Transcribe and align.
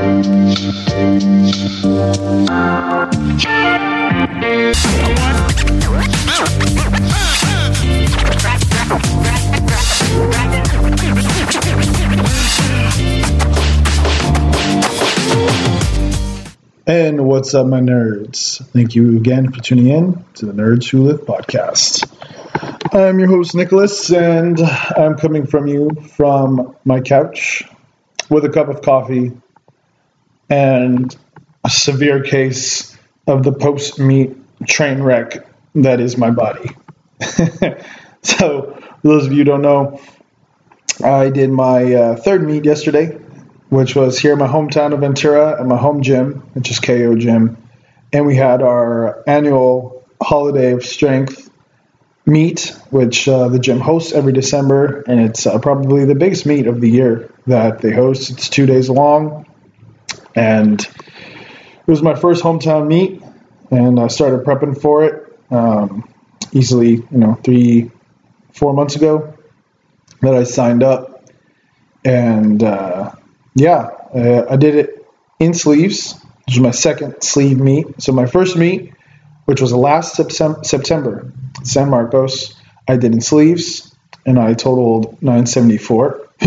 And 0.00 0.24
what's 17.26 17.54
up, 17.54 17.66
my 17.66 17.80
nerds? 17.80 18.64
Thank 18.72 18.94
you 18.94 19.18
again 19.18 19.52
for 19.52 19.60
tuning 19.60 19.88
in 19.88 20.24
to 20.36 20.46
the 20.46 20.52
Nerds 20.52 20.88
Who 20.88 21.02
Lift 21.02 21.26
podcast. 21.26 22.08
I'm 22.94 23.18
your 23.18 23.28
host, 23.28 23.54
Nicholas, 23.54 24.10
and 24.10 24.58
I'm 24.60 25.18
coming 25.18 25.46
from 25.46 25.66
you 25.66 25.90
from 26.16 26.74
my 26.86 27.00
couch 27.00 27.64
with 28.30 28.46
a 28.46 28.48
cup 28.48 28.68
of 28.68 28.80
coffee 28.80 29.32
and 30.50 31.16
a 31.64 31.70
severe 31.70 32.22
case 32.22 32.96
of 33.26 33.42
the 33.42 33.52
post 33.52 33.98
meet 33.98 34.36
train 34.66 35.02
wreck 35.02 35.46
that 35.76 36.00
is 36.00 36.18
my 36.18 36.30
body. 36.30 36.70
so, 38.22 38.82
those 39.02 39.26
of 39.26 39.32
you 39.32 39.44
don't 39.44 39.62
know, 39.62 40.00
I 41.02 41.30
did 41.30 41.50
my 41.50 41.94
uh, 41.94 42.16
third 42.16 42.42
meet 42.42 42.64
yesterday 42.64 43.18
which 43.70 43.94
was 43.94 44.18
here 44.18 44.32
in 44.32 44.38
my 44.38 44.48
hometown 44.48 44.92
of 44.92 45.00
Ventura 45.00 45.58
at 45.58 45.66
my 45.66 45.76
home 45.76 46.02
gym, 46.02 46.42
which 46.54 46.70
is 46.70 46.80
KO 46.80 47.16
Gym. 47.16 47.56
And 48.12 48.26
we 48.26 48.34
had 48.34 48.62
our 48.62 49.22
annual 49.28 50.04
Holiday 50.20 50.72
of 50.72 50.84
Strength 50.84 51.48
meet, 52.26 52.76
which 52.90 53.28
uh, 53.28 53.48
the 53.48 53.60
gym 53.60 53.78
hosts 53.78 54.12
every 54.12 54.32
December. 54.32 55.02
And 55.06 55.20
it's 55.20 55.46
uh, 55.46 55.58
probably 55.60 56.04
the 56.04 56.16
biggest 56.16 56.46
meet 56.46 56.66
of 56.66 56.80
the 56.80 56.90
year 56.90 57.32
that 57.46 57.80
they 57.80 57.92
host. 57.92 58.30
It's 58.30 58.48
two 58.48 58.66
days 58.66 58.90
long. 58.90 59.46
And 60.34 60.80
it 60.80 61.86
was 61.86 62.02
my 62.02 62.14
first 62.14 62.42
hometown 62.42 62.86
meet. 62.86 63.22
And 63.70 64.00
I 64.00 64.08
started 64.08 64.44
prepping 64.44 64.80
for 64.80 65.04
it 65.04 65.38
um, 65.50 66.08
easily, 66.52 66.90
you 66.90 67.06
know, 67.10 67.34
three, 67.34 67.90
four 68.52 68.72
months 68.74 68.96
ago 68.96 69.36
that 70.22 70.34
I 70.34 70.44
signed 70.44 70.82
up. 70.82 71.24
And, 72.04 72.62
uh, 72.62 73.12
yeah, 73.54 73.90
uh, 74.14 74.46
I 74.50 74.56
did 74.56 74.74
it 74.74 75.06
in 75.38 75.54
sleeves. 75.54 76.14
This 76.46 76.56
was 76.56 76.60
my 76.60 76.70
second 76.70 77.22
sleeve 77.22 77.58
meet. 77.58 77.86
So 78.02 78.12
my 78.12 78.26
first 78.26 78.56
meet, 78.56 78.92
which 79.44 79.60
was 79.60 79.72
last 79.72 80.16
September, 80.16 81.32
San 81.62 81.90
Marcos, 81.90 82.54
I 82.88 82.96
did 82.96 83.12
in 83.12 83.20
sleeves, 83.20 83.94
and 84.26 84.38
I 84.38 84.54
totaled 84.54 85.22
974. 85.22 86.28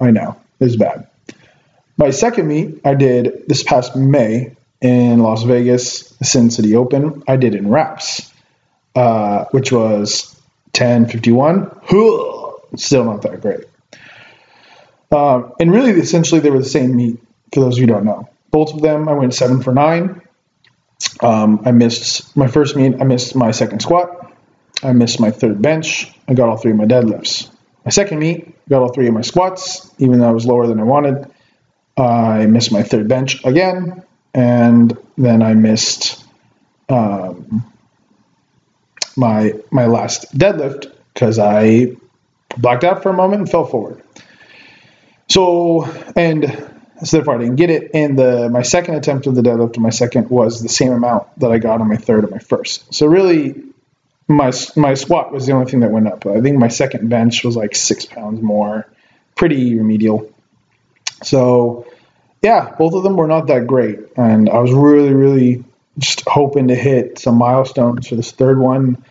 I 0.00 0.10
know, 0.10 0.36
it 0.60 0.64
was 0.64 0.76
bad. 0.76 1.08
My 1.98 2.10
second 2.10 2.48
meet, 2.48 2.80
I 2.84 2.94
did 2.94 3.48
this 3.48 3.62
past 3.62 3.96
May 3.96 4.54
in 4.82 5.20
Las 5.20 5.44
Vegas, 5.44 6.14
Sin 6.22 6.50
City 6.50 6.76
Open. 6.76 7.22
I 7.26 7.36
did 7.36 7.54
in 7.54 7.70
wraps, 7.70 8.30
uh, 8.94 9.46
which 9.50 9.72
was 9.72 10.38
1051. 10.78 11.70
Still 12.76 13.04
not 13.04 13.22
that 13.22 13.40
great. 13.40 13.60
Um, 15.10 15.54
and 15.58 15.72
really, 15.72 15.92
essentially, 15.92 16.40
they 16.40 16.50
were 16.50 16.58
the 16.58 16.64
same 16.64 16.94
meet. 16.94 17.18
For 17.54 17.60
those 17.60 17.74
of 17.76 17.78
you 17.78 17.86
who 17.86 17.92
don't 17.92 18.04
know, 18.04 18.28
both 18.50 18.74
of 18.74 18.82
them, 18.82 19.08
I 19.08 19.14
went 19.14 19.32
seven 19.32 19.62
for 19.62 19.72
nine. 19.72 20.20
Um, 21.20 21.62
I 21.64 21.70
missed 21.70 22.36
my 22.36 22.48
first 22.48 22.76
meet. 22.76 23.00
I 23.00 23.04
missed 23.04 23.34
my 23.34 23.52
second 23.52 23.80
squat. 23.80 24.34
I 24.82 24.92
missed 24.92 25.20
my 25.20 25.30
third 25.30 25.62
bench. 25.62 26.12
I 26.28 26.34
got 26.34 26.50
all 26.50 26.58
three 26.58 26.72
of 26.72 26.76
my 26.76 26.84
deadlifts. 26.84 27.48
My 27.84 27.90
second 27.90 28.18
meet, 28.18 28.54
got 28.68 28.82
all 28.82 28.92
three 28.92 29.06
of 29.06 29.14
my 29.14 29.22
squats, 29.22 29.90
even 29.98 30.18
though 30.18 30.28
I 30.28 30.32
was 30.32 30.44
lower 30.44 30.66
than 30.66 30.80
I 30.80 30.82
wanted. 30.82 31.30
I 31.96 32.46
missed 32.46 32.72
my 32.72 32.82
third 32.82 33.08
bench 33.08 33.44
again, 33.44 34.02
and 34.34 34.96
then 35.16 35.42
I 35.42 35.54
missed 35.54 36.22
um, 36.88 37.64
my 39.16 39.54
my 39.70 39.86
last 39.86 40.36
deadlift 40.36 40.92
because 41.14 41.38
I 41.38 41.96
blacked 42.58 42.84
out 42.84 43.02
for 43.02 43.10
a 43.10 43.14
moment 43.14 43.40
and 43.40 43.50
fell 43.50 43.64
forward. 43.64 44.02
So, 45.28 45.84
and 46.14 46.44
so 47.02 47.16
therefore 47.16 47.36
I 47.36 47.38
didn't 47.38 47.56
get 47.56 47.70
it. 47.70 47.90
And 47.94 48.18
the 48.18 48.48
my 48.50 48.62
second 48.62 48.96
attempt 48.96 49.26
of 49.26 49.34
the 49.34 49.42
deadlift, 49.42 49.78
my 49.78 49.90
second 49.90 50.30
was 50.30 50.62
the 50.62 50.68
same 50.68 50.92
amount 50.92 51.26
that 51.40 51.50
I 51.50 51.58
got 51.58 51.80
on 51.80 51.88
my 51.88 51.96
third 51.96 52.24
and 52.24 52.30
my 52.30 52.38
first. 52.38 52.92
So 52.94 53.06
really, 53.06 53.62
my 54.28 54.52
my 54.76 54.94
squat 54.94 55.32
was 55.32 55.46
the 55.46 55.52
only 55.52 55.70
thing 55.70 55.80
that 55.80 55.90
went 55.90 56.08
up. 56.08 56.26
I 56.26 56.40
think 56.40 56.58
my 56.58 56.68
second 56.68 57.08
bench 57.08 57.44
was 57.44 57.56
like 57.56 57.74
six 57.74 58.04
pounds 58.04 58.42
more, 58.42 58.86
pretty 59.34 59.76
remedial. 59.76 60.32
So, 61.22 61.85
yeah, 62.42 62.74
both 62.78 62.94
of 62.94 63.02
them 63.02 63.16
were 63.16 63.26
not 63.26 63.48
that 63.48 63.66
great, 63.66 63.98
and 64.16 64.48
I 64.48 64.58
was 64.58 64.72
really, 64.72 65.12
really 65.12 65.64
just 65.98 66.22
hoping 66.26 66.68
to 66.68 66.74
hit 66.74 67.18
some 67.18 67.36
milestones 67.36 68.08
for 68.08 68.16
this 68.16 68.32
third 68.32 68.58
one. 68.58 69.04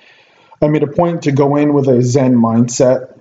I 0.61 0.67
made 0.67 0.83
a 0.83 0.87
point 0.87 1.23
to 1.23 1.31
go 1.31 1.55
in 1.55 1.73
with 1.73 1.87
a 1.87 2.01
Zen 2.01 2.35
mindset 2.35 3.15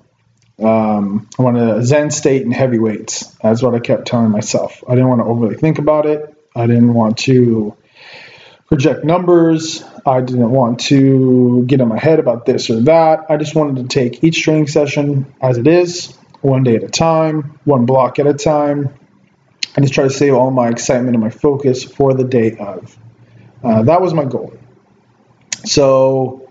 um, 0.62 1.28
I 1.38 1.42
wanted 1.42 1.68
a 1.68 1.84
Zen 1.84 2.10
state 2.10 2.42
in 2.42 2.52
heavyweights. 2.52 3.26
That's 3.42 3.62
what 3.62 3.74
I 3.74 3.80
kept 3.80 4.06
telling 4.06 4.30
myself. 4.30 4.84
I 4.88 4.94
didn't 4.94 5.08
want 5.08 5.20
to 5.20 5.24
overly 5.24 5.56
think 5.56 5.78
about 5.78 6.06
it. 6.06 6.32
I 6.54 6.66
didn't 6.66 6.94
want 6.94 7.18
to 7.18 7.76
project 8.68 9.04
numbers. 9.04 9.82
I 10.06 10.20
didn't 10.20 10.50
want 10.50 10.80
to 10.80 11.64
get 11.66 11.80
in 11.80 11.88
my 11.88 11.98
head 11.98 12.20
about 12.20 12.46
this 12.46 12.70
or 12.70 12.80
that. 12.82 13.26
I 13.28 13.36
just 13.36 13.54
wanted 13.54 13.82
to 13.82 13.88
take 13.88 14.22
each 14.22 14.42
training 14.42 14.68
session 14.68 15.34
as 15.40 15.58
it 15.58 15.66
is, 15.66 16.16
one 16.40 16.62
day 16.62 16.76
at 16.76 16.84
a 16.84 16.88
time, 16.88 17.58
one 17.64 17.86
block 17.86 18.18
at 18.18 18.26
a 18.26 18.34
time, 18.34 18.94
and 19.76 19.84
just 19.84 19.94
try 19.94 20.04
to 20.04 20.10
save 20.10 20.34
all 20.34 20.50
my 20.50 20.68
excitement 20.68 21.14
and 21.14 21.22
my 21.22 21.30
focus 21.30 21.84
for 21.84 22.14
the 22.14 22.24
day 22.24 22.56
of. 22.56 22.96
Uh, 23.62 23.82
that 23.82 24.00
was 24.00 24.14
my 24.14 24.24
goal. 24.24 24.52
So 25.64 26.50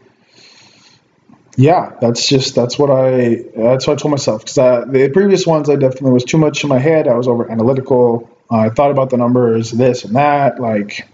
yeah, 1.55 1.95
that's 2.01 2.27
just 2.27 2.55
that's 2.55 2.79
what 2.79 2.89
I 2.89 3.43
that's 3.55 3.87
what 3.87 3.93
I 3.93 4.01
told 4.01 4.11
myself 4.11 4.41
because 4.41 4.55
the 4.55 5.09
previous 5.13 5.45
ones 5.45 5.69
I 5.69 5.75
definitely 5.75 6.11
was 6.11 6.23
too 6.23 6.37
much 6.37 6.63
in 6.63 6.69
my 6.69 6.79
head. 6.79 7.07
I 7.07 7.13
was 7.13 7.27
over 7.27 7.51
analytical. 7.51 8.29
I 8.49 8.69
thought 8.69 8.91
about 8.91 9.09
the 9.09 9.17
numbers, 9.17 9.71
this 9.71 10.03
and 10.03 10.15
that, 10.15 10.59
like 10.59 11.07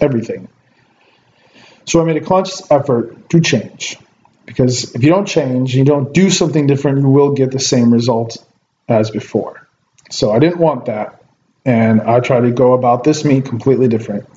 everything. 0.00 0.48
So 1.86 2.00
I 2.00 2.04
made 2.04 2.16
a 2.16 2.24
conscious 2.24 2.70
effort 2.70 3.28
to 3.30 3.40
change 3.40 3.98
because 4.46 4.94
if 4.94 5.02
you 5.02 5.10
don't 5.10 5.26
change, 5.26 5.74
you 5.74 5.84
don't 5.84 6.12
do 6.12 6.30
something 6.30 6.66
different, 6.66 6.98
you 6.98 7.08
will 7.08 7.32
get 7.32 7.50
the 7.50 7.60
same 7.60 7.92
result 7.92 8.44
as 8.88 9.10
before. 9.10 9.66
So 10.10 10.32
I 10.32 10.38
didn't 10.38 10.58
want 10.58 10.86
that, 10.86 11.22
and 11.64 12.00
I 12.02 12.20
tried 12.20 12.40
to 12.40 12.50
go 12.50 12.72
about 12.72 13.04
this 13.04 13.24
meet 13.24 13.46
completely 13.46 13.88
different. 13.88 14.28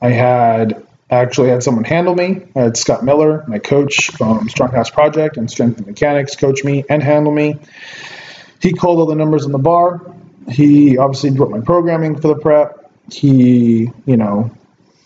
I 0.00 0.10
had 0.10 0.86
actually 1.10 1.48
had 1.48 1.62
someone 1.62 1.84
handle 1.84 2.14
me. 2.14 2.46
I 2.54 2.60
had 2.60 2.76
Scott 2.76 3.04
Miller, 3.04 3.44
my 3.46 3.58
coach 3.58 4.10
from 4.10 4.48
Strong 4.48 4.72
House 4.72 4.90
Project 4.90 5.36
and 5.36 5.50
Strength 5.50 5.78
and 5.78 5.86
Mechanics, 5.86 6.36
coach 6.36 6.64
me 6.64 6.84
and 6.88 7.02
handle 7.02 7.32
me. 7.32 7.58
He 8.60 8.72
called 8.72 8.98
all 8.98 9.06
the 9.06 9.14
numbers 9.14 9.44
on 9.44 9.52
the 9.52 9.58
bar. 9.58 10.00
He 10.48 10.98
obviously 10.98 11.30
wrote 11.30 11.50
my 11.50 11.60
programming 11.60 12.20
for 12.20 12.28
the 12.28 12.36
prep. 12.36 12.90
He, 13.10 13.90
you 14.06 14.16
know, 14.16 14.50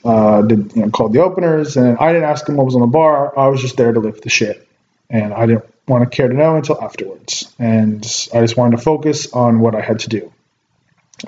uh, 0.05 0.43
did 0.43 0.75
you 0.75 0.83
know 0.83 0.91
called 0.91 1.13
the 1.13 1.23
openers, 1.23 1.77
and 1.77 1.99
I 1.99 2.13
didn't 2.13 2.29
ask 2.29 2.49
him 2.49 2.57
what 2.57 2.67
was 2.67 2.75
on 2.75 2.81
the 2.81 2.87
bar. 2.87 3.37
I 3.39 3.49
was 3.49 3.61
just 3.61 3.77
there 3.77 3.93
to 3.93 4.01
lift 4.01 4.23
the 4.23 4.31
shit, 4.31 4.67
and 5.11 5.35
I 5.35 5.47
didn't 5.47 5.65
want 5.87 6.09
to 6.09 6.17
care 6.17 6.29
to 6.29 6.35
know 6.35 6.57
until 6.57 6.81
afterwards. 6.81 7.53
And 7.59 8.05
I 8.33 8.41
just 8.41 8.57
wanted 8.57 8.77
to 8.77 8.83
focus 8.83 9.33
on 9.33 9.61
what 9.61 9.75
I 9.75 9.81
had 9.81 10.01
to 10.01 10.09
do. 10.09 10.33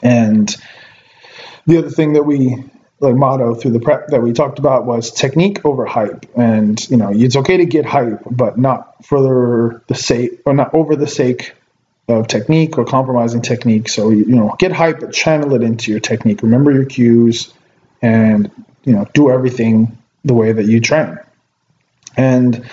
And 0.02 0.54
the 1.66 1.78
other 1.78 1.90
thing 1.90 2.14
that 2.14 2.24
we 2.24 2.64
like 3.00 3.14
motto 3.14 3.54
through 3.54 3.70
the 3.70 3.80
prep 3.80 4.08
that 4.08 4.22
we 4.22 4.32
talked 4.32 4.58
about 4.58 4.84
was 4.84 5.10
technique 5.10 5.64
over 5.64 5.86
hype. 5.86 6.26
And 6.36 6.78
you 6.90 6.96
know 6.96 7.10
it's 7.12 7.36
okay 7.36 7.56
to 7.58 7.64
get 7.64 7.86
hype 7.86 8.22
but 8.30 8.58
not 8.58 9.04
for 9.04 9.80
the 9.86 9.94
sake 9.94 10.42
or 10.44 10.54
not 10.54 10.74
over 10.74 10.96
the 10.96 11.06
sake 11.06 11.54
of 12.08 12.28
technique 12.28 12.76
or 12.76 12.84
compromising 12.84 13.42
technique. 13.42 13.88
So 13.88 14.10
you 14.10 14.36
know 14.36 14.54
get 14.58 14.72
hype 14.72 15.00
but 15.00 15.12
channel 15.12 15.54
it 15.54 15.62
into 15.62 15.90
your 15.90 16.00
technique. 16.00 16.42
Remember 16.42 16.70
your 16.70 16.84
cues 16.84 17.52
and 18.02 18.50
you 18.84 18.92
know 18.92 19.06
do 19.14 19.30
everything 19.30 19.98
the 20.24 20.34
way 20.34 20.52
that 20.52 20.66
you 20.66 20.80
train. 20.80 21.18
And 22.16 22.68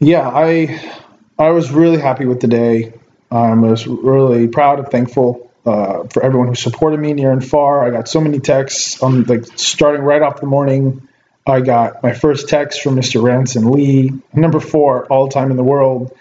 yeah 0.00 0.28
i 0.28 1.00
i 1.38 1.50
was 1.50 1.70
really 1.70 1.98
happy 1.98 2.26
with 2.26 2.40
the 2.40 2.48
day. 2.48 2.92
I 3.30 3.52
was 3.54 3.86
really 3.86 4.48
proud 4.48 4.78
and 4.78 4.88
thankful 4.88 5.43
uh, 5.66 6.04
for 6.04 6.22
everyone 6.22 6.48
who 6.48 6.54
supported 6.54 7.00
me 7.00 7.12
near 7.12 7.32
and 7.32 7.44
far. 7.44 7.86
I 7.86 7.90
got 7.90 8.08
so 8.08 8.20
many 8.20 8.40
texts. 8.40 9.02
Um, 9.02 9.24
like 9.24 9.46
starting 9.56 10.02
right 10.02 10.22
off 10.22 10.40
the 10.40 10.46
morning, 10.46 11.08
I 11.46 11.60
got 11.60 12.02
my 12.02 12.12
first 12.12 12.48
text 12.48 12.82
from 12.82 12.96
Mr. 12.96 13.22
Ranson 13.22 13.70
Lee, 13.70 14.12
number 14.32 14.60
four 14.60 15.06
all 15.06 15.28
time 15.28 15.50
in 15.50 15.56
the 15.56 15.64
world, 15.64 16.16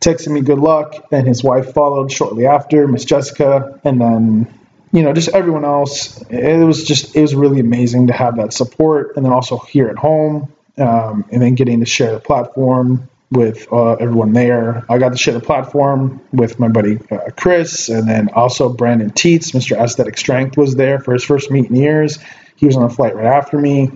texting 0.00 0.32
me 0.32 0.40
good 0.40 0.58
luck, 0.58 1.06
and 1.12 1.26
his 1.26 1.44
wife 1.44 1.72
followed 1.72 2.10
shortly 2.10 2.46
after, 2.46 2.88
Miss 2.88 3.04
Jessica, 3.04 3.80
and 3.84 4.00
then 4.00 4.54
you 4.92 5.02
know 5.02 5.12
just 5.12 5.28
everyone 5.28 5.64
else. 5.64 6.20
It 6.22 6.64
was 6.64 6.84
just 6.84 7.14
it 7.14 7.20
was 7.20 7.34
really 7.34 7.60
amazing 7.60 8.08
to 8.08 8.12
have 8.12 8.36
that 8.36 8.52
support, 8.52 9.16
and 9.16 9.24
then 9.24 9.32
also 9.32 9.58
here 9.58 9.88
at 9.88 9.96
home, 9.96 10.52
um, 10.78 11.24
and 11.30 11.40
then 11.40 11.54
getting 11.54 11.80
to 11.80 11.86
share 11.86 12.12
the 12.12 12.20
platform 12.20 13.08
with 13.30 13.72
uh, 13.72 13.92
everyone 13.94 14.32
there. 14.32 14.84
I 14.88 14.98
got 14.98 15.10
to 15.12 15.18
share 15.18 15.34
the 15.34 15.40
platform 15.40 16.20
with 16.32 16.58
my 16.58 16.68
buddy 16.68 16.98
uh, 17.10 17.30
Chris, 17.36 17.88
and 17.88 18.08
then 18.08 18.28
also 18.30 18.68
Brandon 18.68 19.10
Teets, 19.10 19.52
Mr. 19.52 19.76
Aesthetic 19.76 20.18
Strength, 20.18 20.56
was 20.56 20.74
there 20.74 20.98
for 20.98 21.12
his 21.12 21.22
first 21.22 21.50
meet 21.50 21.70
in 21.70 21.76
years. 21.76 22.18
He 22.56 22.66
was 22.66 22.76
on 22.76 22.82
the 22.82 22.94
flight 22.94 23.14
right 23.14 23.26
after 23.26 23.58
me. 23.58 23.90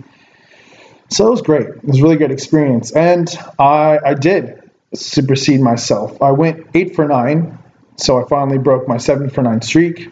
So 1.09 1.27
it 1.27 1.31
was 1.31 1.41
great. 1.41 1.67
It 1.67 1.83
was 1.83 1.99
a 1.99 2.03
really 2.03 2.15
good 2.15 2.31
experience. 2.31 2.91
And 2.91 3.29
I, 3.59 3.99
I 4.03 4.13
did 4.15 4.71
supersede 4.93 5.61
myself. 5.61 6.21
I 6.21 6.31
went 6.31 6.67
eight 6.73 6.95
for 6.95 7.07
nine, 7.07 7.59
so 7.97 8.23
I 8.23 8.27
finally 8.27 8.57
broke 8.57 8.87
my 8.87 8.97
seven 8.97 9.29
for 9.29 9.41
nine 9.41 9.61
streak. 9.61 10.11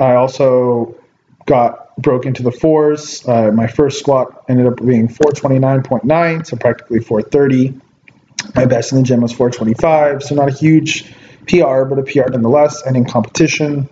I 0.00 0.14
also 0.14 0.96
got 1.46 1.96
broke 1.98 2.24
into 2.24 2.42
the 2.42 2.50
fours. 2.50 3.26
Uh, 3.28 3.50
my 3.52 3.66
first 3.66 3.98
squat 3.98 4.44
ended 4.48 4.66
up 4.66 4.76
being 4.84 5.08
429.9, 5.08 6.46
so 6.46 6.56
practically 6.56 7.00
430. 7.00 7.80
My 8.54 8.66
best 8.66 8.92
in 8.92 8.98
the 8.98 9.04
gym 9.04 9.20
was 9.20 9.32
425, 9.32 10.22
so 10.22 10.34
not 10.34 10.48
a 10.48 10.52
huge 10.52 11.12
PR, 11.46 11.84
but 11.84 11.98
a 11.98 12.02
PR 12.02 12.30
nonetheless, 12.30 12.82
and 12.86 12.96
in 12.96 13.04
competition. 13.04 13.88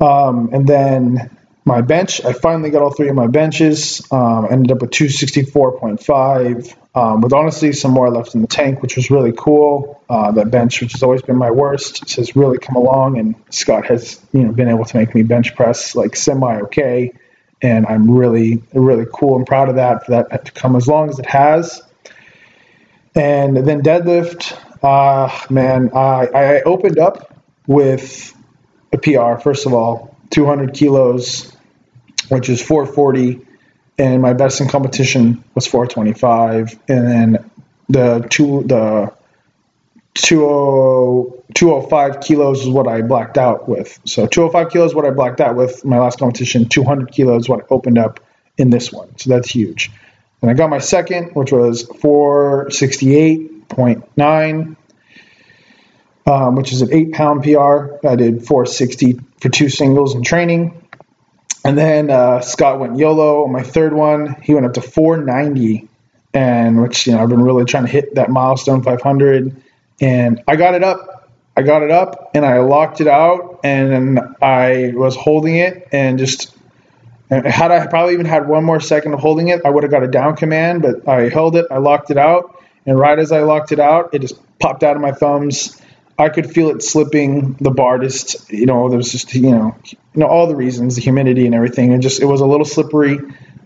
Um, 0.00 0.50
and 0.52 0.66
then 0.66 1.36
my 1.64 1.82
bench, 1.82 2.24
I 2.24 2.32
finally 2.32 2.70
got 2.70 2.82
all 2.82 2.90
three 2.90 3.08
of 3.08 3.14
my 3.14 3.26
benches. 3.26 4.02
Um, 4.10 4.46
ended 4.50 4.72
up 4.72 4.80
with 4.80 4.90
264.5, 4.90 6.76
um, 6.94 7.20
with 7.20 7.32
honestly 7.32 7.72
some 7.72 7.90
more 7.90 8.10
left 8.10 8.34
in 8.34 8.40
the 8.40 8.46
tank, 8.46 8.80
which 8.80 8.96
was 8.96 9.10
really 9.10 9.32
cool. 9.36 10.02
Uh, 10.08 10.32
that 10.32 10.50
bench, 10.50 10.80
which 10.80 10.92
has 10.92 11.02
always 11.02 11.20
been 11.22 11.36
my 11.36 11.50
worst, 11.50 12.14
has 12.16 12.34
really 12.34 12.58
come 12.58 12.76
along, 12.76 13.18
and 13.18 13.34
Scott 13.50 13.86
has 13.86 14.20
you 14.32 14.44
know 14.44 14.52
been 14.52 14.68
able 14.68 14.84
to 14.84 14.96
make 14.96 15.14
me 15.14 15.22
bench 15.22 15.54
press 15.54 15.94
like 15.94 16.16
semi 16.16 16.60
okay, 16.62 17.12
and 17.60 17.86
I'm 17.86 18.10
really 18.10 18.62
really 18.72 19.06
cool 19.12 19.36
and 19.36 19.46
proud 19.46 19.68
of 19.68 19.76
that 19.76 20.06
for 20.06 20.12
that 20.12 20.46
to 20.46 20.52
come 20.52 20.74
as 20.74 20.88
long 20.88 21.10
as 21.10 21.18
it 21.18 21.26
has. 21.26 21.82
And 23.14 23.56
then 23.56 23.82
deadlift, 23.82 24.56
uh, 24.82 25.46
man, 25.50 25.90
I, 25.94 26.26
I 26.26 26.62
opened 26.62 26.98
up 26.98 27.34
with 27.66 28.34
a 28.92 28.98
PR, 28.98 29.40
first 29.40 29.66
of 29.66 29.74
all, 29.74 30.16
200 30.30 30.74
kilos, 30.74 31.52
which 32.28 32.48
is 32.48 32.62
440. 32.62 33.46
And 33.98 34.22
my 34.22 34.32
best 34.32 34.60
in 34.60 34.68
competition 34.68 35.42
was 35.54 35.66
425. 35.66 36.78
And 36.88 37.06
then 37.06 37.50
the 37.88 38.26
two, 38.30 38.62
the 38.64 39.12
20, 40.14 41.38
205 41.54 42.20
kilos 42.20 42.62
is 42.62 42.68
what 42.68 42.86
I 42.86 43.02
blacked 43.02 43.38
out 43.38 43.68
with. 43.68 43.98
So 44.04 44.26
205 44.26 44.70
kilos 44.72 44.90
is 44.90 44.94
what 44.94 45.04
I 45.04 45.10
blacked 45.10 45.40
out 45.40 45.56
with 45.56 45.84
my 45.84 45.98
last 45.98 46.18
competition. 46.18 46.68
200 46.68 47.10
kilos 47.10 47.48
what 47.48 47.60
I 47.60 47.66
opened 47.70 47.98
up 47.98 48.20
in 48.56 48.70
this 48.70 48.92
one. 48.92 49.16
So 49.18 49.30
that's 49.30 49.50
huge. 49.50 49.90
And 50.40 50.50
I 50.50 50.54
got 50.54 50.70
my 50.70 50.78
second, 50.78 51.34
which 51.34 51.52
was 51.52 51.86
468.9, 51.86 54.76
um, 56.26 56.54
which 56.54 56.72
is 56.72 56.80
an 56.82 56.92
eight 56.92 57.12
pound 57.12 57.42
PR. 57.42 57.96
I 58.06 58.14
did 58.16 58.46
460 58.46 59.18
for 59.40 59.48
two 59.48 59.68
singles 59.68 60.14
in 60.14 60.22
training. 60.22 60.80
And 61.64 61.76
then 61.76 62.08
uh, 62.10 62.40
Scott 62.40 62.78
went 62.78 62.98
YOLO 62.98 63.42
on 63.44 63.50
my 63.52 63.64
third 63.64 63.92
one. 63.92 64.36
He 64.42 64.54
went 64.54 64.64
up 64.64 64.74
to 64.74 64.80
490, 64.80 65.88
and 66.32 66.80
which, 66.80 67.04
you 67.06 67.14
know, 67.14 67.22
I've 67.22 67.28
been 67.28 67.42
really 67.42 67.64
trying 67.64 67.86
to 67.86 67.90
hit 67.90 68.14
that 68.14 68.30
milestone 68.30 68.82
500. 68.82 69.60
And 70.00 70.40
I 70.46 70.54
got 70.54 70.74
it 70.74 70.84
up. 70.84 71.18
I 71.58 71.62
got 71.62 71.82
it 71.82 71.90
up 71.90 72.30
and 72.34 72.46
I 72.46 72.60
locked 72.60 73.00
it 73.00 73.08
out 73.08 73.58
and 73.64 74.20
I 74.40 74.92
was 74.94 75.16
holding 75.16 75.56
it 75.56 75.88
and 75.90 76.16
just 76.16 76.54
had 77.30 77.70
I 77.70 77.86
probably 77.86 78.14
even 78.14 78.26
had 78.26 78.48
one 78.48 78.64
more 78.64 78.80
second 78.80 79.14
of 79.14 79.20
holding 79.20 79.48
it, 79.48 79.60
I 79.64 79.70
would 79.70 79.82
have 79.82 79.92
got 79.92 80.02
a 80.02 80.08
down 80.08 80.36
command, 80.36 80.82
but 80.82 81.06
I 81.06 81.28
held 81.28 81.56
it, 81.56 81.66
I 81.70 81.78
locked 81.78 82.10
it 82.10 82.16
out, 82.16 82.62
and 82.86 82.98
right 82.98 83.18
as 83.18 83.32
I 83.32 83.40
locked 83.40 83.72
it 83.72 83.80
out, 83.80 84.14
it 84.14 84.20
just 84.20 84.36
popped 84.58 84.82
out 84.82 84.96
of 84.96 85.02
my 85.02 85.12
thumbs. 85.12 85.80
I 86.18 86.30
could 86.30 86.50
feel 86.50 86.70
it 86.70 86.82
slipping. 86.82 87.52
The 87.60 87.70
bar 87.70 87.98
just, 87.98 88.50
you 88.50 88.66
know, 88.66 88.88
there 88.88 88.96
was 88.96 89.12
just, 89.12 89.34
you 89.34 89.50
know, 89.50 89.76
you 89.84 89.98
know, 90.14 90.26
all 90.26 90.48
the 90.48 90.56
reasons, 90.56 90.96
the 90.96 91.02
humidity 91.02 91.46
and 91.46 91.54
everything, 91.54 91.92
It 91.92 92.00
just 92.00 92.20
it 92.20 92.24
was 92.24 92.40
a 92.40 92.46
little 92.46 92.66
slippery. 92.66 93.18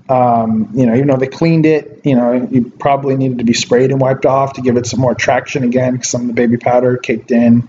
Um, 0.09 0.69
you 0.75 0.85
know, 0.85 0.95
even 0.95 1.07
though 1.07 1.17
they 1.17 1.29
cleaned 1.29 1.65
it, 1.65 2.03
you 2.05 2.15
know, 2.15 2.33
you 2.51 2.71
probably 2.79 3.17
needed 3.17 3.39
to 3.39 3.45
be 3.45 3.55
sprayed 3.55 3.91
and 3.91 4.01
wiped 4.01 4.27
off 4.27 4.55
to 4.55 4.61
give 4.61 4.77
it 4.77 4.85
some 4.87 5.01
more 5.01 5.15
traction 5.15 5.63
again 5.63 5.95
because 5.95 6.11
some 6.11 6.23
of 6.23 6.27
the 6.27 6.35
baby 6.35 6.59
powder 6.59 6.99
caked 6.99 7.31
in. 7.31 7.69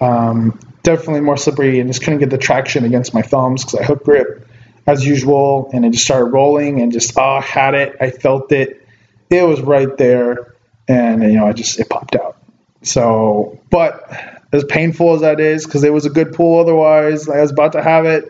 Um, 0.00 0.58
definitely 0.82 1.20
more 1.20 1.36
slippery 1.36 1.80
and 1.80 1.88
just 1.88 2.02
couldn't 2.02 2.18
get 2.18 2.28
the 2.28 2.38
traction 2.38 2.84
against 2.84 3.14
my 3.14 3.22
thumbs 3.22 3.64
because 3.64 3.80
I 3.80 3.84
hook 3.84 4.04
grip 4.04 4.47
as 4.88 5.04
usual, 5.04 5.70
and 5.74 5.84
it 5.84 5.90
just 5.90 6.04
started 6.04 6.32
rolling 6.32 6.80
and 6.80 6.90
just 6.90 7.16
ah, 7.18 7.36
oh, 7.36 7.40
had 7.42 7.74
it. 7.74 7.96
I 8.00 8.10
felt 8.10 8.50
it. 8.52 8.88
It 9.28 9.46
was 9.46 9.60
right 9.60 9.94
there, 9.98 10.54
and 10.88 11.22
you 11.22 11.32
know, 11.32 11.46
I 11.46 11.52
just 11.52 11.78
it 11.78 11.90
popped 11.90 12.16
out. 12.16 12.38
So, 12.82 13.60
but 13.70 14.10
as 14.50 14.64
painful 14.64 15.14
as 15.14 15.20
that 15.20 15.40
is, 15.40 15.66
because 15.66 15.84
it 15.84 15.92
was 15.92 16.06
a 16.06 16.10
good 16.10 16.32
pull. 16.32 16.58
Otherwise, 16.58 17.28
I 17.28 17.42
was 17.42 17.50
about 17.50 17.72
to 17.72 17.82
have 17.82 18.06
it, 18.06 18.24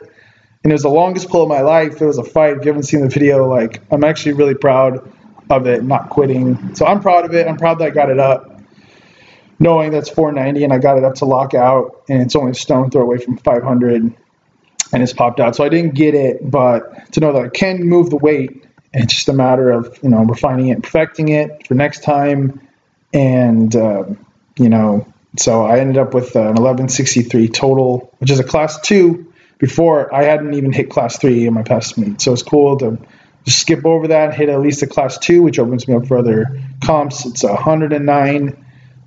and 0.65 0.73
it 0.73 0.75
was 0.75 0.83
the 0.83 0.91
longest 0.91 1.29
pull 1.29 1.45
of 1.45 1.49
my 1.49 1.61
life. 1.61 2.03
It 2.03 2.07
was 2.07 2.19
a 2.19 2.25
fight. 2.25 2.57
If 2.57 2.65
you 2.65 2.73
haven't 2.73 2.83
seen 2.83 3.03
the 3.03 3.09
video, 3.09 3.49
like 3.49 3.81
I'm 3.93 4.03
actually 4.03 4.33
really 4.33 4.57
proud 4.57 5.13
of 5.51 5.69
it, 5.69 5.85
not 5.85 6.11
quitting. 6.11 6.75
So 6.75 6.87
I'm 6.87 7.01
proud 7.01 7.25
of 7.25 7.35
it. 7.35 7.47
I'm 7.47 7.57
proud 7.57 7.79
that 7.79 7.85
I 7.85 7.91
got 7.91 8.11
it 8.11 8.19
up, 8.19 8.61
knowing 9.61 9.93
that's 9.93 10.09
490, 10.09 10.65
and 10.65 10.73
I 10.73 10.79
got 10.79 10.99
it 10.99 11.05
up 11.05 11.15
to 11.17 11.25
lockout, 11.25 12.03
and 12.09 12.21
it's 12.21 12.35
only 12.35 12.51
a 12.51 12.55
stone 12.55 12.91
throw 12.91 13.03
away 13.03 13.19
from 13.19 13.37
500 13.39 14.13
and 14.93 15.03
it's 15.03 15.13
popped 15.13 15.41
out. 15.41 15.57
So 15.57 15.65
I 15.65 15.69
didn't 15.69 15.95
get 15.95 16.15
it, 16.15 16.49
but 16.49 17.13
to 17.13 17.21
know 17.21 17.33
that 17.33 17.45
I 17.45 17.49
can 17.49 17.85
move 17.85 18.11
the 18.11 18.17
weight, 18.17 18.65
it's 18.93 19.15
just 19.15 19.29
a 19.29 19.33
matter 19.33 19.71
of 19.71 19.99
you 20.03 20.09
know 20.09 20.25
refining 20.25 20.69
it, 20.69 20.83
perfecting 20.83 21.29
it 21.29 21.67
for 21.67 21.75
next 21.75 22.03
time, 22.03 22.67
and 23.13 23.75
uh, 23.75 24.05
you 24.57 24.69
know. 24.69 25.13
So 25.37 25.65
I 25.65 25.79
ended 25.79 25.99
up 25.99 26.15
with 26.15 26.35
an 26.35 26.55
1163 26.55 27.49
total, 27.49 28.13
which 28.19 28.31
is 28.31 28.41
a 28.41 28.45
class 28.45 28.81
two. 28.81 29.33
Before 29.59 30.15
I 30.15 30.23
hadn't 30.23 30.55
even 30.55 30.73
hit 30.73 30.89
class 30.89 31.19
three 31.19 31.47
in 31.47 31.53
my 31.53 31.65
past 31.65 31.99
meet, 31.99 32.21
so 32.21 32.33
it's 32.33 32.43
cool 32.43 32.79
to 32.79 32.99
just 33.45 33.61
skip 33.61 33.85
over 33.85 34.09
that, 34.09 34.35
hit 34.35 34.49
at 34.49 34.61
least 34.61 34.83
a 34.83 34.87
class 34.87 35.19
two, 35.19 35.43
which 35.43 35.59
opens 35.59 35.87
me 35.89 35.95
up 35.95 36.07
for 36.07 36.19
other 36.19 36.61
comps. 36.81 37.27
It's 37.27 37.45
a 37.45 37.49
109 37.49 38.65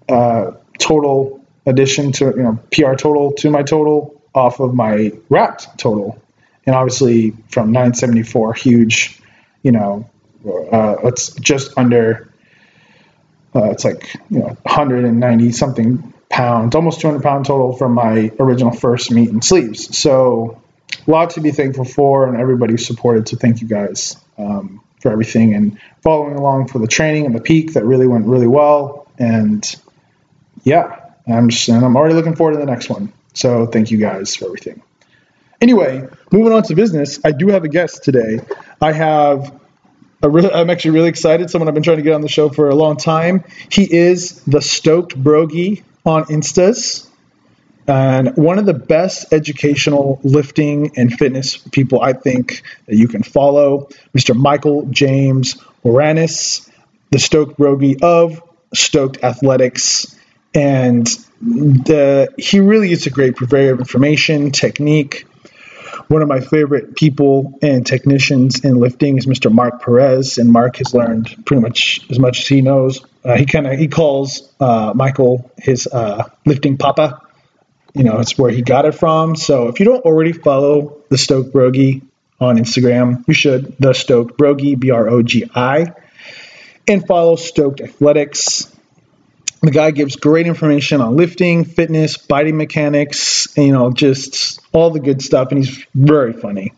uh, 0.09 0.51
total 0.77 1.45
addition 1.65 2.11
to 2.11 2.25
you 2.25 2.43
know 2.43 2.59
PR 2.71 2.95
total 2.95 3.33
to 3.33 3.49
my 3.49 3.63
total 3.63 4.20
off 4.33 4.59
of 4.59 4.73
my 4.73 5.11
wrapped 5.29 5.77
total. 5.77 6.21
And 6.65 6.75
obviously 6.75 7.31
from 7.49 7.71
974, 7.71 8.53
huge, 8.53 9.19
you 9.63 9.71
know, 9.71 10.09
uh, 10.45 10.95
it's 11.03 11.33
just 11.35 11.77
under, 11.77 12.31
uh, 13.55 13.71
it's 13.71 13.83
like, 13.83 14.15
you 14.29 14.39
know, 14.39 14.57
190 14.63 15.51
something 15.51 16.13
pounds, 16.29 16.75
almost 16.75 17.01
200 17.01 17.21
pound 17.21 17.45
total 17.45 17.73
from 17.73 17.93
my 17.93 18.31
original 18.39 18.71
first 18.71 19.11
meet 19.11 19.29
and 19.29 19.43
sleeves. 19.43 19.97
So 19.97 20.61
a 21.07 21.11
lot 21.11 21.31
to 21.31 21.41
be 21.41 21.51
thankful 21.51 21.85
for 21.85 22.27
and 22.27 22.39
everybody 22.39 22.77
supported. 22.77 23.27
So 23.27 23.37
thank 23.37 23.61
you 23.61 23.67
guys 23.67 24.17
um, 24.37 24.81
for 24.99 25.11
everything 25.11 25.53
and 25.53 25.79
following 26.01 26.35
along 26.35 26.67
for 26.67 26.79
the 26.79 26.87
training 26.87 27.25
and 27.25 27.35
the 27.35 27.41
peak 27.41 27.73
that 27.73 27.85
really 27.85 28.07
went 28.07 28.25
really 28.25 28.47
well. 28.47 29.07
And 29.17 29.63
yeah, 30.63 30.99
I'm 31.27 31.49
just, 31.49 31.67
and 31.69 31.83
I'm 31.83 31.95
already 31.95 32.15
looking 32.15 32.35
forward 32.35 32.53
to 32.53 32.59
the 32.59 32.65
next 32.65 32.89
one. 32.89 33.11
So 33.33 33.65
thank 33.65 33.91
you 33.91 33.97
guys 33.97 34.35
for 34.35 34.45
everything. 34.45 34.81
Anyway, 35.59 36.07
moving 36.31 36.53
on 36.53 36.63
to 36.63 36.75
business, 36.75 37.19
I 37.23 37.31
do 37.31 37.47
have 37.49 37.63
a 37.63 37.69
guest 37.69 38.03
today. 38.03 38.39
I 38.81 38.91
have 38.91 39.59
I'm 40.23 40.69
actually 40.69 40.91
really 40.91 41.09
excited. 41.09 41.49
Someone 41.49 41.67
I've 41.67 41.73
been 41.73 41.81
trying 41.81 41.97
to 41.97 42.03
get 42.03 42.13
on 42.13 42.21
the 42.21 42.29
show 42.29 42.49
for 42.49 42.69
a 42.69 42.75
long 42.75 42.97
time. 42.97 43.43
He 43.71 43.91
is 43.91 44.43
the 44.43 44.61
Stoked 44.61 45.15
Brogi 45.15 45.83
on 46.05 46.25
Instas 46.25 47.07
and 47.87 48.35
one 48.37 48.59
of 48.59 48.65
the 48.65 48.73
best 48.73 49.33
educational 49.33 50.19
lifting 50.23 50.91
and 50.95 51.11
fitness 51.11 51.57
people 51.57 52.01
I 52.01 52.13
think 52.13 52.61
that 52.85 52.95
you 52.95 53.07
can 53.07 53.23
follow, 53.23 53.89
Mr. 54.15 54.35
Michael 54.35 54.85
James 54.87 55.55
Oranis, 55.83 56.69
the 57.09 57.19
Stoked 57.19 57.57
Brogi 57.57 57.97
of 58.01 58.41
Stoked 58.73 59.23
Athletics. 59.23 60.15
And 60.53 61.07
the, 61.41 62.33
he 62.37 62.59
really 62.59 62.91
is 62.91 63.07
a 63.07 63.09
great 63.09 63.35
purveyor 63.35 63.73
of 63.73 63.79
information, 63.79 64.51
technique. 64.51 65.25
One 66.07 66.21
of 66.21 66.27
my 66.27 66.39
favorite 66.39 66.95
people 66.95 67.57
and 67.61 67.85
technicians 67.85 68.63
in 68.63 68.79
lifting 68.79 69.17
is 69.17 69.25
Mr. 69.25 69.51
Mark 69.51 69.81
Perez, 69.81 70.37
and 70.37 70.51
Mark 70.51 70.77
has 70.77 70.93
learned 70.93 71.45
pretty 71.45 71.61
much 71.61 72.01
as 72.09 72.19
much 72.19 72.41
as 72.41 72.47
he 72.47 72.61
knows. 72.61 73.01
Uh, 73.23 73.37
he 73.37 73.45
kind 73.45 73.65
of 73.65 73.77
he 73.77 73.87
calls 73.87 74.51
uh, 74.59 74.93
Michael 74.95 75.51
his 75.57 75.87
uh, 75.87 76.29
lifting 76.45 76.77
papa. 76.77 77.21
You 77.93 78.03
know, 78.03 78.19
it's 78.19 78.37
where 78.37 78.51
he 78.51 78.61
got 78.61 78.85
it 78.85 78.93
from. 78.95 79.35
So 79.35 79.67
if 79.67 79.79
you 79.79 79.85
don't 79.85 80.03
already 80.05 80.31
follow 80.33 80.97
the 81.09 81.17
Stoke 81.17 81.51
Brogi 81.51 82.01
on 82.39 82.57
Instagram, 82.57 83.23
you 83.27 83.33
should. 83.33 83.77
The 83.77 83.93
Stoke 83.93 84.37
Brogi, 84.37 84.75
B 84.75 84.91
R 84.91 85.09
O 85.09 85.21
G 85.21 85.49
I, 85.53 85.93
and 86.87 87.05
follow 87.05 87.35
Stoked 87.35 87.81
Athletics 87.81 88.70
the 89.61 89.71
guy 89.71 89.91
gives 89.91 90.15
great 90.15 90.47
information 90.47 91.01
on 91.01 91.15
lifting, 91.15 91.65
fitness, 91.65 92.17
biting 92.17 92.57
mechanics, 92.57 93.47
you 93.55 93.71
know, 93.71 93.91
just 93.91 94.59
all 94.71 94.89
the 94.89 94.99
good 94.99 95.21
stuff. 95.21 95.51
And 95.51 95.63
he's 95.63 95.85
very 95.93 96.33
funny. 96.33 96.73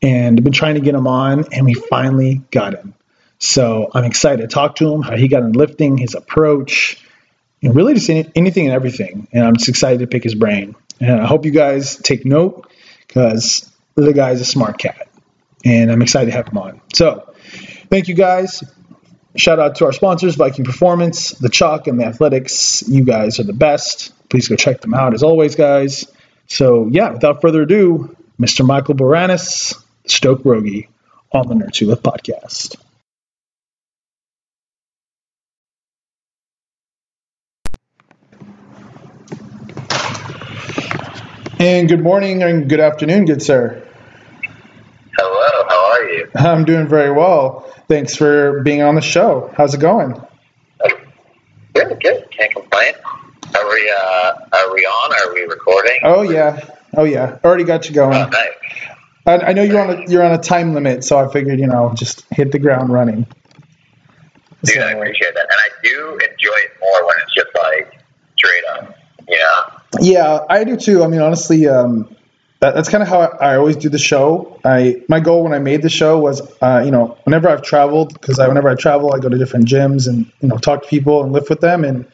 And 0.00 0.38
I've 0.38 0.44
been 0.44 0.52
trying 0.52 0.74
to 0.74 0.80
get 0.80 0.94
him 0.94 1.06
on, 1.06 1.52
and 1.52 1.64
we 1.64 1.74
finally 1.74 2.42
got 2.50 2.74
him. 2.74 2.94
So 3.38 3.90
I'm 3.94 4.04
excited 4.04 4.42
to 4.42 4.48
talk 4.48 4.76
to 4.76 4.92
him, 4.92 5.02
how 5.02 5.16
he 5.16 5.28
got 5.28 5.42
in 5.42 5.52
lifting, 5.52 5.98
his 5.98 6.14
approach, 6.14 7.04
and 7.62 7.74
really 7.74 7.94
just 7.94 8.08
anything 8.08 8.66
and 8.66 8.74
everything. 8.74 9.28
And 9.32 9.44
I'm 9.44 9.56
just 9.56 9.68
excited 9.68 10.00
to 10.00 10.06
pick 10.06 10.22
his 10.22 10.34
brain. 10.34 10.76
And 11.00 11.20
I 11.20 11.26
hope 11.26 11.44
you 11.44 11.50
guys 11.50 11.96
take 11.96 12.24
note 12.24 12.70
because 13.06 13.70
the 13.94 14.12
guy's 14.12 14.40
a 14.40 14.44
smart 14.44 14.78
cat. 14.78 15.08
And 15.64 15.90
I'm 15.90 16.02
excited 16.02 16.26
to 16.26 16.36
have 16.36 16.48
him 16.48 16.58
on. 16.58 16.80
So 16.92 17.34
thank 17.88 18.08
you 18.08 18.14
guys. 18.14 18.62
Shout 19.36 19.58
out 19.58 19.74
to 19.76 19.86
our 19.86 19.92
sponsors, 19.92 20.36
Viking 20.36 20.64
Performance, 20.64 21.30
The 21.30 21.48
Chalk, 21.48 21.88
and 21.88 21.98
The 21.98 22.04
Athletics. 22.04 22.84
You 22.86 23.02
guys 23.04 23.40
are 23.40 23.44
the 23.44 23.52
best. 23.52 24.12
Please 24.28 24.46
go 24.48 24.54
check 24.54 24.80
them 24.80 24.94
out 24.94 25.12
as 25.12 25.24
always, 25.24 25.56
guys. 25.56 26.06
So, 26.46 26.86
yeah, 26.86 27.10
without 27.10 27.40
further 27.40 27.62
ado, 27.62 28.16
Mr. 28.40 28.64
Michael 28.64 28.94
Boranis, 28.94 29.74
Stoke 30.06 30.44
Brogi, 30.44 30.88
on 31.32 31.48
the 31.48 31.54
Nerds 31.54 31.78
Who 31.78 31.86
Lift 31.86 32.04
podcast. 32.04 32.76
And 41.58 41.88
good 41.88 42.02
morning 42.02 42.42
and 42.44 42.68
good 42.68 42.80
afternoon, 42.80 43.24
good 43.24 43.42
sir. 43.42 43.82
Hello, 45.16 45.64
how 45.68 45.92
are 45.92 46.04
you? 46.10 46.28
I'm 46.36 46.64
doing 46.64 46.86
very 46.86 47.10
well. 47.10 47.73
Thanks 47.88 48.16
for 48.16 48.62
being 48.62 48.82
on 48.82 48.94
the 48.94 49.00
show. 49.00 49.52
How's 49.56 49.74
it 49.74 49.80
going? 49.80 50.14
Good, 51.74 52.00
good. 52.00 52.30
Can't 52.30 52.52
complain. 52.52 52.94
Are 53.54 53.68
we 53.68 53.94
uh 53.96 54.34
are 54.52 54.74
we 54.74 54.80
on? 54.80 55.12
Are 55.12 55.34
we 55.34 55.42
recording? 55.42 55.98
Oh 56.02 56.22
yeah. 56.22 56.60
Oh 56.96 57.04
yeah. 57.04 57.38
Already 57.44 57.64
got 57.64 57.88
you 57.88 57.94
going. 57.94 58.16
Oh, 58.16 58.28
nice. 58.28 58.52
I, 59.26 59.38
I 59.38 59.52
know 59.52 59.62
you're 59.62 59.80
on 59.80 59.90
a 59.90 60.10
you're 60.10 60.22
on 60.22 60.32
a 60.32 60.38
time 60.38 60.74
limit, 60.74 61.04
so 61.04 61.18
I 61.18 61.30
figured, 61.32 61.58
you 61.58 61.66
know, 61.66 61.92
just 61.94 62.24
hit 62.30 62.52
the 62.52 62.58
ground 62.58 62.90
running. 62.90 63.26
Dude, 64.64 64.78
I 64.78 64.92
appreciate 64.92 65.34
that. 65.34 65.42
And 65.42 65.50
I 65.50 65.68
do 65.82 66.12
enjoy 66.12 66.56
it 66.56 66.72
more 66.80 67.06
when 67.06 67.16
it's 67.22 67.34
just 67.34 67.48
like 67.54 68.00
straight 68.36 68.64
up. 68.72 68.96
Yeah. 69.28 69.80
Yeah, 70.00 70.44
I 70.48 70.64
do 70.64 70.76
too. 70.76 71.04
I 71.04 71.06
mean, 71.06 71.20
honestly, 71.20 71.66
um, 71.66 72.13
that, 72.64 72.74
that's 72.74 72.88
kind 72.88 73.02
of 73.02 73.08
how 73.08 73.20
I, 73.20 73.52
I, 73.52 73.56
always 73.56 73.76
do 73.76 73.90
the 73.90 73.98
show. 73.98 74.58
I 74.64 75.02
my 75.06 75.20
goal 75.20 75.42
when 75.42 75.52
I 75.52 75.58
made 75.58 75.82
the 75.82 75.90
show 75.90 76.18
was, 76.18 76.40
uh, 76.62 76.80
you 76.82 76.90
know, 76.90 77.18
whenever 77.24 77.46
I've 77.46 77.60
traveled, 77.60 78.14
because 78.14 78.38
I, 78.38 78.48
whenever 78.48 78.70
I 78.70 78.74
travel, 78.74 79.12
I 79.12 79.18
go 79.18 79.28
to 79.28 79.36
different 79.36 79.68
gyms 79.68 80.08
and 80.08 80.32
you 80.40 80.48
know 80.48 80.56
talk 80.56 80.82
to 80.82 80.88
people 80.88 81.22
and 81.22 81.30
lift 81.30 81.50
with 81.50 81.60
them, 81.60 81.84
and 81.84 82.06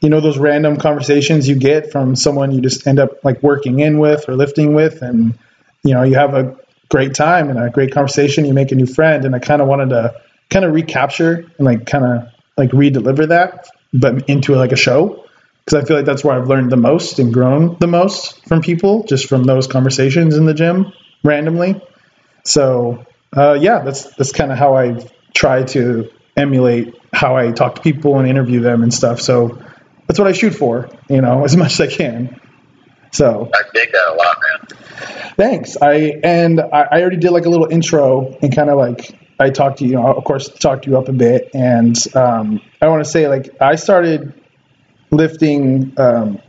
you 0.00 0.10
know 0.10 0.20
those 0.20 0.36
random 0.36 0.76
conversations 0.76 1.48
you 1.48 1.56
get 1.56 1.90
from 1.90 2.16
someone 2.16 2.52
you 2.52 2.60
just 2.60 2.86
end 2.86 2.98
up 2.98 3.24
like 3.24 3.42
working 3.42 3.80
in 3.80 3.98
with 3.98 4.28
or 4.28 4.36
lifting 4.36 4.74
with, 4.74 5.00
and 5.00 5.38
you 5.82 5.94
know 5.94 6.02
you 6.02 6.16
have 6.16 6.34
a 6.34 6.54
great 6.90 7.14
time 7.14 7.48
and 7.48 7.58
a 7.58 7.70
great 7.70 7.92
conversation. 7.92 8.44
You 8.44 8.52
make 8.52 8.72
a 8.72 8.74
new 8.74 8.86
friend, 8.86 9.24
and 9.24 9.34
I 9.34 9.38
kind 9.38 9.62
of 9.62 9.68
wanted 9.68 9.88
to 9.90 10.14
kind 10.50 10.66
of 10.66 10.74
recapture 10.74 11.50
and 11.56 11.64
like 11.64 11.86
kind 11.86 12.04
of 12.04 12.28
like 12.58 12.74
re-deliver 12.74 13.28
that, 13.28 13.68
but 13.94 14.28
into 14.28 14.54
like 14.54 14.72
a 14.72 14.76
show 14.76 15.24
because 15.68 15.84
I 15.84 15.86
feel 15.86 15.96
like 15.98 16.06
that's 16.06 16.24
where 16.24 16.34
I've 16.34 16.48
learned 16.48 16.72
the 16.72 16.78
most 16.78 17.18
and 17.18 17.30
grown 17.32 17.76
the 17.78 17.86
most 17.86 18.46
from 18.46 18.62
people, 18.62 19.04
just 19.04 19.26
from 19.26 19.44
those 19.44 19.66
conversations 19.66 20.34
in 20.34 20.46
the 20.46 20.54
gym 20.54 20.94
randomly. 21.22 21.82
So 22.42 23.04
uh, 23.36 23.58
yeah, 23.60 23.80
that's 23.80 24.04
that's 24.16 24.32
kind 24.32 24.50
of 24.50 24.56
how 24.56 24.76
I 24.76 25.06
try 25.34 25.64
to 25.64 26.10
emulate 26.38 26.94
how 27.12 27.36
I 27.36 27.52
talk 27.52 27.74
to 27.74 27.82
people 27.82 28.18
and 28.18 28.26
interview 28.26 28.60
them 28.60 28.82
and 28.82 28.94
stuff. 28.94 29.20
So 29.20 29.62
that's 30.06 30.18
what 30.18 30.26
I 30.26 30.32
shoot 30.32 30.54
for, 30.54 30.88
you 31.10 31.20
know, 31.20 31.44
as 31.44 31.54
much 31.54 31.72
as 31.72 31.80
I 31.82 31.86
can. 31.88 32.40
So 33.12 33.50
I 33.54 33.62
dig 33.74 33.92
that 33.92 34.08
a 34.08 34.14
lot, 34.14 34.38
man. 34.40 35.34
Thanks. 35.36 35.76
I 35.82 36.18
and 36.24 36.60
I, 36.60 36.88
I 36.92 37.00
already 37.02 37.18
did 37.18 37.30
like 37.30 37.44
a 37.44 37.50
little 37.50 37.68
intro 37.70 38.38
and 38.40 38.54
kind 38.56 38.70
of 38.70 38.78
like 38.78 39.14
I 39.38 39.50
talked 39.50 39.80
to 39.80 39.84
you, 39.84 39.90
you 39.90 39.96
know, 39.96 40.14
of 40.14 40.24
course, 40.24 40.48
talked 40.48 40.86
you 40.86 40.96
up 40.96 41.08
a 41.08 41.12
bit, 41.12 41.50
and 41.52 41.94
um, 42.16 42.62
I 42.80 42.88
want 42.88 43.04
to 43.04 43.10
say 43.10 43.28
like 43.28 43.54
I 43.60 43.74
started 43.74 44.32
lifting 45.10 45.94
um, 45.98 46.40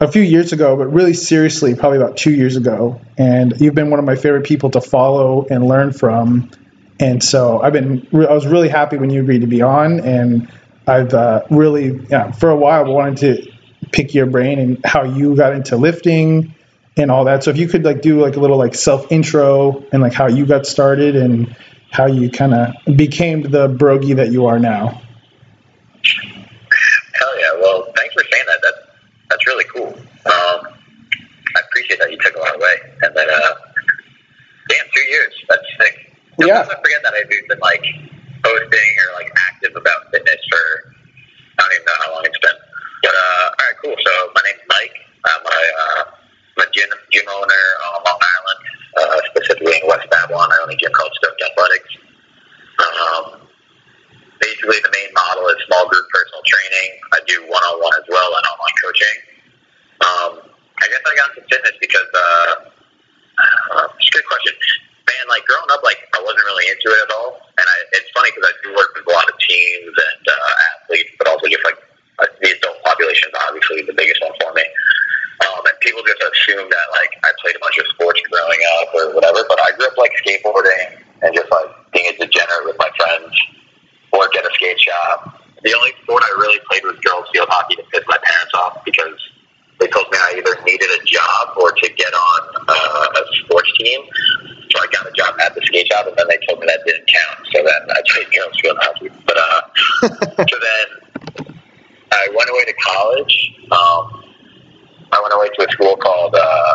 a 0.00 0.10
few 0.10 0.22
years 0.22 0.52
ago, 0.52 0.76
but 0.76 0.86
really 0.86 1.14
seriously, 1.14 1.74
probably 1.74 1.98
about 1.98 2.16
two 2.16 2.32
years 2.32 2.56
ago. 2.56 3.00
And 3.16 3.60
you've 3.60 3.74
been 3.74 3.90
one 3.90 3.98
of 3.98 4.04
my 4.04 4.16
favorite 4.16 4.44
people 4.44 4.70
to 4.70 4.80
follow 4.80 5.46
and 5.50 5.66
learn 5.66 5.92
from. 5.92 6.50
And 7.00 7.22
so 7.22 7.60
I've 7.60 7.72
been, 7.72 8.06
I 8.12 8.32
was 8.32 8.46
really 8.46 8.68
happy 8.68 8.96
when 8.96 9.10
you 9.10 9.22
agreed 9.22 9.40
to 9.40 9.46
be 9.46 9.62
on. 9.62 10.00
And 10.00 10.50
I've 10.86 11.12
uh, 11.14 11.44
really, 11.50 12.06
yeah, 12.08 12.32
for 12.32 12.50
a 12.50 12.56
while, 12.56 12.84
wanted 12.86 13.18
to 13.18 13.52
pick 13.92 14.14
your 14.14 14.26
brain 14.26 14.58
and 14.58 14.84
how 14.84 15.04
you 15.04 15.36
got 15.36 15.52
into 15.52 15.76
lifting 15.76 16.54
and 16.96 17.10
all 17.10 17.24
that. 17.24 17.44
So 17.44 17.50
if 17.50 17.56
you 17.56 17.68
could 17.68 17.84
like 17.84 18.02
do 18.02 18.20
like 18.20 18.36
a 18.36 18.40
little 18.40 18.58
like 18.58 18.74
self 18.74 19.10
intro 19.12 19.84
and 19.92 20.02
like 20.02 20.12
how 20.12 20.26
you 20.26 20.46
got 20.46 20.66
started 20.66 21.16
and 21.16 21.56
how 21.90 22.06
you 22.06 22.30
kind 22.30 22.54
of 22.54 22.96
became 22.96 23.42
the 23.42 23.68
brogie 23.68 24.14
that 24.14 24.30
you 24.30 24.46
are 24.46 24.58
now. 24.58 25.00
Hell 27.14 27.40
yeah! 27.40 27.60
Well, 27.60 27.92
thanks 27.96 28.14
for 28.14 28.22
saying 28.30 28.44
that. 28.46 28.58
That's 28.62 28.78
that's 29.30 29.46
really 29.46 29.64
cool. 29.64 29.88
Um, 29.88 30.74
I 31.56 31.60
appreciate 31.66 32.00
that 32.00 32.10
you 32.10 32.18
took 32.18 32.36
a 32.36 32.38
lot 32.38 32.56
away. 32.56 32.76
And 33.08 33.16
then, 33.16 33.24
uh, 33.24 33.54
damn, 34.68 34.84
two 34.92 35.06
years. 35.08 35.32
That's 35.48 35.64
sick. 35.80 35.96
Yeah. 36.44 36.60
I 36.60 36.76
forget 36.76 37.00
that 37.00 37.16
I've 37.16 37.28
been 37.28 37.58
like 37.58 37.82
posting 38.44 38.92
or 39.00 39.08
like 39.16 39.32
active 39.48 39.72
about 39.74 40.12
fitness 40.12 40.36
for 40.52 40.92
I 40.92 41.64
don't 41.64 41.72
even 41.72 41.86
know 41.88 41.98
how 42.04 42.08
long 42.12 42.24
it's 42.28 42.38
been. 42.38 42.58
But 43.02 43.14
uh, 43.16 43.44
all 43.48 43.64
right, 43.64 43.76
cool. 43.80 43.96
So 43.96 44.12
my 44.36 44.42
name's 44.44 44.64
Mike. 44.68 44.96
I'm 45.24 45.40
a, 45.40 45.56
uh, 45.56 46.02
I'm 46.12 46.60
a 46.62 46.70
gym, 46.70 46.90
gym 47.10 47.26
owner 47.32 47.64
on 47.96 48.04
Long 48.04 48.20
Island, 48.20 48.60
uh, 49.00 49.20
specifically 49.32 49.72
in 49.80 49.88
West 49.88 50.04
Babylon. 50.12 50.52
I 50.52 50.56
own 50.62 50.70
a 50.70 50.76
gym 50.76 50.92
called 50.92 51.16
Stoke 51.16 51.40
Athletics. 51.48 51.92
Um, 52.78 53.48
basically 54.38 54.84
the 54.84 54.92
main 54.92 55.10
model 55.16 55.48
is 55.48 55.58
small 55.64 55.88
group 55.88 56.06
personal 56.12 56.44
training. 56.44 56.90
I 57.16 57.18
do 57.24 57.40
one 57.48 57.64
on 57.72 57.80
one 57.80 57.94
as 57.96 58.06
well 58.06 58.30
and 58.36 58.44
online 58.52 58.76
coaching. 58.84 59.16
Um, 59.98 60.30
I 60.78 60.86
guess 60.86 61.02
I 61.02 61.12
got 61.16 61.34
into 61.34 61.42
fitness 61.50 61.74
because 61.80 62.10
uh, 62.14 62.54
it's 63.98 64.08
a 64.08 64.14
good 64.14 64.26
question. 64.26 64.52
Man, 65.08 65.24
like 65.32 65.44
growing 65.48 65.70
up, 65.72 65.80
like 65.82 65.98
I 66.12 66.20
wasn't 66.20 66.44
really 66.44 66.68
into 66.68 66.88
it 66.92 67.00
at 67.08 67.10
all, 67.16 67.40
and 67.56 67.64
I, 67.64 67.76
it's 67.96 68.10
funny 68.12 68.28
because 68.34 68.44
I 68.44 68.54
do 68.60 68.68
work 68.76 68.92
with 68.92 69.08
a 69.08 69.12
lot 69.14 69.24
of 69.24 69.36
teams 69.40 69.94
and 69.94 70.22
uh, 70.28 70.52
athletes, 70.68 71.12
but 71.16 71.26
also 71.32 71.48
just 71.48 71.64
like 71.64 71.80
uh, 72.20 72.28
the 72.44 72.50
adult 72.52 72.78
population 72.84 73.32
is 73.32 73.36
obviously 73.48 73.88
the 73.88 73.96
biggest 73.96 74.20
one 74.20 74.36
for 74.42 74.52
me. 74.52 74.64
Um, 75.38 75.62
and 75.64 75.76
people 75.80 76.02
just 76.02 76.18
assume 76.18 76.66
that 76.66 76.86
like 76.90 77.12
I 77.22 77.30
played 77.40 77.56
a 77.56 77.62
bunch 77.62 77.78
of 77.78 77.86
sports 77.94 78.20
growing 78.26 78.60
up 78.82 78.90
or 78.92 79.14
whatever, 79.14 79.46
but 79.48 79.56
I 79.62 79.70
grew 79.78 79.86
up 79.86 79.96
like 79.96 80.12
skateboarding 80.20 80.98
and 81.22 81.30
just 81.32 81.48
like 81.50 81.70
being 81.94 82.10
a 82.10 82.14
degenerate 82.18 82.66
with 82.66 82.78
my 82.78 82.90
friends 82.98 83.32
work 84.12 84.34
at 84.36 84.44
a 84.44 84.52
skate 84.54 84.80
shop. 84.80 85.40
The 85.62 85.74
only 85.74 85.92
sport 86.02 86.22
I 86.26 86.32
really 86.38 86.58
played 86.70 86.82
was 86.84 86.98
girls 87.06 87.26
field 87.32 87.48
hockey 87.50 87.76
to 87.76 87.84
piss 87.90 88.02
my 88.06 88.18
parents 88.18 88.54
off 88.54 88.84
because 88.84 89.18
they 89.78 89.86
told 89.86 90.10
me 90.10 90.18
I 90.18 90.42
either 90.42 90.54
needed 90.66 90.90
a 90.90 91.02
job 91.06 91.54
or 91.58 91.70
to 91.70 91.86
get 91.94 92.12
on 92.12 92.40
uh, 92.66 93.06
a 93.14 93.22
sports 93.42 93.70
team. 93.78 94.02
So 94.70 94.82
I 94.82 94.86
got 94.90 95.06
a 95.06 95.12
job 95.12 95.38
at 96.06 96.06
the 96.06 96.06
skate 96.06 96.06
shop, 96.06 96.06
and 96.06 96.16
then 96.16 96.26
they 96.28 96.46
told 96.46 96.60
me 96.60 96.66
that 96.66 96.80
didn't 96.86 97.06
count. 97.06 97.46
So 97.52 97.62
then 97.62 97.90
I 97.90 98.02
played 98.08 98.32
girls 98.34 98.60
field 98.60 98.78
hockey. 98.80 99.10
But 99.26 99.36
uh, 99.38 99.60
so 100.46 100.56
then 100.68 101.56
I 102.12 102.28
went 102.36 102.50
away 102.50 102.64
to 102.66 102.74
college. 102.74 103.54
Um, 103.70 104.24
I 105.12 105.20
went 105.22 105.34
away 105.34 105.48
to 105.48 105.68
a 105.68 105.72
school 105.72 105.96
called 105.96 106.34
uh, 106.34 106.74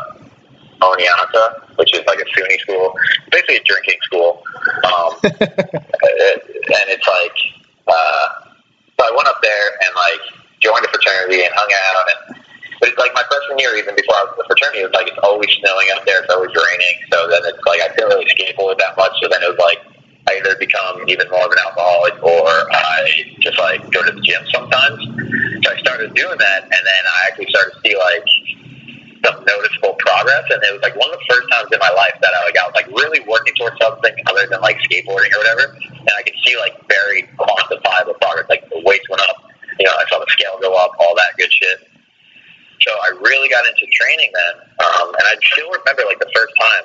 Oneonta, 0.81 1.77
which 1.77 1.93
is 1.93 2.01
like 2.07 2.19
a 2.19 2.25
SUNY 2.25 2.59
school, 2.59 2.93
basically 3.31 3.57
a 3.57 3.63
drinking 3.63 3.99
school. 4.03 4.43
Um, 4.83 5.13
and 5.23 6.85
it's 6.89 7.07
like, 7.07 7.37
uh, 7.87 8.27
so 8.99 9.05
I 9.05 9.11
went 9.15 9.27
up 9.27 9.41
there 9.41 9.67
and 9.85 9.91
like 9.95 10.43
joined 10.61 10.85
a 10.85 10.89
fraternity 10.89 11.43
and 11.43 11.53
hung 11.53 11.69
out. 11.69 12.05
And 12.09 12.43
but 12.83 12.91
it's 12.91 12.99
like 12.99 13.15
my 13.15 13.23
freshman 13.31 13.63
year, 13.63 13.79
even 13.79 13.95
before 13.95 14.11
I 14.19 14.27
was 14.27 14.35
in 14.35 14.39
the 14.43 14.49
fraternity, 14.51 14.83
it 14.83 14.91
was 14.91 14.95
like 14.99 15.07
it's 15.07 15.23
always 15.23 15.47
snowing 15.63 15.87
up 15.95 16.03
there, 16.03 16.19
it's 16.19 16.27
always 16.27 16.51
raining. 16.51 16.95
So 17.15 17.31
then 17.31 17.39
it's 17.47 17.63
like 17.63 17.79
I 17.79 17.87
couldn't 17.95 18.11
really 18.11 18.27
skateboard 18.27 18.75
that 18.83 18.99
much. 18.99 19.15
So 19.23 19.31
then 19.31 19.39
it 19.39 19.47
was 19.47 19.55
like 19.55 19.79
I 20.27 20.35
either 20.35 20.59
become 20.59 20.99
even 21.07 21.31
more 21.31 21.47
of 21.47 21.51
an 21.55 21.63
alcoholic 21.63 22.19
or 22.19 22.43
I 22.43 23.07
just 23.39 23.55
like 23.55 23.87
go 23.95 24.03
to 24.03 24.11
the 24.11 24.19
gym 24.19 24.43
sometimes. 24.51 24.99
So 25.63 25.71
I 25.71 25.79
started 25.79 26.11
doing 26.11 26.35
that, 26.35 26.59
and 26.67 26.83
then 26.83 27.03
I 27.07 27.31
actually 27.31 27.47
started 27.55 27.71
to 27.71 27.79
see 27.87 27.95
like 27.95 28.27
some 29.23 29.47
noticeable 29.47 29.95
progress. 30.03 30.43
And 30.51 30.59
it 30.67 30.75
was 30.75 30.83
like 30.83 30.99
one 30.99 31.07
of 31.07 31.23
the 31.23 31.27
first 31.31 31.47
times 31.55 31.71
in 31.71 31.79
my 31.79 31.93
life 31.95 32.19
that 32.19 32.35
I 32.35 32.43
like 32.43 32.59
I 32.59 32.67
was 32.67 32.75
like 32.75 32.91
really 32.91 33.23
working 33.23 33.55
towards 33.55 33.79
something 33.79 34.11
other 34.27 34.43
than 34.51 34.59
like 34.59 34.75
skateboarding 34.83 35.31
or 35.31 35.39
whatever. 35.39 35.71
And 35.87 36.13
I 36.19 36.23
could 36.27 36.35
see 36.43 36.59
like 36.59 36.75
very 36.91 37.31
quantifiable 37.39 38.19
progress. 38.19 38.51
Like 38.51 38.67
the 38.67 38.83
weights 38.83 39.07
went 39.07 39.23
up. 39.31 39.47
You 39.79 39.87
know, 39.87 39.95
I 39.95 40.03
saw 40.11 40.19
the 40.19 40.27
scale 40.35 40.59
go 40.59 40.75
up, 40.75 40.99
all 40.99 41.15
that 41.15 41.39
good 41.39 41.47
shit. 41.47 41.93
So 42.83 42.91
I 42.91 43.15
really 43.23 43.47
got 43.47 43.63
into 43.63 43.87
training 43.95 44.31
then. 44.35 44.55
Um, 44.83 45.07
and 45.15 45.23
I 45.23 45.35
still 45.39 45.71
remember 45.71 46.03
like 46.03 46.19
the 46.19 46.31
first 46.35 46.53
time, 46.59 46.83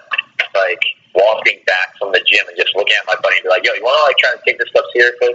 like 0.55 0.83
walking 1.15 1.59
back 1.67 1.99
from 1.99 2.15
the 2.15 2.23
gym 2.23 2.47
and 2.47 2.55
just 2.55 2.71
looking 2.79 2.95
at 2.95 3.07
my 3.07 3.19
buddy 3.19 3.43
and 3.43 3.45
be 3.45 3.51
like, 3.51 3.67
yo, 3.67 3.75
you 3.75 3.83
want 3.83 3.99
to 3.99 4.05
like 4.07 4.19
try 4.23 4.31
to 4.31 4.43
take 4.47 4.59
this 4.63 4.71
stuff 4.71 4.87
seriously? 4.95 5.35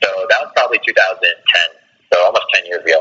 So 0.00 0.08
that 0.32 0.38
was 0.40 0.50
probably 0.56 0.80
2010. 0.80 1.28
So 2.12 2.16
almost 2.24 2.48
10 2.56 2.66
years 2.72 2.84
ago. 2.84 3.00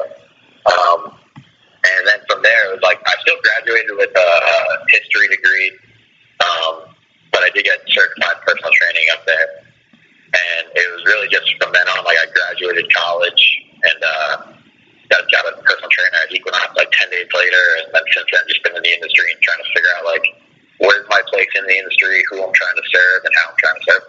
Um, 0.67 1.00
and 1.15 2.01
then 2.03 2.19
from 2.27 2.43
there, 2.43 2.71
it 2.71 2.81
was 2.81 2.84
like 2.84 3.00
I 3.08 3.15
still 3.24 3.39
graduated 3.39 3.95
with 3.95 4.12
a 4.12 4.29
history 4.89 5.29
degree, 5.31 5.71
um, 6.41 6.91
but 7.31 7.45
I 7.45 7.53
did 7.53 7.63
get 7.63 7.77
certified 7.88 8.41
personal 8.41 8.74
training 8.74 9.08
up 9.13 9.21
there. 9.29 9.62
And 10.36 10.65
it 10.74 10.86
personal 15.65 15.89
trainer 15.89 16.17
at 16.24 16.31
Equinox 16.31 16.69
like 16.77 16.89
ten 16.91 17.10
days 17.10 17.27
later, 17.34 17.63
and 17.84 17.93
then 17.93 18.01
since 18.13 18.29
then 18.31 18.41
just 18.48 18.63
been 18.63 18.75
in 18.75 18.84
the 18.84 18.93
industry 18.93 19.31
and 19.31 19.41
trying 19.41 19.60
to 19.60 19.69
figure 19.74 19.89
out 19.98 20.05
like 20.05 20.25
where's 20.79 21.05
my 21.10 21.21
place 21.27 21.50
in 21.58 21.65
the 21.65 21.77
industry, 21.77 22.24
who 22.29 22.43
I'm 22.43 22.53
trying 22.53 22.77
to 22.77 22.86
serve, 22.93 23.21
and 23.25 23.34
how 23.36 23.45
I'm 23.50 23.58
trying 23.58 23.79
to 23.79 23.86
serve. 23.89 24.05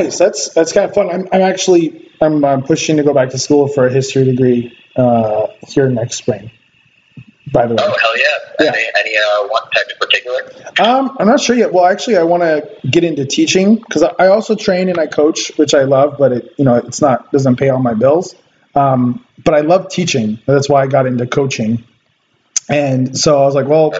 Nice. 0.00 0.18
That's 0.18 0.54
that's 0.54 0.72
kind 0.72 0.88
of 0.88 0.94
fun. 0.94 1.10
I'm, 1.10 1.28
I'm 1.32 1.42
actually 1.42 2.10
I'm, 2.20 2.44
I'm 2.44 2.62
pushing 2.62 2.96
to 2.96 3.02
go 3.02 3.14
back 3.14 3.30
to 3.30 3.38
school 3.38 3.68
for 3.68 3.86
a 3.86 3.92
history 3.92 4.24
degree 4.24 4.76
uh, 4.96 5.48
here 5.68 5.88
next 5.88 6.16
spring. 6.16 6.50
By 7.52 7.66
the 7.66 7.74
way. 7.74 7.82
Oh 7.82 7.96
hell 8.00 8.18
yeah! 8.18 8.64
Yeah. 8.64 8.72
Any, 8.74 8.86
any 8.98 9.16
uh, 9.16 9.48
one 9.48 9.62
type 9.70 9.86
in 9.90 9.98
particular? 9.98 10.40
Um, 10.78 11.16
I'm 11.18 11.26
not 11.26 11.40
sure 11.40 11.56
yet. 11.56 11.72
Well, 11.72 11.84
actually, 11.86 12.16
I 12.16 12.22
want 12.22 12.42
to 12.42 12.88
get 12.88 13.04
into 13.04 13.24
teaching 13.26 13.76
because 13.76 14.02
I 14.02 14.12
I 14.18 14.26
also 14.28 14.54
train 14.54 14.88
and 14.88 14.98
I 14.98 15.06
coach, 15.06 15.52
which 15.56 15.74
I 15.74 15.82
love, 15.82 16.16
but 16.18 16.32
it 16.32 16.54
you 16.58 16.64
know 16.64 16.76
it's 16.76 17.00
not 17.00 17.30
doesn't 17.32 17.56
pay 17.56 17.68
all 17.68 17.80
my 17.80 17.94
bills. 17.94 18.34
Um, 18.74 19.24
but 19.44 19.54
I 19.54 19.60
love 19.60 19.90
teaching. 19.90 20.38
That's 20.46 20.68
why 20.68 20.82
I 20.82 20.86
got 20.86 21.06
into 21.06 21.26
coaching. 21.26 21.84
And 22.68 23.18
so 23.18 23.42
I 23.42 23.44
was 23.44 23.54
like, 23.54 23.66
well. 23.66 23.92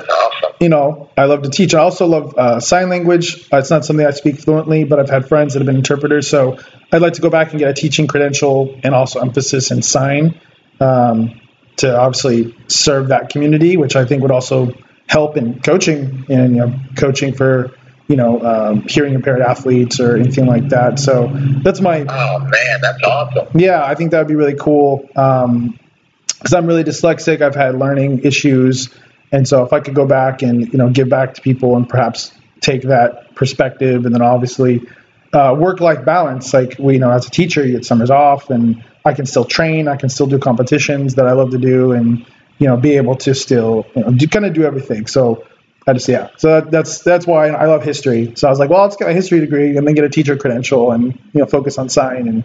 You 0.60 0.68
know, 0.68 1.08
I 1.16 1.24
love 1.24 1.42
to 1.42 1.50
teach. 1.50 1.74
I 1.74 1.80
also 1.80 2.06
love 2.06 2.34
uh, 2.36 2.60
sign 2.60 2.90
language. 2.90 3.48
Uh, 3.52 3.56
It's 3.58 3.70
not 3.70 3.84
something 3.84 4.06
I 4.06 4.10
speak 4.10 4.38
fluently, 4.38 4.84
but 4.84 5.00
I've 5.00 5.08
had 5.08 5.26
friends 5.26 5.54
that 5.54 5.60
have 5.60 5.66
been 5.66 5.76
interpreters. 5.76 6.28
So 6.28 6.58
I'd 6.92 7.00
like 7.00 7.14
to 7.14 7.22
go 7.22 7.30
back 7.30 7.50
and 7.50 7.58
get 7.58 7.70
a 7.70 7.74
teaching 7.74 8.06
credential 8.06 8.78
and 8.84 8.94
also 8.94 9.20
emphasis 9.20 9.70
in 9.70 9.80
sign 9.82 10.38
um, 10.80 11.40
to 11.76 11.98
obviously 11.98 12.54
serve 12.68 13.08
that 13.08 13.30
community, 13.30 13.78
which 13.78 13.96
I 13.96 14.04
think 14.04 14.20
would 14.22 14.30
also 14.30 14.74
help 15.08 15.36
in 15.38 15.60
coaching 15.60 16.26
and 16.28 16.54
you 16.56 16.66
know, 16.66 16.74
coaching 16.96 17.32
for 17.34 17.72
you 18.06 18.16
know 18.16 18.40
um, 18.42 18.82
hearing 18.82 19.14
impaired 19.14 19.40
athletes 19.40 19.98
or 19.98 20.16
anything 20.16 20.44
like 20.46 20.68
that. 20.70 20.98
So 20.98 21.30
that's 21.64 21.80
my 21.80 22.00
Oh 22.06 22.38
man, 22.40 22.80
that's 22.82 23.02
awesome. 23.02 23.48
yeah, 23.58 23.82
I 23.82 23.94
think 23.94 24.10
that 24.10 24.18
would 24.18 24.28
be 24.28 24.34
really 24.34 24.56
cool. 24.56 25.06
Because 25.08 26.54
I'm 26.54 26.66
really 26.66 26.84
dyslexic, 26.84 27.40
I've 27.40 27.54
had 27.54 27.78
learning 27.78 28.20
issues, 28.24 28.90
and 29.32 29.46
so 29.46 29.64
if 29.64 29.72
I 29.72 29.80
could 29.80 29.94
go 29.94 30.06
back 30.06 30.42
and 30.42 30.72
you 30.72 30.78
know 30.78 30.88
give 30.90 31.08
back 31.08 31.34
to 31.34 31.40
people 31.40 31.76
and 31.76 31.88
perhaps 31.88 32.32
take 32.60 32.82
that 32.82 33.34
perspective, 33.34 34.04
and 34.04 34.14
then 34.14 34.22
obviously 34.22 34.86
uh, 35.32 35.56
work-life 35.58 36.04
balance. 36.04 36.52
Like 36.52 36.76
we, 36.78 36.94
you 36.94 37.00
know, 37.00 37.10
as 37.10 37.26
a 37.26 37.30
teacher, 37.30 37.64
you 37.64 37.72
get 37.72 37.84
summers 37.84 38.10
off, 38.10 38.50
and 38.50 38.84
I 39.04 39.14
can 39.14 39.26
still 39.26 39.44
train, 39.44 39.88
I 39.88 39.96
can 39.96 40.08
still 40.08 40.26
do 40.26 40.38
competitions 40.38 41.14
that 41.14 41.26
I 41.26 41.32
love 41.32 41.50
to 41.50 41.58
do, 41.58 41.92
and 41.92 42.26
you 42.58 42.66
know, 42.66 42.76
be 42.76 42.96
able 42.96 43.16
to 43.16 43.34
still 43.34 43.86
you 43.94 44.02
know, 44.02 44.10
do, 44.10 44.28
kind 44.28 44.44
of 44.44 44.54
do 44.54 44.64
everything. 44.64 45.06
So. 45.06 45.46
I 45.86 45.94
just 45.94 46.08
yeah, 46.08 46.28
so 46.36 46.60
that, 46.60 46.70
that's 46.70 46.98
that's 46.98 47.26
why 47.26 47.48
I 47.48 47.64
love 47.64 47.82
history. 47.82 48.34
So 48.36 48.46
I 48.46 48.50
was 48.50 48.58
like, 48.58 48.68
well, 48.68 48.82
let's 48.82 48.96
get 48.96 49.08
a 49.08 49.14
history 49.14 49.40
degree 49.40 49.78
and 49.78 49.86
then 49.86 49.94
get 49.94 50.04
a 50.04 50.10
teacher 50.10 50.36
credential 50.36 50.92
and 50.92 51.14
you 51.32 51.40
know 51.40 51.46
focus 51.46 51.78
on 51.78 51.88
sign 51.88 52.28
and 52.28 52.44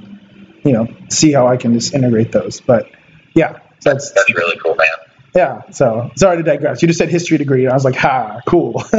you 0.64 0.72
know 0.72 0.88
see 1.10 1.34
how 1.34 1.46
I 1.46 1.58
can 1.58 1.74
just 1.74 1.94
integrate 1.94 2.32
those. 2.32 2.62
But 2.62 2.88
yeah, 3.36 3.60
that's 3.82 4.12
That's 4.14 4.34
really 4.34 4.58
cool, 4.58 4.76
man. 4.76 4.88
Yeah. 5.36 5.62
So 5.72 6.12
sorry 6.16 6.38
to 6.38 6.44
digress. 6.44 6.82
You 6.82 6.88
just 6.88 7.00
said 7.00 7.10
history 7.10 7.38
degree, 7.38 7.66
and 7.66 7.72
I 7.72 7.76
was 7.76 7.86
like, 7.86 7.96
ha, 7.96 8.42
cool. 8.48 8.84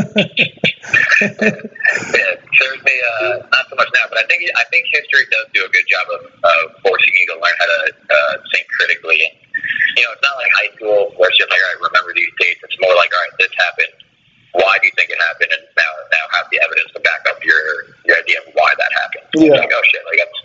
Yeah, 1.17 2.37
serves 2.61 2.83
me 2.85 2.95
uh, 2.95 3.43
not 3.51 3.65
so 3.67 3.75
much 3.75 3.91
now, 3.97 4.07
but 4.09 4.21
I 4.21 4.25
think 4.29 4.45
I 4.55 4.65
think 4.71 4.87
history 4.93 5.25
does 5.33 5.49
do 5.55 5.65
a 5.65 5.71
good 5.73 5.87
job 5.89 6.07
of, 6.13 6.21
of 6.29 6.61
forcing 6.85 7.15
you 7.17 7.27
to 7.33 7.37
learn 7.41 7.57
how 7.59 7.67
to 7.67 7.81
uh, 7.91 8.35
think 8.53 8.69
critically. 8.71 9.19
And 9.25 9.35
you 9.97 10.05
know, 10.05 10.13
it's 10.15 10.23
not 10.23 10.37
like 10.37 10.53
high 10.55 10.71
school 10.77 11.11
where 11.17 11.29
it's 11.33 11.41
just 11.41 11.51
like, 11.51 11.59
all 11.59 11.71
right, 11.73 11.81
remember 11.91 12.13
these 12.15 12.31
dates. 12.39 12.61
It's 12.63 12.79
more 12.79 12.95
like, 12.95 13.11
all 13.11 13.19
right, 13.19 13.37
this 13.41 13.53
happened. 13.59 13.97
Why 14.55 14.79
do 14.79 14.87
you 14.87 14.95
think 14.95 15.11
it 15.11 15.19
happened? 15.27 15.53
And 15.57 15.65
now 15.75 15.91
now 16.13 16.25
have 16.39 16.47
the 16.53 16.61
evidence 16.63 16.91
to 16.95 17.01
back 17.03 17.23
up 17.33 17.43
your 17.43 17.97
your 18.07 18.17
idea 18.21 18.45
of 18.45 18.53
why 18.55 18.71
that 18.77 18.93
happened. 18.95 19.27
Yeah. 19.41 19.59
Like, 19.59 19.73
oh 19.73 19.85
shit, 19.91 20.05
like 20.07 20.21
that's 20.21 20.39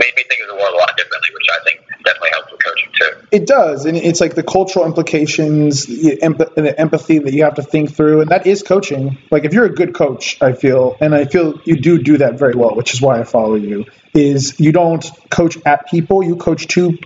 made 0.00 0.16
me 0.16 0.24
think 0.28 0.42
of 0.42 0.48
the 0.48 0.54
world 0.54 0.74
a 0.74 0.78
lot 0.78 0.96
differently, 0.96 1.28
which 1.34 1.46
I 1.52 1.64
think 1.64 1.80
definitely 2.04 2.30
helps 2.32 2.50
with 2.50 2.60
coaching 2.64 2.90
too. 2.98 3.28
It 3.30 3.46
does, 3.46 3.84
and 3.84 3.96
it's 3.96 4.20
like 4.20 4.34
the 4.34 4.42
cultural 4.42 4.86
implications, 4.86 5.86
the, 5.86 6.20
emp- 6.22 6.54
the 6.56 6.74
empathy 6.78 7.18
that 7.18 7.32
you 7.34 7.44
have 7.44 7.54
to 7.56 7.62
think 7.62 7.94
through, 7.94 8.22
and 8.22 8.30
that 8.30 8.46
is 8.46 8.62
coaching. 8.62 9.18
Like 9.30 9.44
if 9.44 9.52
you're 9.52 9.66
a 9.66 9.74
good 9.74 9.94
coach, 9.94 10.40
I 10.42 10.52
feel, 10.52 10.96
and 11.00 11.14
I 11.14 11.26
feel 11.26 11.60
you 11.64 11.76
do 11.76 11.98
do 12.02 12.18
that 12.18 12.38
very 12.38 12.54
well, 12.54 12.74
which 12.74 12.94
is 12.94 13.00
why 13.00 13.20
I 13.20 13.24
follow 13.24 13.54
you. 13.54 13.84
Is 14.14 14.58
you 14.58 14.72
don't 14.72 15.08
coach 15.30 15.56
at 15.64 15.86
people, 15.88 16.22
you 16.24 16.36
coach 16.36 16.66
to 16.68 16.98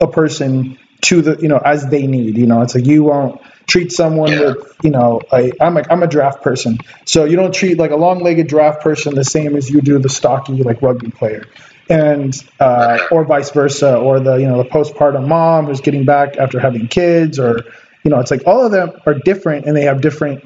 a 0.00 0.06
person 0.06 0.78
to 1.00 1.22
the 1.22 1.38
you 1.40 1.48
know 1.48 1.58
as 1.58 1.86
they 1.88 2.06
need. 2.06 2.36
You 2.36 2.46
know, 2.46 2.62
it's 2.62 2.74
like 2.74 2.86
you 2.86 3.04
won't 3.04 3.40
treat 3.66 3.90
someone 3.92 4.32
Yeah. 4.32 4.40
with 4.40 4.76
you 4.82 4.90
know 4.90 5.20
a, 5.32 5.52
I'm 5.60 5.74
like 5.74 5.90
I'm 5.90 6.02
a 6.02 6.06
draft 6.06 6.42
person, 6.42 6.78
so 7.04 7.24
you 7.24 7.36
don't 7.36 7.52
treat 7.52 7.78
like 7.78 7.90
a 7.90 7.96
long-legged 7.96 8.46
draft 8.46 8.82
person 8.82 9.14
the 9.14 9.24
same 9.24 9.56
as 9.56 9.68
you 9.70 9.80
do 9.80 9.98
the 9.98 10.08
stocky 10.08 10.62
like 10.62 10.82
rugby 10.82 11.10
player 11.10 11.44
and 11.88 12.34
uh, 12.60 12.98
or 13.10 13.24
vice 13.24 13.50
versa, 13.50 13.96
or 13.96 14.20
the 14.20 14.36
you 14.36 14.46
know 14.46 14.62
the 14.62 14.68
postpartum 14.68 15.26
mom 15.26 15.66
who's 15.66 15.80
getting 15.80 16.04
back 16.04 16.36
after 16.36 16.60
having 16.60 16.88
kids, 16.88 17.38
or 17.38 17.64
you 18.04 18.10
know 18.10 18.20
it's 18.20 18.30
like 18.30 18.42
all 18.46 18.64
of 18.64 18.72
them 18.72 18.92
are 19.06 19.14
different 19.14 19.66
and 19.66 19.76
they 19.76 19.84
have 19.84 20.00
different 20.00 20.44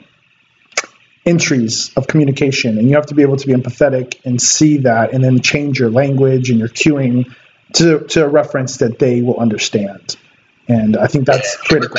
entries 1.25 1.93
of 1.97 2.07
communication, 2.07 2.79
and 2.79 2.89
you 2.89 2.97
have 2.97 3.07
to 3.07 3.15
be 3.15 3.23
able 3.23 3.37
to 3.37 3.47
be 3.47 3.53
empathetic 3.53 4.21
and 4.25 4.41
see 4.41 4.79
that, 4.79 5.13
and 5.13 5.23
then 5.23 5.41
change 5.41 5.79
your 5.79 5.91
language 5.91 6.51
and 6.51 6.59
your 6.59 6.69
cueing 6.69 7.35
to 7.75 8.01
to 8.01 8.25
a 8.25 8.29
reference 8.29 8.79
that 8.79 8.99
they 8.99 9.23
will 9.23 9.39
understand, 9.39 10.17
and 10.69 10.97
I 10.97 11.07
think 11.07 11.27
that's 11.27 11.57
critical. 11.57 11.97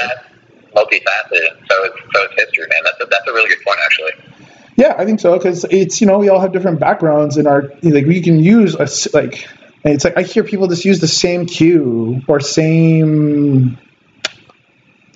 Multifaceted. 0.76 1.50
So 1.70 1.84
it's 1.84 2.00
so 2.16 2.24
it's 2.24 2.34
history, 2.36 2.66
man. 2.68 2.80
That's 2.84 3.02
a, 3.02 3.06
that's 3.06 3.28
a 3.28 3.34
really 3.34 3.50
good 3.50 3.64
point, 3.66 3.80
actually. 3.84 4.12
Yeah, 4.76 4.96
I 4.98 5.06
think 5.06 5.20
so 5.20 5.38
because 5.38 5.66
it's 5.66 6.02
you 6.02 6.08
know 6.08 6.18
we 6.18 6.30
all 6.30 6.40
have 6.40 6.52
different 6.52 6.80
backgrounds 6.80 7.38
and 7.38 7.48
our 7.48 7.72
like 7.84 8.06
we 8.06 8.22
can 8.22 8.40
use 8.40 8.76
a 8.76 8.88
like 9.16 9.48
it's 9.84 10.04
like 10.04 10.18
I 10.18 10.24
hear 10.24 10.44
people 10.44 10.68
just 10.68 10.86
use 10.86 11.00
the 11.00 11.08
same 11.08 11.46
cue 11.46 12.22
or 12.28 12.40
same 12.40 13.78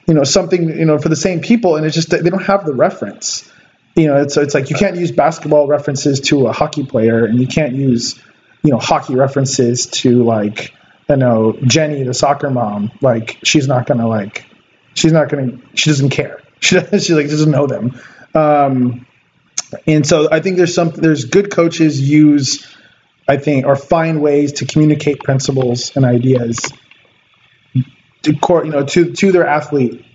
you 0.06 0.14
know 0.14 0.24
something 0.24 0.70
you 0.70 0.86
know 0.86 1.00
for 1.00 1.10
the 1.10 1.16
same 1.16 1.40
people 1.42 1.76
and 1.76 1.86
it's 1.86 1.96
just 1.96 2.10
they 2.10 2.30
don't 2.30 2.44
have 2.44 2.66
the 2.66 2.74
reference. 2.74 3.52
You 3.96 4.08
know, 4.08 4.18
it's 4.22 4.38
it's 4.38 4.54
like 4.54 4.70
you 4.70 4.76
can't 4.76 4.96
use 4.96 5.12
basketball 5.12 5.66
references 5.66 6.22
to 6.22 6.46
a 6.48 6.54
hockey 6.54 6.86
player 6.86 7.26
and 7.26 7.40
you 7.40 7.48
can't 7.48 7.74
use 7.74 8.22
you 8.62 8.72
know 8.72 8.78
hockey 8.78 9.16
references 9.16 9.88
to 9.88 10.24
like 10.24 10.72
you 11.10 11.16
know 11.16 11.58
Jenny 11.64 12.04
the 12.04 12.14
soccer 12.14 12.52
mom 12.52 12.92
like 13.02 13.40
she's 13.44 13.68
not 13.68 13.88
gonna 13.88 14.08
like 14.08 14.46
she's 14.94 15.12
not 15.12 15.30
gonna 15.30 15.58
she 15.74 15.90
doesn't 15.90 16.10
care 16.10 16.42
she 16.60 16.80
she 17.00 17.16
like 17.16 17.28
doesn't 17.28 17.50
know 17.50 17.66
them. 17.66 18.00
Um, 18.36 19.07
and 19.86 20.06
so 20.06 20.30
I 20.32 20.40
think 20.40 20.58
there's 20.58 20.74
some 20.74 20.90
there's 20.92 21.26
good 21.26 21.52
coaches 21.52 22.00
use 22.00 22.66
I 23.28 23.38
think 23.38 23.66
or 23.66 23.76
find 23.76 24.22
ways 24.22 24.54
to 24.54 24.66
communicate 24.66 25.20
principles 25.24 25.96
and 25.96 26.06
ideas 26.06 26.72
to 28.24 28.32
you 28.32 28.72
know 28.72 28.86
to 28.86 29.12
to 29.14 29.32
their 29.32 29.46
athlete 29.46 30.06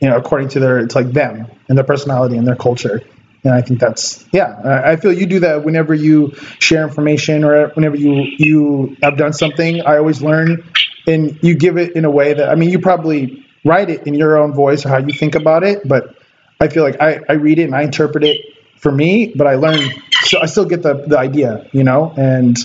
you 0.00 0.08
know 0.08 0.16
according 0.16 0.48
to 0.50 0.60
their 0.60 0.78
it's 0.78 0.94
like 0.94 1.12
them 1.12 1.46
and 1.68 1.76
their 1.76 1.84
personality 1.84 2.36
and 2.36 2.46
their 2.46 2.56
culture. 2.56 3.02
And 3.44 3.54
I 3.54 3.62
think 3.62 3.78
that's 3.78 4.24
yeah 4.32 4.82
I 4.84 4.96
feel 4.96 5.12
you 5.12 5.26
do 5.26 5.40
that 5.40 5.64
whenever 5.64 5.94
you 5.94 6.32
share 6.58 6.82
information 6.82 7.44
or 7.44 7.68
whenever 7.68 7.96
you 7.96 8.24
you 8.38 8.96
have 9.02 9.16
done 9.16 9.32
something. 9.32 9.82
I 9.82 9.98
always 9.98 10.20
learn 10.20 10.64
and 11.06 11.38
you 11.42 11.54
give 11.54 11.76
it 11.76 11.94
in 11.94 12.04
a 12.04 12.10
way 12.10 12.34
that 12.34 12.48
I 12.48 12.56
mean 12.56 12.70
you 12.70 12.80
probably 12.80 13.46
write 13.64 13.90
it 13.90 14.06
in 14.06 14.14
your 14.14 14.38
own 14.38 14.52
voice 14.52 14.84
or 14.84 14.88
how 14.88 14.98
you 14.98 15.12
think 15.12 15.34
about 15.34 15.62
it 15.62 15.86
but 15.86 16.16
I 16.60 16.68
feel 16.68 16.82
like 16.82 17.00
I, 17.00 17.20
I 17.28 17.32
read 17.34 17.58
it 17.58 17.64
and 17.64 17.74
I 17.74 17.82
interpret 17.82 18.24
it 18.24 18.40
for 18.76 18.92
me, 18.92 19.32
but 19.34 19.46
I 19.46 19.54
learn, 19.54 19.80
so 20.22 20.40
I 20.40 20.46
still 20.46 20.64
get 20.64 20.82
the, 20.82 20.94
the 20.94 21.18
idea, 21.18 21.68
you 21.72 21.84
know, 21.84 22.12
and 22.16 22.56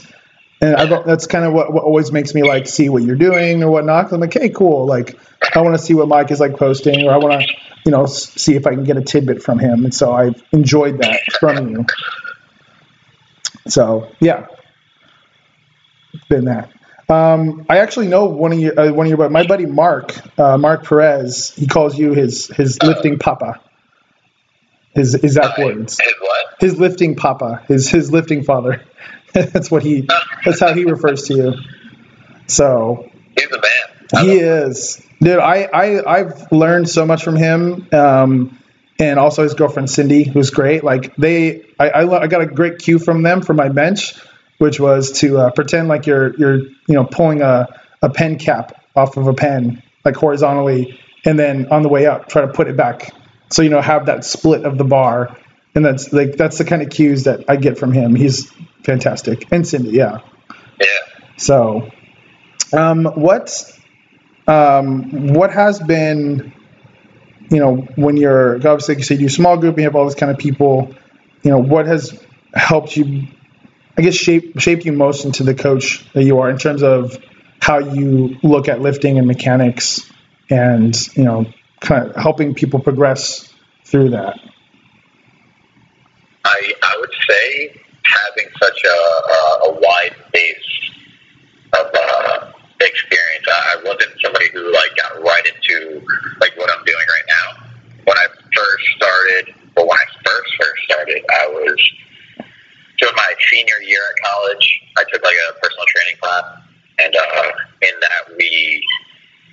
and 0.62 0.76
I, 0.76 0.86
that's 1.04 1.26
kind 1.26 1.44
of 1.44 1.54
what, 1.54 1.74
what 1.74 1.84
always 1.84 2.12
makes 2.12 2.36
me 2.36 2.44
like 2.44 2.68
see 2.68 2.88
what 2.88 3.02
you're 3.02 3.16
doing 3.16 3.64
or 3.64 3.72
whatnot. 3.72 4.12
I'm 4.12 4.22
like, 4.22 4.34
hey, 4.34 4.50
cool. 4.50 4.86
Like, 4.86 5.18
I 5.56 5.62
want 5.62 5.76
to 5.76 5.84
see 5.84 5.96
what 5.96 6.08
Mike 6.08 6.30
is 6.30 6.40
like 6.40 6.56
posting, 6.56 7.08
or 7.08 7.12
I 7.12 7.18
want 7.18 7.42
to, 7.42 7.48
you 7.84 7.92
know, 7.92 8.06
see 8.06 8.56
if 8.56 8.68
I 8.68 8.76
can 8.76 8.84
get 8.84 8.96
a 8.96 9.02
tidbit 9.02 9.42
from 9.42 9.58
him. 9.58 9.86
And 9.86 9.94
so 9.94 10.14
I've 10.14 10.42
enjoyed 10.52 11.00
that 11.02 11.20
from 11.40 11.70
you. 11.70 11.86
So 13.68 14.12
yeah, 14.20 14.48
been 16.30 16.46
that. 16.46 16.72
Um, 17.10 17.66
I 17.70 17.80
actually 17.80 18.08
know 18.08 18.26
one 18.26 18.54
of 18.54 18.60
your 18.60 18.80
uh, 18.80 18.92
one 18.92 19.06
of 19.06 19.10
your 19.10 19.30
my 19.30 19.46
buddy 19.46 19.66
Mark 19.66 20.16
uh, 20.40 20.58
Mark 20.58 20.86
Perez. 20.86 21.54
He 21.56 21.68
calls 21.68 21.98
you 21.98 22.14
his 22.14 22.48
his 22.48 22.82
lifting 22.82 23.20
papa. 23.20 23.60
His 24.94 25.16
exact 25.16 25.58
words. 25.60 26.00
His 26.00 26.14
what? 26.20 26.56
His 26.60 26.80
lifting 26.80 27.16
papa. 27.16 27.64
His 27.68 27.90
his 27.90 28.12
lifting 28.12 28.44
father. 28.44 28.84
that's 29.34 29.72
what 29.72 29.84
he. 29.84 30.08
That's 30.44 30.60
how 30.60 30.74
he 30.74 30.86
refers 30.86 31.24
to 31.28 31.36
you. 31.36 31.54
So 32.48 33.10
He's 33.38 33.50
the 33.50 33.62
man. 33.62 34.08
I 34.14 34.24
he 34.24 34.40
is, 34.40 35.02
dude. 35.22 35.40
I 35.40 35.64
I 35.74 36.20
I've 36.20 36.52
learned 36.52 36.90
so 36.90 37.06
much 37.06 37.24
from 37.24 37.38
him. 37.38 37.88
Um, 37.94 38.58
and 39.02 39.20
also 39.20 39.44
his 39.44 39.56
girlfriend 39.56 39.90
Cindy, 39.90 40.24
who's 40.24 40.52
great. 40.52 40.84
Like 40.84 41.16
they, 41.16 41.66
I, 41.80 41.90
I, 41.90 42.22
I 42.22 42.28
got 42.28 42.42
a 42.42 42.46
great 42.46 42.78
cue 42.78 43.00
from 43.00 43.24
them 43.24 43.42
for 43.42 43.54
my 43.54 43.68
bench, 43.68 44.14
which 44.60 44.80
was 44.80 45.12
to 45.22 45.40
uh, 45.40 45.52
pretend 45.52 45.88
like 45.88 46.06
you're 46.06 46.36
you're 46.36 46.60
you 46.60 46.74
know 46.90 47.06
pulling 47.06 47.42
a, 47.42 47.68
a 48.02 48.10
pen 48.10 48.38
cap 48.38 48.86
off 48.96 49.18
of 49.18 49.28
a 49.28 49.34
pen 49.34 49.82
like 50.06 50.16
horizontally, 50.16 51.00
and 51.26 51.38
then 51.38 51.68
on 51.72 51.82
the 51.82 51.90
way 51.90 52.06
up 52.06 52.30
try 52.30 52.42
to 52.42 52.48
put 52.48 52.68
it 52.68 52.78
back. 52.78 53.12
So 53.52 53.62
you 53.62 53.70
know 53.70 53.82
have 53.82 54.08
that 54.08 54.26
split 54.26 54.66
of 54.66 54.78
the 54.78 54.84
bar, 54.84 55.38
and 55.76 55.86
that's 55.86 56.12
like 56.12 56.38
that's 56.38 56.58
the 56.58 56.66
kind 56.66 56.82
of 56.82 56.90
cues 56.90 57.26
that 57.26 57.46
I 57.50 57.58
get 57.58 57.78
from 57.78 57.92
him. 57.92 58.16
He's 58.16 58.52
fantastic, 58.84 59.52
and 59.52 59.68
Cindy, 59.68 59.92
yeah. 59.92 60.20
Yeah. 60.80 60.88
So, 61.38 61.90
um, 62.74 63.06
what 63.06 63.72
um, 64.48 65.34
what 65.34 65.52
has 65.52 65.80
been, 65.80 66.54
you 67.50 67.60
know, 67.60 67.76
when 67.96 68.18
you're 68.18 68.56
obviously 68.56 68.96
like 68.96 69.00
you 69.00 69.06
said 69.06 69.20
you're 69.20 69.30
small 69.30 69.58
group, 69.58 69.78
you 69.78 69.84
have 69.84 69.96
all 69.96 70.06
this 70.06 70.16
kind 70.16 70.32
of 70.32 70.38
people, 70.38 70.94
you 71.44 71.52
know, 71.52 71.60
what 71.60 71.86
has 71.88 72.20
helped 72.54 72.96
you, 72.96 73.28
I 73.98 74.02
guess, 74.02 74.16
shape 74.16 74.60
shape 74.60 74.86
you 74.86 74.94
most 74.94 75.26
into 75.26 75.44
the 75.44 75.54
coach 75.56 76.06
that 76.14 76.24
you 76.24 76.40
are 76.40 76.50
in 76.50 76.58
terms 76.58 76.84
of 76.84 77.18
how 77.62 77.80
you 77.80 78.38
look 78.44 78.68
at 78.68 78.82
lifting 78.82 79.18
and 79.18 79.28
mechanics, 79.28 80.10
and 80.50 80.96
you 81.16 81.24
know, 81.24 81.46
kind 81.82 82.10
of 82.10 82.16
helping 82.16 82.56
people 82.56 82.80
progress 82.80 83.54
through 83.86 84.12
that. 84.12 84.40
I 86.46 86.74
I 86.82 86.98
would 87.00 87.14
say 87.30 87.82
having 88.04 88.52
such 88.62 88.84
a, 88.84 88.88
a, 88.88 89.60
a 89.66 89.80
wide 89.80 90.16
base 90.34 90.92
of 91.74 91.88
uh, 91.94 92.52
experience. 92.82 93.46
I, 93.48 93.82
wasn't 93.84 94.12
somebody 94.24 94.50
who 94.54 94.72
like 94.74 94.96
got 94.96 95.22
right 95.22 95.44
into 95.46 96.06
like 96.40 96.56
what 96.58 96.70
I'm 96.72 96.84
doing 96.86 97.06
right 97.08 97.28
now. 97.28 97.68
When 98.06 98.18
I 98.18 98.26
first 98.56 98.86
started, 98.96 99.56
or 99.78 99.88
when 99.88 99.98
I 99.98 100.06
first 100.26 100.52
first 100.60 100.84
started, 100.86 101.24
I 101.30 101.48
was 101.48 101.92
doing 103.00 103.14
my 103.16 103.34
senior 103.52 103.82
year 103.84 104.02
at 104.02 104.26
college. 104.26 104.82
I 104.98 105.04
took 105.12 105.24
like 105.24 105.36
a 105.50 105.54
personal 105.60 105.86
training 105.96 106.18
class, 106.22 106.46
and 107.00 107.16
uh, 107.16 107.52
in 107.82 107.96
that 108.02 108.38
we, 108.38 108.84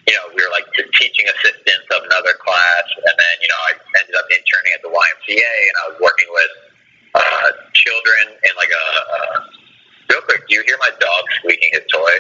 you 0.09 0.15
know, 0.17 0.33
we 0.33 0.41
were 0.41 0.53
like 0.57 0.65
the 0.73 0.89
teaching 0.97 1.29
assistants 1.29 1.85
of 1.93 2.01
another 2.09 2.33
class, 2.41 2.87
and 2.97 3.13
then 3.13 3.35
you 3.45 3.49
know 3.53 3.61
I 3.69 3.73
ended 4.01 4.17
up 4.17 4.25
interning 4.33 4.73
at 4.73 4.81
the 4.81 4.89
YMCA, 4.89 5.55
and 5.69 5.75
I 5.77 5.85
was 5.93 5.97
working 6.01 6.29
with 6.33 6.53
uh, 7.15 7.49
children 7.77 8.33
in 8.33 8.53
like 8.57 8.73
a. 8.73 8.85
Uh, 9.13 9.59
real 10.09 10.23
quick, 10.23 10.49
do 10.49 10.57
you 10.57 10.65
hear 10.65 10.81
my 10.81 10.91
dog 10.99 11.23
squeaking 11.37 11.69
his 11.73 11.85
toy? 11.93 12.17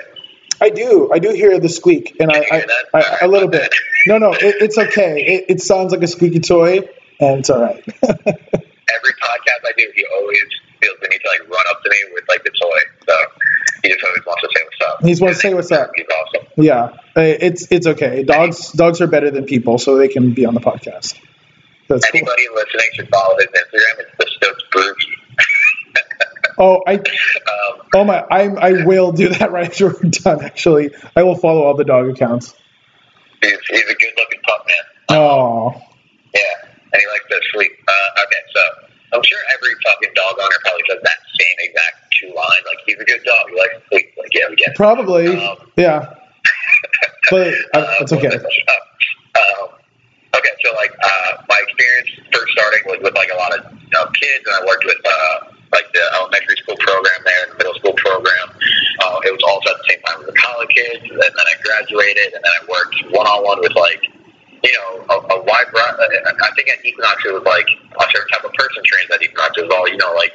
I 0.61 0.70
do. 0.70 1.11
I 1.12 1.18
do 1.18 1.31
hear 1.31 1.59
the 1.59 1.68
squeak, 1.68 2.16
and 2.20 2.31
I, 2.33 2.44
I, 2.51 2.66
I, 2.92 3.18
a 3.22 3.29
little 3.29 3.48
bit. 3.48 3.72
No, 4.07 4.18
no, 4.18 4.33
it, 4.33 4.57
it's 4.61 4.77
okay. 4.77 5.22
It, 5.24 5.44
it 5.48 5.61
sounds 5.61 5.92
like 5.92 6.03
a 6.03 6.07
squeaky 6.07 6.40
toy, 6.40 6.79
and 7.20 7.40
it's 7.40 7.51
all 7.51 7.62
right. 7.62 7.85
Every 8.03 9.14
podcast 9.22 9.62
I 9.64 9.72
do, 9.77 9.87
he 9.94 10.05
always 10.16 10.44
feels 10.81 10.96
the 11.01 11.09
need 11.09 11.18
to 11.18 11.29
like 11.29 11.48
run 11.48 11.64
up 11.70 11.83
to 11.83 11.90
me 11.90 11.96
with 12.12 12.24
like 12.29 12.42
the 12.42 12.51
toy. 12.51 12.79
So 13.09 13.16
he 13.83 13.88
just 13.90 14.05
always 14.05 14.27
wants 14.27 14.42
to 14.42 14.48
say 14.55 14.64
what's 14.64 14.92
up. 14.92 15.03
He 15.03 15.11
just 15.11 15.22
wants 15.22 15.38
to 15.38 15.42
say 15.42 15.55
what's 15.55 15.72
up. 15.72 15.90
He's 15.94 16.07
awesome. 16.07 16.48
Yeah, 16.57 16.96
it's 17.22 17.66
it's 17.70 17.87
okay. 17.87 18.22
Dogs 18.22 18.72
dogs 18.72 19.00
are 19.00 19.07
better 19.07 19.31
than 19.31 19.44
people, 19.44 19.78
so 19.78 19.96
they 19.96 20.09
can 20.09 20.33
be 20.35 20.46
on 20.46 20.54
the 20.54 20.61
podcast. 20.61 21.18
That's 21.88 22.07
Anybody 22.14 22.46
cool. 22.46 22.57
listening 22.57 22.87
should 22.94 23.09
follow 23.09 23.37
his 23.38 23.46
Instagram. 23.46 24.00
It's 24.00 24.16
the 24.18 24.26
Stokes 24.37 24.64
Boogie. 24.72 25.14
Oh, 26.61 26.83
I, 26.88 26.94
um, 26.94 27.83
oh 27.94 28.04
my, 28.04 28.18
I, 28.33 28.48
I 28.48 28.85
will 28.85 29.12
do 29.12 29.28
that 29.28 29.52
right 29.52 29.66
after 29.70 29.87
we're 29.90 30.11
done. 30.11 30.44
Actually, 30.44 30.90
I 31.14 31.22
will 31.22 31.37
follow 31.37 31.62
all 31.62 31.76
the 31.76 31.85
dog 31.85 32.09
accounts. 32.09 32.52
He's, 33.40 33.52
he's 33.70 33.85
a 33.85 33.94
good-looking 33.94 34.40
pup, 34.42 34.66
man. 34.66 35.16
Oh. 35.16 35.70
Yeah, 36.35 36.68
and 36.92 37.00
he 37.00 37.07
likes 37.07 37.24
to 37.31 37.40
sleep. 37.52 37.70
Uh, 37.87 38.22
okay, 38.24 38.42
so 38.52 38.61
I'm 39.12 39.22
sure 39.22 39.38
every 39.54 39.70
fucking 39.87 40.11
dog 40.16 40.35
owner 40.37 40.57
probably 40.64 40.83
says 40.90 40.98
that 41.04 41.18
same 41.38 41.57
exact 41.61 41.94
two 42.20 42.26
lines. 42.35 42.64
Like, 42.66 42.78
he's 42.87 42.98
a 42.98 43.04
good 43.04 43.22
dog. 43.24 43.50
He 43.50 43.57
likes 43.57 43.74
to 43.74 43.83
sleep. 43.92 44.14
Like, 44.18 44.35
yeah, 44.35 44.48
we 44.50 44.57
get 44.57 44.68
it. 44.70 44.76
Probably. 44.76 45.37
Um, 45.37 45.59
yeah. 45.76 46.14
But 47.30 47.54
uh, 47.74 47.94
it's 48.00 48.12
okay. 48.12 48.28
Um, 48.28 49.68
okay, 50.34 50.54
so 50.64 50.72
like 50.74 50.92
uh, 51.02 51.42
my 51.48 51.60
experience 51.62 52.08
first 52.32 52.52
starting 52.52 52.82
was 52.86 52.98
with 53.02 53.14
like 53.14 53.30
a 53.32 53.36
lot 53.36 53.58
of 53.58 53.72
you 53.72 53.88
know, 53.92 54.06
kids, 54.14 54.44
and 54.46 54.54
I 54.54 54.66
worked 54.66 54.84
with. 54.84 54.98
Uh, 55.04 55.54
like 55.72 55.84
the 55.92 56.00
elementary 56.16 56.56
school 56.56 56.76
program 56.80 57.20
there 57.24 57.42
and 57.44 57.52
the 57.52 57.58
middle 57.60 57.76
school 57.76 57.92
program. 57.92 58.48
Uh, 59.04 59.20
it 59.24 59.32
was 59.32 59.44
also 59.44 59.68
at 59.70 59.76
the 59.84 59.86
same 59.92 60.00
time 60.00 60.20
as 60.20 60.26
the 60.26 60.32
college 60.32 60.72
kids, 60.72 61.04
and 61.04 61.20
then 61.20 61.32
I 61.36 61.54
graduated, 61.60 62.32
and 62.32 62.40
then 62.40 62.54
I 62.56 62.60
worked 62.64 62.96
one 63.12 63.26
on 63.26 63.44
one 63.44 63.60
with 63.60 63.76
like 63.76 64.00
you 64.64 64.72
know 64.72 65.04
a, 65.12 65.16
a 65.34 65.44
wide 65.44 65.68
variety. 65.70 66.24
I 66.24 66.50
think 66.56 66.72
at 66.72 66.80
Equinox 66.84 67.20
it 67.24 67.34
was 67.34 67.44
like 67.44 67.68
a 67.68 68.06
certain 68.10 68.28
type 68.32 68.44
of 68.44 68.52
person 68.56 68.82
trains 68.84 69.10
at 69.12 69.22
Equinox. 69.22 69.60
It 69.60 69.68
was 69.68 69.74
all 69.76 69.88
you 69.88 70.00
know 70.00 70.12
like 70.16 70.32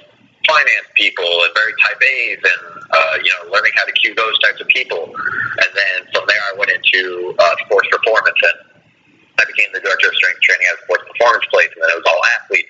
finance 0.47 0.87
people 0.95 1.27
and 1.47 1.51
very 1.55 1.73
type 1.79 1.99
A's 2.01 2.41
and 2.43 2.63
uh, 2.91 3.15
you 3.23 3.31
know 3.31 3.51
learning 3.51 3.71
how 3.75 3.85
to 3.85 3.93
cue 3.93 4.13
those 4.15 4.37
types 4.39 4.59
of 4.59 4.67
people. 4.67 5.07
And 5.07 5.69
then 5.73 5.97
from 6.11 6.27
there 6.27 6.43
I 6.51 6.57
went 6.57 6.71
into 6.71 7.33
uh, 7.39 7.55
sports 7.65 7.87
performance 7.91 8.39
and 8.43 8.73
I 9.39 9.43
became 9.49 9.71
the 9.73 9.81
director 9.81 10.07
of 10.07 10.15
strength 10.15 10.41
training 10.45 10.67
at 10.69 10.77
a 10.77 10.81
sports 10.85 11.03
performance 11.09 11.45
place, 11.49 11.71
and 11.73 11.81
then 11.81 11.89
it 11.89 11.97
was 11.99 12.07
all 12.07 12.21
athletes. 12.39 12.69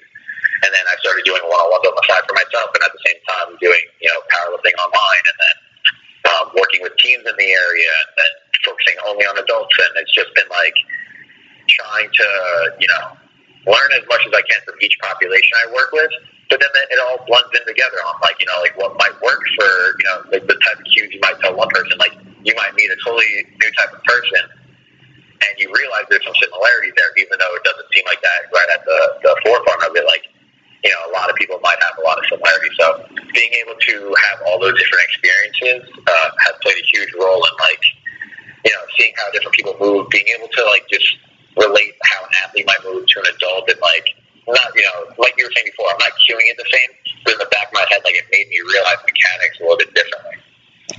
And 0.63 0.71
then 0.71 0.85
I 0.87 0.95
started 1.03 1.27
doing 1.27 1.43
one-on-ones 1.43 1.83
on 1.83 1.91
the 1.91 2.05
side 2.07 2.23
for 2.23 2.35
myself, 2.39 2.71
and 2.71 2.81
at 2.87 2.93
the 2.95 3.03
same 3.03 3.19
time 3.27 3.47
doing 3.59 3.83
you 3.99 4.09
know 4.09 4.19
powerlifting 4.31 4.75
online, 4.79 5.23
and 5.27 5.37
then 5.37 5.55
um, 6.31 6.45
working 6.55 6.79
with 6.81 6.95
teams 7.03 7.25
in 7.27 7.35
the 7.35 7.49
area, 7.51 7.91
and 7.91 8.11
then 8.15 8.33
focusing 8.63 8.95
only 9.03 9.27
on 9.27 9.35
adults. 9.35 9.75
And 9.75 9.91
it's 9.99 10.13
just 10.15 10.31
been 10.39 10.47
like 10.47 10.77
trying 11.67 12.09
to 12.09 12.27
you 12.79 12.87
know 12.87 13.19
learn 13.67 13.89
as 13.95 14.07
much 14.07 14.23
as 14.23 14.31
I 14.31 14.43
can 14.47 14.63
from 14.63 14.79
each 14.79 14.95
population 15.03 15.51
I 15.67 15.71
work 15.75 15.91
with. 15.91 16.11
But 16.53 16.61
then 16.61 16.85
it 16.93 17.01
all 17.01 17.17
blends 17.25 17.49
in 17.57 17.65
together 17.65 17.97
on 18.05 18.21
like 18.21 18.37
you 18.37 18.45
know 18.45 18.61
like 18.61 18.77
what 18.77 18.93
might 19.01 19.17
work 19.25 19.41
for 19.57 19.69
you 19.97 20.05
know 20.05 20.17
like 20.29 20.45
the 20.45 20.53
type 20.53 20.77
of 20.77 20.85
cues 20.93 21.09
you 21.09 21.17
might 21.25 21.41
tell 21.41 21.57
one 21.57 21.69
person 21.73 21.97
like 21.97 22.13
you 22.45 22.53
might 22.53 22.77
meet 22.77 22.93
a 22.93 22.97
totally 23.01 23.25
new 23.57 23.71
type 23.73 23.89
of 23.89 24.01
person 24.05 24.45
and 25.49 25.51
you 25.57 25.65
realize 25.73 26.05
there's 26.13 26.21
some 26.21 26.37
similarities 26.37 26.93
there 26.93 27.09
even 27.17 27.41
though 27.41 27.53
it 27.57 27.65
doesn't 27.65 27.89
seem 27.89 28.05
like 28.05 28.21
that 28.21 28.53
right 28.53 28.69
at 28.69 28.85
the, 28.85 28.99
the 29.25 29.33
forefront 29.41 29.81
of 29.89 29.97
it 29.97 30.05
like 30.05 30.29
you 30.83 30.91
know, 30.91 31.11
a 31.11 31.13
lot 31.15 31.29
of 31.29 31.35
people 31.37 31.59
might 31.63 31.79
have 31.79 31.95
a 31.97 32.03
lot 32.03 32.19
of 32.19 32.25
similarities. 32.27 32.75
So 32.79 33.07
being 33.33 33.51
able 33.63 33.79
to 33.79 33.95
have 34.27 34.43
all 34.45 34.59
those 34.59 34.75
different 34.75 35.03
experiences 35.07 35.87
uh, 36.07 36.29
has 36.43 36.53
played 36.61 36.75
a 36.75 36.85
huge 36.91 37.09
role 37.15 37.39
in 37.39 37.53
like, 37.59 37.83
you 38.65 38.71
know, 38.71 38.83
seeing 38.99 39.13
how 39.15 39.31
different 39.31 39.55
people 39.55 39.75
move, 39.79 40.09
being 40.09 40.27
able 40.35 40.49
to 40.51 40.61
like 40.65 40.83
just 40.91 41.07
relate 41.55 41.95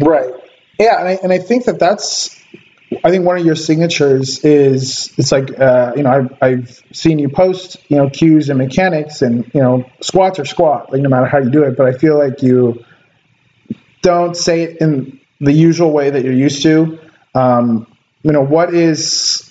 Right. 0.01 0.33
Yeah. 0.79 0.99
And 0.99 1.09
I, 1.09 1.19
and 1.23 1.33
I 1.33 1.39
think 1.39 1.65
that 1.67 1.79
that's, 1.79 2.41
I 3.03 3.11
think 3.11 3.25
one 3.25 3.39
of 3.39 3.45
your 3.45 3.57
signatures 3.57 4.45
is 4.45 5.13
it's 5.17 5.33
like 5.33 5.59
uh, 5.59 5.93
you 5.97 6.03
know 6.03 6.11
I've, 6.11 6.43
I've 6.43 6.83
seen 6.93 7.19
you 7.19 7.29
post 7.29 7.79
you 7.89 7.97
know 7.97 8.09
cues 8.09 8.51
and 8.51 8.59
mechanics 8.59 9.23
and 9.23 9.51
you 9.55 9.61
know 9.61 9.85
squats 10.01 10.39
are 10.39 10.45
squat 10.45 10.93
like 10.93 11.01
no 11.01 11.09
matter 11.09 11.27
how 11.27 11.39
you 11.39 11.51
do 11.51 11.65
it 11.65 11.77
but 11.77 11.87
I 11.87 11.99
feel 11.99 12.19
like 12.19 12.43
you 12.43 12.85
don't 14.03 14.37
say 14.37 14.63
it 14.63 14.81
in 14.81 15.19
the 15.41 15.53
usual 15.53 15.91
way 15.93 16.11
that 16.11 16.23
you're 16.25 16.35
used 16.35 16.63
to 16.63 17.01
um, 17.35 17.87
you 18.23 18.33
know 18.33 18.43
what 18.43 18.75
is 18.75 19.51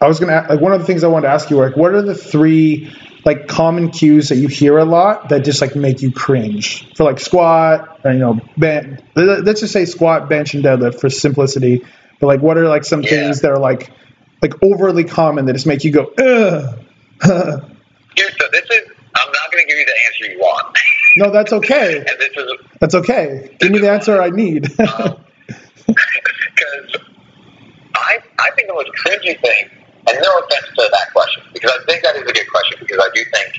I 0.00 0.06
was 0.06 0.20
gonna 0.20 0.46
like 0.48 0.60
one 0.60 0.72
of 0.72 0.80
the 0.80 0.86
things 0.86 1.02
I 1.02 1.08
wanted 1.08 1.26
to 1.28 1.32
ask 1.32 1.50
you 1.50 1.56
like 1.56 1.76
what 1.76 1.94
are 1.94 2.02
the 2.02 2.14
three 2.14 2.94
like 3.24 3.46
common 3.46 3.90
cues 3.90 4.30
that 4.30 4.36
you 4.36 4.48
hear 4.48 4.78
a 4.78 4.84
lot 4.84 5.28
that 5.28 5.44
just 5.44 5.60
like 5.60 5.76
make 5.76 6.02
you 6.02 6.10
cringe 6.10 6.92
for 6.96 7.04
like 7.04 7.20
squat 7.20 8.00
or 8.04 8.12
you 8.12 8.18
know 8.18 8.40
bench 8.56 9.00
let's 9.14 9.60
just 9.60 9.72
say 9.72 9.84
squat 9.84 10.28
bench 10.28 10.54
and 10.54 10.64
deadlift 10.64 11.00
for 11.00 11.08
simplicity 11.08 11.84
but 12.22 12.28
like, 12.28 12.40
what 12.40 12.56
are 12.56 12.68
like 12.68 12.84
some 12.84 13.02
yeah. 13.02 13.10
things 13.10 13.40
that 13.40 13.50
are 13.50 13.58
like 13.58 13.90
like 14.40 14.54
overly 14.62 15.02
common 15.02 15.46
that 15.46 15.54
just 15.54 15.66
make 15.66 15.82
you 15.82 15.90
go, 15.90 16.04
ugh. 16.04 16.78
Dude, 18.14 18.32
so 18.40 18.46
this 18.52 18.64
is. 18.70 18.90
I'm 19.14 19.30
not 19.30 19.52
going 19.52 19.64
to 19.64 19.68
give 19.68 19.76
you 19.76 19.84
the 19.84 19.94
answer 20.06 20.32
you 20.32 20.38
want. 20.38 20.78
No, 21.16 21.30
that's 21.32 21.52
okay. 21.52 21.96
and 22.06 22.06
this 22.06 22.30
is. 22.36 22.52
That's 22.78 22.94
okay. 22.94 23.56
Give 23.58 23.72
me 23.72 23.80
the 23.80 23.90
answer 23.90 24.22
I 24.22 24.30
need. 24.30 24.62
Because 24.62 25.10
um, 25.10 25.16
I, 27.96 28.18
I 28.38 28.50
think 28.54 28.68
the 28.68 28.74
most 28.74 28.90
cringy 29.04 29.40
thing, 29.40 29.81
and 30.08 30.18
no 30.20 30.30
offense 30.38 30.66
to 30.76 30.88
that 30.90 31.12
question, 31.12 31.42
because 31.52 31.70
I 31.70 31.84
think 31.86 32.02
that 32.02 32.16
is 32.16 32.22
a 32.22 32.32
good 32.32 32.50
question, 32.50 32.78
because 32.80 32.98
I 32.98 33.08
do 33.14 33.22
think, 33.32 33.50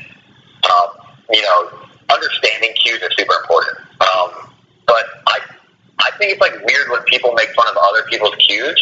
um, 0.69 0.89
you 1.31 1.41
know, 1.41 1.83
understanding 2.11 2.73
cues 2.83 3.01
is 3.01 3.11
super 3.17 3.35
important. 3.41 3.77
Um, 4.01 4.51
but 4.85 5.05
I 5.27 5.39
I 5.99 6.11
think 6.17 6.33
it's 6.33 6.41
like 6.41 6.53
weird 6.65 6.89
when 6.91 7.01
people 7.03 7.33
make 7.33 7.49
fun 7.55 7.67
of 7.67 7.77
other 7.77 8.03
people's 8.09 8.35
cues 8.35 8.75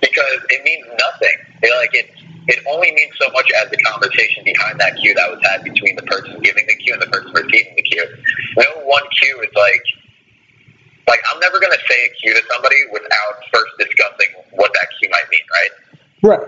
because 0.00 0.38
it 0.50 0.62
means 0.64 0.84
nothing. 0.98 1.36
It, 1.62 1.72
like 1.78 1.94
it, 1.94 2.10
it 2.48 2.58
only 2.68 2.92
means 2.92 3.12
so 3.20 3.30
much 3.30 3.48
as 3.62 3.70
the 3.70 3.78
conversation 3.78 4.44
behind 4.44 4.78
that 4.80 4.98
cue 4.98 5.14
that 5.14 5.30
was 5.30 5.40
had 5.46 5.62
between 5.64 5.96
the 5.96 6.02
person 6.02 6.38
giving 6.42 6.66
the 6.66 6.76
cue 6.76 6.92
and 6.92 7.02
the 7.02 7.06
person 7.06 7.32
receiving 7.32 7.74
the 7.76 7.82
cue. 7.82 8.04
No 8.58 8.82
one 8.84 9.02
cue 9.16 9.40
is 9.40 9.54
like, 9.54 9.84
like 11.08 11.22
I'm 11.32 11.40
never 11.40 11.60
going 11.60 11.72
to 11.72 11.82
say 11.88 11.98
a 12.04 12.10
cue 12.20 12.34
to 12.34 12.42
somebody 12.52 12.76
without 12.92 13.34
first 13.54 13.72
discussing 13.78 14.34
what 14.52 14.72
that 14.74 14.88
cue 14.98 15.08
might 15.08 15.30
mean, 15.30 15.46
right? 15.54 15.72
Right. 16.22 16.46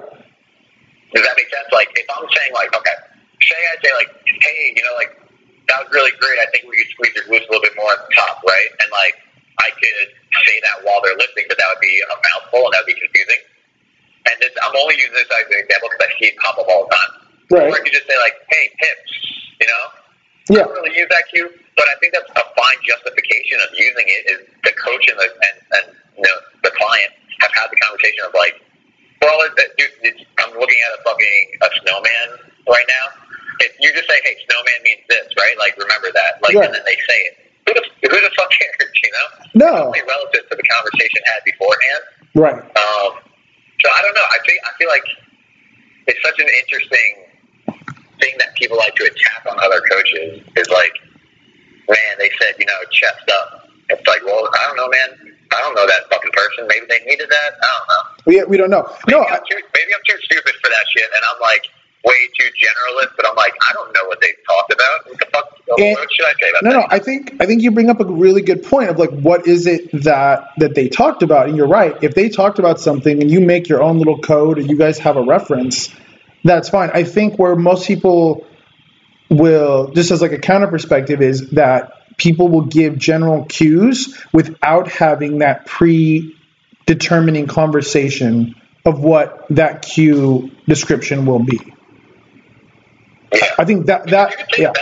Does 1.15 1.23
that 1.23 1.35
make 1.37 1.51
sense? 1.51 1.69
Like 1.71 1.91
if 1.95 2.07
I'm 2.11 2.27
saying 2.31 2.53
like, 2.55 2.71
okay, 2.75 2.97
say 3.43 3.59
I 3.59 3.75
say 3.83 3.93
like, 3.95 4.11
hey, 4.25 4.73
you 4.75 4.83
know, 4.83 4.95
like 4.99 5.15
that 5.71 5.87
was 5.87 5.91
really 5.95 6.15
great. 6.19 6.39
I 6.39 6.47
think 6.51 6.67
we 6.67 6.79
could 6.79 6.91
squeeze 6.95 7.15
your 7.15 7.27
glutes 7.27 7.47
a 7.47 7.51
little 7.51 7.65
bit 7.65 7.75
more 7.79 7.91
at 7.91 8.03
the 8.03 8.11
top, 8.15 8.43
right? 8.47 8.71
And 8.83 8.89
like 8.91 9.15
I 9.63 9.71
could 9.79 10.09
say 10.47 10.57
that 10.63 10.83
while 10.83 11.03
they're 11.03 11.19
listening, 11.19 11.47
but 11.51 11.59
that 11.59 11.69
would 11.71 11.83
be 11.83 11.95
a 12.03 12.17
mouthful 12.35 12.67
and 12.67 12.73
that 12.75 12.83
would 12.87 12.93
be 12.95 12.99
confusing. 12.99 13.43
And 14.31 14.35
this, 14.41 14.51
I'm 14.63 14.75
only 14.75 14.97
using 14.97 15.15
this 15.15 15.29
as 15.29 15.47
an 15.53 15.61
example 15.61 15.93
because 15.93 16.09
I 16.09 16.11
see 16.17 16.33
it 16.33 16.37
pop 16.41 16.57
up 16.59 16.67
all 16.67 16.89
the 16.89 16.93
time. 16.95 17.13
Right. 17.53 17.69
Or 17.69 17.77
I 17.77 17.81
could 17.85 17.93
just 17.93 18.09
say 18.09 18.17
like, 18.25 18.41
"Hey, 18.49 18.73
hips," 18.73 19.13
you 19.61 19.69
know. 19.69 19.85
Yeah. 20.49 20.65
I 20.65 20.69
don't 20.69 20.77
really 20.81 20.97
use 20.97 21.09
that 21.13 21.25
cue, 21.33 21.49
but 21.77 21.87
I 21.89 21.95
think 22.01 22.17
that's 22.17 22.29
a 22.33 22.45
fine 22.57 22.81
justification 22.85 23.61
of 23.65 23.69
using 23.77 24.07
it 24.09 24.23
is 24.33 24.41
the 24.65 24.73
coach 24.81 25.05
and 25.09 25.17
the 25.21 25.29
and, 25.29 25.57
and 25.77 25.85
you 26.17 26.25
know 26.25 26.37
the 26.65 26.73
client 26.73 27.13
have 27.41 27.53
had 27.53 27.69
the 27.69 27.77
conversation 27.81 28.25
of 28.25 28.33
like, 28.33 28.61
well, 29.25 29.41
it, 29.49 29.53
it, 29.57 29.71
dude, 29.81 29.97
it's, 30.05 30.21
I'm 30.39 30.53
looking 30.55 30.81
at 30.87 30.91
a 30.99 31.01
fucking 31.03 31.45
a 31.65 31.69
snowman 31.83 32.29
right 32.69 32.89
now. 32.89 33.07
If 33.61 33.73
you 33.81 33.93
just 33.95 34.09
say, 34.11 34.19
hey, 34.23 34.37
snowman 34.51 34.81
means 34.85 35.03
this, 35.09 35.27
right? 35.39 35.57
Like, 35.59 35.79
remember 35.79 36.11
that. 36.13 36.43
Like, 36.43 36.55
Right. 36.59 36.67
and 36.67 36.75
then 36.75 36.85
they 36.85 36.99
say 37.09 37.19
it. 37.31 37.35
Who 37.67 37.73
the, 37.73 37.85
who 38.11 38.19
the 38.21 38.33
fuck 38.37 38.51
cares, 38.61 38.93
you 39.03 39.11
know? 39.15 39.27
No. 39.67 39.71
It's 39.73 39.87
only 39.87 40.05
relative 40.05 40.45
to 40.51 40.55
the 40.57 40.67
conversation 40.69 41.21
had 41.33 41.41
beforehand. 41.49 42.03
Right. 42.35 42.61
Um, 42.61 43.11
so 43.81 43.87
I 43.89 44.01
don't 44.03 44.15
know. 44.15 44.27
I 44.29 44.39
think 44.45 44.59
I 44.67 44.71
feel 44.77 44.89
like 44.91 45.07
it's 46.09 46.21
such 46.25 46.39
an 46.41 46.49
interesting 46.61 47.13
thing 48.21 48.35
that 48.39 48.55
people 48.57 48.77
like 48.77 48.95
to 48.97 49.05
attack 49.05 49.47
on 49.51 49.57
other 49.63 49.81
coaches. 49.91 50.43
Is 50.57 50.69
like, 50.69 50.93
man, 51.89 52.13
they 52.19 52.31
said 52.41 52.55
you 52.59 52.67
know 52.67 52.79
chest 52.91 53.25
up. 53.31 53.69
It's 53.91 54.07
like, 54.07 54.25
well, 54.25 54.49
I 54.61 54.67
don't 54.67 54.77
know, 54.77 54.89
man. 54.89 55.34
I 55.55 55.61
don't 55.61 55.75
know 55.75 55.87
that 55.87 56.11
fucking 56.11 56.33
person. 56.33 56.67
Maybe 56.69 56.87
they 56.89 57.05
needed 57.07 57.29
that. 57.31 57.51
I 57.63 57.69
don't 57.79 57.89
know. 57.89 58.03
We, 58.27 58.45
we 58.45 58.57
don't 58.57 58.71
know. 58.71 58.83
Maybe, 59.07 59.19
No, 59.19 59.25
I'm 59.25 59.41
too, 59.49 59.59
maybe 59.75 59.91
I'm 59.95 60.05
too 60.07 60.19
stupid 60.23 60.55
for 60.63 60.69
that 60.69 60.85
shit, 60.95 61.05
and 61.15 61.23
I'm 61.25 61.41
like 61.41 61.67
way 62.05 62.29
too 62.39 62.49
generalist. 62.59 63.17
But 63.17 63.27
I'm 63.29 63.37
like, 63.37 63.55
I 63.63 63.73
don't 63.73 63.93
know 63.95 64.05
what 64.09 64.21
they've 64.21 64.37
talked 64.47 64.73
about. 64.73 65.07
What 65.09 65.19
the 65.19 65.27
fuck? 65.33 65.51
And- 65.79 65.97
what 65.97 66.09
should 66.13 66.27
I 66.27 66.33
say 66.41 66.51
about 66.51 66.63
no, 66.63 66.71
that? 66.71 66.77
no. 66.77 66.87
I 66.91 66.99
think 66.99 67.37
I 67.41 67.47
think 67.47 67.63
you 67.63 67.71
bring 67.71 67.89
up 67.91 68.01
a 68.01 68.05
really 68.05 68.43
good 68.43 68.63
point 68.63 68.91
of 68.91 68.99
like 68.99 69.11
what 69.11 69.47
is 69.47 69.67
it 69.67 69.91
that 70.05 70.49
that 70.59 70.75
they 70.75 70.89
talked 70.89 71.23
about, 71.23 71.49
and 71.49 71.57
you're 71.57 71.69
right. 71.69 71.97
If 72.03 72.15
they 72.15 72.29
talked 72.29 72.59
about 72.59 72.81
something 72.81 73.21
and 73.23 73.31
you 73.31 73.41
make 73.41 73.69
your 73.69 73.83
own 73.83 73.99
little 73.99 74.19
code, 74.21 74.59
and 74.59 74.69
you 74.69 74.77
guys 74.77 74.99
have 74.99 75.17
a 75.17 75.23
reference, 75.23 75.89
that's 76.45 76.69
fine. 76.69 76.91
I 76.93 77.05
think 77.05 77.39
where 77.39 77.57
most 77.57 77.87
people 77.89 78.47
will, 79.31 79.91
just 79.93 80.11
as 80.11 80.21
like 80.21 80.33
a 80.33 80.39
counter 80.39 80.67
perspective, 80.69 81.23
is 81.23 81.51
that 81.51 81.93
people 82.17 82.49
will 82.49 82.67
give 82.67 82.99
general 82.99 83.45
cues 83.45 84.21
without 84.33 84.89
having 84.89 85.39
that 85.39 85.67
predetermining 85.67 87.47
conversation 87.47 88.55
of 88.85 89.01
what 89.01 89.47
that 89.51 89.83
cue 89.83 90.51
description 90.67 91.27
will 91.27 91.43
be. 91.43 91.59
I 93.59 93.65
think 93.65 93.87
that 93.87 94.07
that 94.09 94.35
yeah, 94.59 94.73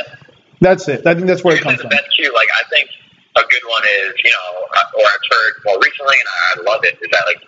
that's 0.61 0.88
it. 0.88 1.07
I 1.07 1.14
think 1.14 1.27
that's 1.27 1.42
where 1.42 1.57
it 1.57 1.62
comes 1.62 1.81
from. 1.81 1.90
best 1.90 2.05
cue. 2.16 2.33
Like 2.35 2.49
I 2.53 2.68
think 2.68 2.88
a 3.37 3.40
good 3.40 3.64
one 3.66 3.83
is, 4.05 4.12
you 4.23 4.31
know, 4.31 4.61
or 4.61 5.07
I've 5.07 5.25
heard 5.31 5.53
more 5.64 5.79
recently, 5.81 6.16
and 6.21 6.29
I 6.29 6.71
love 6.71 6.85
it, 6.85 6.99
is 7.01 7.09
that 7.12 7.25
like, 7.25 7.40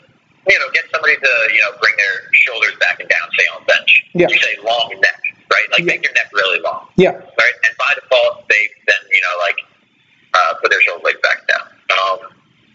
you 0.49 0.59
know, 0.59 0.70
get 0.73 0.85
somebody 0.92 1.16
to, 1.16 1.33
you 1.53 1.61
know, 1.61 1.77
bring 1.81 1.92
their 1.97 2.33
shoulders 2.33 2.73
back 2.81 3.01
and 3.01 3.09
down, 3.09 3.29
say 3.37 3.44
on 3.53 3.64
bench. 3.66 4.03
Yeah. 4.14 4.29
You 4.31 4.38
say 4.38 4.57
long 4.64 4.94
neck, 5.01 5.20
right? 5.53 5.68
Like 5.73 5.81
Yeah. 5.81 5.85
make 5.85 6.03
your 6.05 6.14
neck 6.14 6.31
really 6.33 6.61
long, 6.61 6.88
Yeah, 6.97 7.12
right? 7.12 7.57
And 7.68 7.73
by 7.77 7.90
default, 8.01 8.49
they 8.49 8.64
then, 8.88 9.03
you 9.12 9.20
know, 9.20 9.35
like 9.44 9.59
uh, 10.35 10.55
put 10.61 10.70
their 10.70 10.81
shoulder 10.83 11.03
blades 11.03 11.20
back 11.23 11.47
down. 11.49 11.62
Um, 11.62 12.18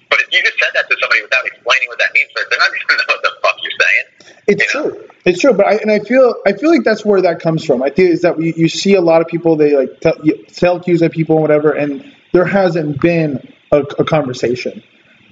but 0.10 0.20
if 0.22 0.28
you 0.32 0.42
just 0.42 0.58
said 0.58 0.70
that 0.74 0.90
to 0.90 0.98
somebody 1.00 1.22
without 1.22 1.46
explaining 1.46 1.88
what 1.88 2.00
that 2.00 2.10
means, 2.14 2.30
they're 2.36 2.60
not 2.60 2.70
going 2.72 3.00
to 3.00 3.06
know 3.08 3.14
what 3.14 3.24
the 3.24 3.32
fuck 3.44 3.56
you're 3.62 3.72
saying. 3.80 4.34
It's 4.48 4.74
You 4.74 4.82
know? 4.82 4.90
true. 4.90 5.06
It's 5.26 5.42
true, 5.42 5.54
but 5.54 5.68
I 5.68 5.76
and 5.76 5.92
I 5.92 6.00
feel 6.00 6.36
I 6.48 6.54
feel 6.54 6.72
like 6.72 6.84
that's 6.84 7.06
where 7.06 7.22
that 7.22 7.40
comes 7.42 7.64
from. 7.64 7.84
I 7.84 7.90
think 7.90 8.10
is 8.10 8.22
that 8.22 8.40
you, 8.42 8.54
you 8.56 8.68
see 8.70 8.96
a 8.96 9.02
lot 9.02 9.22
of 9.22 9.28
people 9.28 9.58
they 9.58 9.76
like 9.76 10.00
tell, 10.00 10.16
you 10.24 10.46
cues 10.80 11.02
at 11.04 11.12
people 11.12 11.36
and 11.36 11.42
whatever, 11.42 11.72
and 11.72 12.16
there 12.34 12.46
hasn't 12.46 13.00
been 13.02 13.54
a, 13.72 13.80
a 13.82 14.06
conversation 14.06 14.82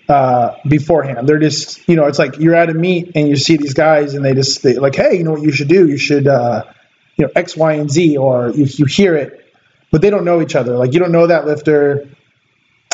uh, 0.09 0.55
beforehand. 0.67 1.27
They're 1.27 1.39
just 1.39 1.87
you 1.87 1.95
know 1.95 2.05
it's 2.05 2.19
like 2.19 2.37
you're 2.37 2.53
at 2.53 2.69
a 2.69 2.73
meet 2.73 3.13
and 3.15 3.27
you 3.27 3.37
see 3.37 3.57
these 3.57 3.73
guys 3.73 4.13
and 4.13 4.23
they 4.23 4.33
just 4.33 4.61
they 4.61 4.75
like 4.75 4.95
hey 4.95 5.17
you 5.17 5.23
know 5.23 5.31
what 5.31 5.41
you 5.41 5.51
should 5.51 5.69
do 5.69 5.87
you 5.87 5.97
should 5.97 6.27
uh, 6.27 6.65
you 7.15 7.25
know 7.25 7.31
X 7.35 7.55
Y 7.55 7.73
and 7.73 7.89
Z 7.89 8.17
or 8.17 8.49
you 8.49 8.65
you 8.65 8.85
hear 8.85 9.15
it, 9.15 9.51
but 9.89 10.01
they 10.01 10.09
don't 10.09 10.25
know 10.25 10.41
each 10.41 10.55
other. 10.55 10.75
Like 10.77 10.93
you 10.93 10.99
don't 10.99 11.11
know 11.13 11.27
that 11.27 11.45
lifter. 11.47 12.09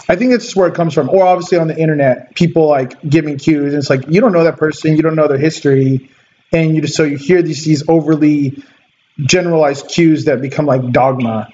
I 0.10 0.16
think 0.16 0.32
that's 0.32 0.56
where 0.56 0.68
it 0.68 0.76
comes 0.76 0.94
from. 0.94 1.10
Or 1.10 1.26
obviously 1.26 1.58
on 1.58 1.68
the 1.68 1.78
internet, 1.78 2.36
people 2.36 2.68
like 2.68 3.02
giving 3.08 3.38
cues, 3.38 3.74
and 3.74 3.80
it's 3.82 3.90
like 3.90 4.08
you 4.10 4.22
don't 4.22 4.34
know 4.34 4.44
that 4.46 4.58
person, 4.58 4.96
you 4.96 5.02
don't 5.04 5.16
know 5.16 5.28
their 5.28 5.38
history, 5.38 6.12
and 6.52 6.76
you 6.76 6.82
just 6.82 6.96
so 6.96 7.04
you 7.04 7.18
hear 7.18 7.42
these 7.42 7.66
these 7.66 7.88
overly 7.90 8.64
generalized 9.26 9.88
cues 9.90 10.26
that 10.26 10.42
become 10.42 10.66
like 10.66 10.92
dogma. 10.92 11.50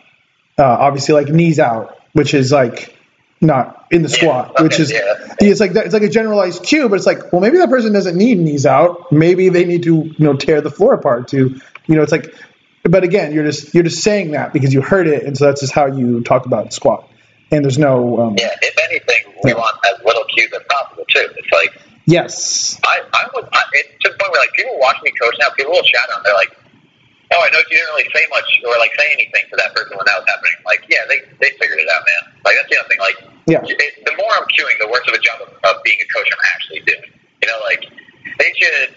Uh, 0.58 0.64
obviously, 0.64 1.16
like 1.16 1.30
knees 1.30 1.60
out, 1.60 1.98
which 2.14 2.34
is 2.34 2.52
like 2.52 2.98
not 3.42 3.88
in 3.92 4.04
the 4.04 4.10
Yeah, 4.10 4.10
squat, 4.10 4.56
okay, 4.58 4.64
which 4.64 4.80
is 4.80 4.92
yeah. 4.92 5.16
it's 5.40 5.60
like 5.60 5.74
that, 5.74 5.86
it's 5.86 5.94
like 5.94 6.04
a 6.04 6.10
generalized 6.10 6.64
cue, 6.64 6.90
but 6.90 6.96
it's 6.96 7.08
like 7.08 7.32
well 7.34 7.42
maybe 7.42 7.58
that 7.60 7.70
person 7.70 7.94
doesn't 7.94 8.18
need 8.18 8.40
knees 8.40 8.66
out, 8.66 9.12
maybe 9.12 9.50
they 9.50 9.66
need 9.66 9.84
to 9.84 9.96
you 10.06 10.16
know 10.20 10.36
tear 10.36 10.62
the 10.62 10.72
floor 10.72 10.94
apart 10.96 11.30
to 11.30 11.60
you 11.88 11.96
know 11.96 12.04
it's 12.04 12.12
like, 12.12 12.36
but 12.84 13.04
again 13.04 13.34
you're 13.34 13.46
just 13.46 13.74
you're 13.76 13.84
just 13.84 14.04
saying 14.04 14.32
that 14.32 14.54
because 14.54 14.74
you 14.74 14.82
heard 14.82 15.08
it, 15.08 15.24
and 15.24 15.38
so 15.38 15.46
that's 15.46 15.62
just 15.62 15.74
how 15.74 15.88
you 15.88 16.22
talk 16.24 16.46
about 16.46 16.74
squat, 16.74 17.09
and 17.52 17.64
there's 17.66 17.78
no 17.80 18.20
um, 18.20 18.36
Yeah. 18.38 18.54
If 18.62 18.76
anything, 18.90 19.34
we 19.44 19.54
want 19.54 19.78
as 19.90 20.04
little 20.06 20.24
cues 20.26 20.52
as 20.54 20.64
possible 20.70 21.06
too. 21.10 21.28
It's 21.38 21.52
like. 21.52 21.74
yes 22.06 22.80
I, 22.84 23.02
I 23.14 23.24
was, 23.36 23.46
I, 23.54 23.62
it's 23.74 23.90
to 24.06 24.12
the 24.12 24.18
point 24.18 24.32
where 24.32 24.42
like 24.42 24.54
people 24.54 24.78
watch 24.80 24.98
me 25.04 25.12
coach 25.22 25.36
now, 25.40 25.50
people 25.58 25.72
will 25.74 25.84
chat 25.84 26.10
on, 26.16 26.22
they're 26.24 26.34
like, 26.34 26.52
oh, 27.34 27.42
I 27.42 27.50
know 27.54 27.60
you 27.70 27.78
didn't 27.78 27.94
really 27.94 28.10
say 28.14 28.26
much 28.34 28.50
or 28.66 28.74
like 28.80 28.92
say 28.98 29.08
anything 29.14 29.46
to 29.52 29.56
that 29.62 29.74
person 29.76 29.94
when 29.98 30.06
that 30.10 30.18
was 30.22 30.28
happening. 30.30 30.58
Like, 30.66 30.82
yeah, 30.90 31.06
they, 31.10 31.20
they 31.42 31.52
figured 31.62 31.78
it 31.80 31.90
out, 31.94 32.02
man. 32.06 32.34
Like 32.46 32.56
that's 32.58 32.70
the 32.74 32.78
other 32.82 32.90
thing. 32.90 33.00
Like, 33.02 33.18
Yeah. 33.46 33.62
it, 33.66 33.94
the 34.06 34.14
more 34.18 34.32
I'm 34.38 34.46
cueing, 34.50 34.78
the 34.82 34.90
worse 34.90 35.06
of 35.08 35.14
a 35.14 35.22
job 35.22 35.42
of, 35.46 35.50
of 35.54 35.76
being 35.86 35.98
a 36.02 36.08
coach 36.14 36.30
I'm 36.34 36.44
actually 36.58 36.82
doing. 36.90 37.10
You 37.42 37.48
know, 37.50 37.60
like 37.66 37.84
they 38.42 38.52
should 38.58 38.90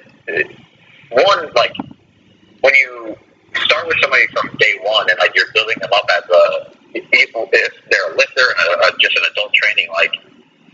one 1.12 1.52
like 1.54 1.76
when 2.60 2.74
you 2.80 3.16
start 3.64 3.86
with 3.86 3.96
somebody 4.00 4.24
from 4.32 4.48
day 4.58 4.74
one 4.82 5.08
and 5.10 5.18
like 5.20 5.32
you're 5.34 5.50
building 5.54 5.76
them 5.80 5.90
up 5.92 6.08
as 6.16 6.24
a 6.30 6.42
if 6.94 7.72
they're 7.90 8.08
a 8.12 8.16
lifter 8.16 8.46
and 8.46 8.66
a, 8.68 8.76
a, 8.86 8.98
just 8.98 9.16
an 9.16 9.24
adult 9.32 9.52
training, 9.54 9.88
like 9.92 10.12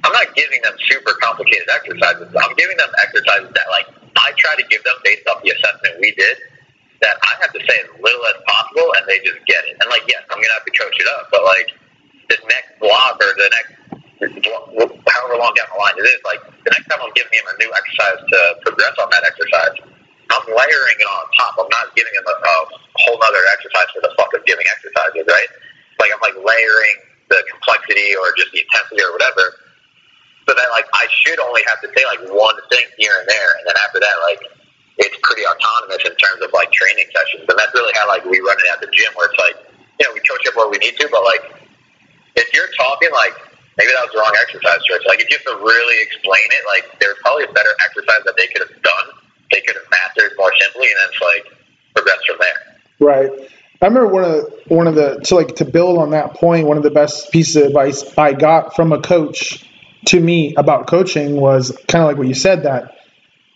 I'm 0.05 0.13
not 0.13 0.35
giving 0.35 0.63
them 0.63 0.75
super 0.87 1.15
complicated 1.21 1.67
exercises. 1.71 2.31
I'm 2.35 2.55
giving 2.55 2.77
them 2.79 2.91
exercises 3.03 3.51
that 3.55 3.69
like 3.71 3.87
I 4.17 4.33
try 4.39 4.55
to 4.57 4.65
give 4.71 4.83
them 4.85 4.95
based 5.05 5.27
off 5.29 5.43
the 5.43 5.51
assessment 5.51 5.99
we 6.01 6.15
did. 6.15 6.37
That 6.99 7.15
I 7.23 7.39
have 7.47 7.55
to 7.55 7.63
say 7.63 7.77
as 7.87 7.91
little 8.03 8.27
as 8.27 8.39
possible, 8.43 8.91
and 8.99 9.07
they 9.07 9.23
just 9.23 9.39
get 9.47 9.63
it. 9.71 9.79
And 9.79 9.87
like, 9.87 10.03
yes, 10.11 10.27
I'm 10.35 10.43
gonna 10.43 10.57
have 10.59 10.67
to 10.67 10.75
coach 10.75 10.99
it 10.99 11.07
up, 11.15 11.31
but 11.31 11.47
like 11.47 11.71
the 12.27 12.39
next 12.43 12.75
block 12.83 13.23
or 13.23 13.31
the 13.39 13.49
next 13.55 13.71
however 14.19 15.39
long 15.39 15.55
down 15.55 15.71
the 15.71 15.79
line 15.79 15.95
it 15.95 16.07
is, 16.11 16.19
like 16.27 16.43
the 16.67 16.75
next 16.75 16.91
time 16.91 16.99
I'm 16.99 17.15
giving 17.15 17.31
him 17.31 17.47
a 17.47 17.55
new 17.63 17.71
exercise 17.71 18.19
to 18.19 18.39
progress 18.67 18.95
on 18.99 19.07
that 19.15 19.23
exercise, 19.23 19.79
I'm 20.35 20.45
layering 20.51 20.99
it 20.99 21.07
on 21.09 21.23
top. 21.39 21.55
I'm 21.63 21.71
not 21.71 21.95
giving 21.95 22.13
him 22.19 22.27
a, 22.27 22.35
a 22.35 22.55
whole 23.07 23.19
other 23.23 23.43
exercise 23.55 23.89
for 23.95 24.03
the 24.03 24.13
fuck 24.19 24.35
of 24.35 24.43
giving 24.45 24.67
exercises, 24.67 25.23
right? 25.31 25.51
Like 25.99 26.11
I'm 26.15 26.23
like 26.23 26.39
layering 26.39 26.97
the 27.29 27.43
complexity 27.51 28.17
or 28.17 28.33
just 28.39 28.51
the 28.55 28.65
intensity 28.65 29.03
or 29.05 29.13
whatever. 29.13 29.59
So 30.49 30.57
that 30.57 30.69
like 30.73 30.89
I 30.97 31.05
should 31.13 31.37
only 31.45 31.61
have 31.69 31.81
to 31.85 31.89
say 31.93 32.03
like 32.09 32.25
one 32.33 32.57
thing 32.73 32.87
here 32.97 33.13
and 33.21 33.29
there, 33.29 33.51
and 33.61 33.69
then 33.69 33.77
after 33.85 34.01
that, 34.01 34.17
like 34.25 34.41
it's 34.97 35.17
pretty 35.21 35.45
autonomous 35.45 36.01
in 36.09 36.17
terms 36.17 36.41
of 36.41 36.49
like 36.57 36.73
training 36.73 37.05
sessions, 37.13 37.45
and 37.45 37.57
that's 37.59 37.75
really 37.77 37.93
how 37.93 38.09
like 38.09 38.25
we 38.25 38.41
run 38.41 38.57
it 38.57 38.69
at 38.73 38.81
the 38.81 38.89
gym, 38.89 39.13
where 39.13 39.29
it's 39.29 39.37
like 39.37 39.61
you 40.01 40.09
know 40.09 40.13
we 40.17 40.25
coach 40.25 40.41
up 40.49 40.57
where 40.57 40.73
we 40.73 40.81
need 40.81 40.97
to, 40.97 41.07
but 41.13 41.21
like 41.21 41.53
if 42.41 42.49
you're 42.57 42.73
talking 42.81 43.13
like 43.13 43.37
maybe 43.77 43.93
that 43.93 44.09
was 44.09 44.13
the 44.17 44.21
wrong 44.25 44.33
exercise 44.41 44.81
choice, 44.89 45.05
like 45.05 45.21
if 45.21 45.29
you 45.29 45.37
have 45.37 45.47
to 45.53 45.61
really 45.61 46.01
explain 46.01 46.49
it, 46.49 46.65
like 46.65 46.97
there's 46.97 47.21
probably 47.21 47.45
a 47.45 47.53
better 47.53 47.77
exercise 47.85 48.25
that 48.25 48.35
they 48.41 48.49
could 48.49 48.65
have 48.65 48.73
done, 48.81 49.07
they 49.53 49.61
could 49.61 49.77
have 49.77 49.89
mastered 49.93 50.33
more 50.41 50.53
simply, 50.65 50.89
and 50.89 50.97
then 50.97 51.09
it's 51.13 51.21
like 51.21 51.45
progress 51.93 52.25
from 52.25 52.41
there. 52.41 52.61
Right. 53.05 53.31
I 53.81 53.87
remember 53.87 54.09
one 54.09 54.25
of 54.25 54.31
the, 54.31 54.75
one 54.75 54.87
of 54.89 54.95
the 54.95 55.21
to 55.27 55.35
like 55.37 55.57
to 55.57 55.65
build 55.65 55.99
on 55.99 56.11
that 56.11 56.35
point. 56.35 56.67
One 56.67 56.77
of 56.77 56.83
the 56.83 56.91
best 56.91 57.31
pieces 57.31 57.57
of 57.57 57.63
advice 57.65 58.05
I 58.19 58.33
got 58.33 58.75
from 58.75 58.93
a 58.93 59.01
coach 59.01 59.65
to 60.07 60.19
me 60.21 60.55
about 60.57 60.87
coaching 60.89 61.37
was 61.37 61.77
kind 61.87 62.03
of 62.03 62.09
like 62.09 62.17
what 62.19 62.27
you 62.27 62.35
said 62.35 62.65
that 62.65 62.97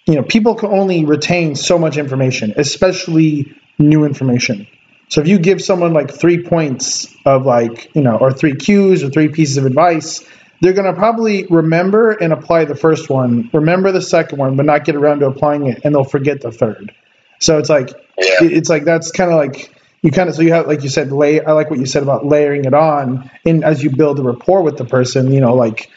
you 0.06 0.14
know 0.14 0.22
people 0.22 0.54
can 0.54 0.70
only 0.70 1.04
retain 1.04 1.56
so 1.56 1.78
much 1.78 1.96
information, 1.96 2.54
especially 2.56 3.54
new 3.78 4.04
information. 4.04 4.68
So 5.08 5.20
if 5.20 5.28
you 5.28 5.38
give 5.38 5.61
someone 5.61 5.92
like 5.92 6.12
three 6.14 6.42
points 6.42 7.12
of 7.26 7.44
like 7.44 7.90
you 7.94 8.02
know 8.02 8.16
or 8.16 8.32
three 8.32 8.54
cues 8.54 9.02
or 9.02 9.11
three 9.11 9.28
pieces 9.28 9.56
of 9.56 9.66
advice, 9.66 10.24
they're 10.61 10.72
going 10.72 10.87
to 10.92 10.98
probably 10.98 11.46
remember 11.50 12.12
and 12.12 12.32
apply 12.32 12.64
the 12.66 12.76
first 12.76 13.11
one, 13.11 13.50
remember 13.52 13.90
the 13.90 14.00
second 14.00 14.38
one, 14.38 14.54
but 14.54 14.66
not 14.66 14.85
get 14.85 14.94
around 14.94 15.18
to 15.20 15.26
applying 15.26 15.66
it, 15.66 15.80
and 15.85 15.92
they'll 15.94 16.04
forget 16.04 16.40
the 16.40 16.52
third. 16.52 16.94
So 17.40 17.58
it's 17.58 17.68
like 17.68 17.88
Yeah. 18.16 18.42
it's 18.42 18.70
like 18.70 18.85
that's 18.85 19.11
kind 19.11 19.32
of 19.32 19.37
like 19.37 19.71
you 20.02 20.10
kind 20.10 20.28
of 20.28 20.34
so 20.34 20.42
you 20.42 20.52
have 20.52 20.66
like 20.66 20.82
you 20.82 20.88
said 20.88 21.12
lay 21.12 21.40
I 21.40 21.52
like 21.52 21.70
what 21.70 21.78
you 21.78 21.86
said 21.86 22.02
about 22.02 22.26
layering 22.26 22.64
it 22.64 22.74
on 22.74 23.30
and 23.46 23.64
as 23.64 23.82
you 23.82 23.90
build 23.90 24.18
a 24.18 24.22
rapport 24.22 24.62
with 24.62 24.76
the 24.76 24.84
person 24.84 25.32
you 25.32 25.40
know 25.40 25.54
like 25.54 25.90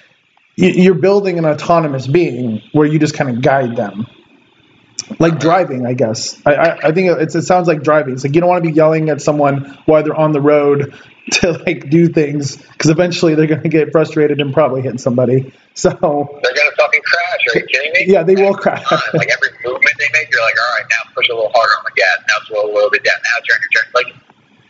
you- 0.55 0.69
you're 0.69 0.95
building 0.95 1.37
an 1.39 1.45
autonomous 1.45 2.07
being 2.07 2.61
where 2.71 2.87
you 2.87 2.99
just 2.99 3.15
kind 3.15 3.29
of 3.29 3.41
guide 3.41 3.75
them 3.75 4.07
like 5.19 5.39
driving 5.39 5.85
I 5.85 5.93
guess 5.93 6.41
I, 6.45 6.55
I, 6.55 6.87
I 6.87 6.91
think 6.91 7.19
it's, 7.19 7.35
it 7.35 7.43
sounds 7.43 7.67
like 7.67 7.83
driving 7.83 8.13
it's 8.15 8.23
like 8.23 8.35
you 8.35 8.41
don't 8.41 8.49
want 8.49 8.63
to 8.63 8.69
be 8.69 8.75
yelling 8.75 9.09
at 9.09 9.21
someone 9.21 9.77
while 9.85 10.03
they're 10.03 10.15
on 10.15 10.31
the 10.31 10.41
road 10.41 10.93
to 11.31 11.51
like 11.65 11.89
do 11.89 12.07
things 12.07 12.57
because 12.57 12.89
eventually 12.91 13.35
they're 13.35 13.47
going 13.47 13.63
to 13.63 13.69
get 13.69 13.91
frustrated 13.91 14.39
and 14.41 14.53
probably 14.53 14.81
hit 14.81 14.99
somebody 14.99 15.53
so 15.75 15.89
They're 15.91 16.53
gonna 16.53 16.71
fucking 16.77 17.01
crash. 17.03 17.39
Are 17.53 17.59
you 17.59 17.65
kidding 17.67 17.91
me? 17.93 18.05
Yeah, 18.13 18.23
they 18.23 18.35
will 18.35 18.53
crash. 18.55 18.89
Like 18.91 19.29
every 19.29 19.49
movement 19.65 19.91
they 19.99 20.05
make, 20.13 20.31
you're 20.31 20.41
like, 20.41 20.55
all 20.57 20.64
right, 20.85 20.91
now 21.05 21.11
push 21.15 21.29
a 21.29 21.33
little 21.33 21.51
harder 21.53 21.73
on 21.79 21.85
the 21.85 21.95
gas. 21.95 22.17
Now 22.29 22.45
slow 22.45 22.71
a 22.71 22.73
little 22.73 22.89
bit 22.89 23.03
down. 23.03 23.15
Now 23.23 23.41
turn 23.41 23.59
your 23.61 23.73
turn. 23.73 23.91
Like 23.93 24.09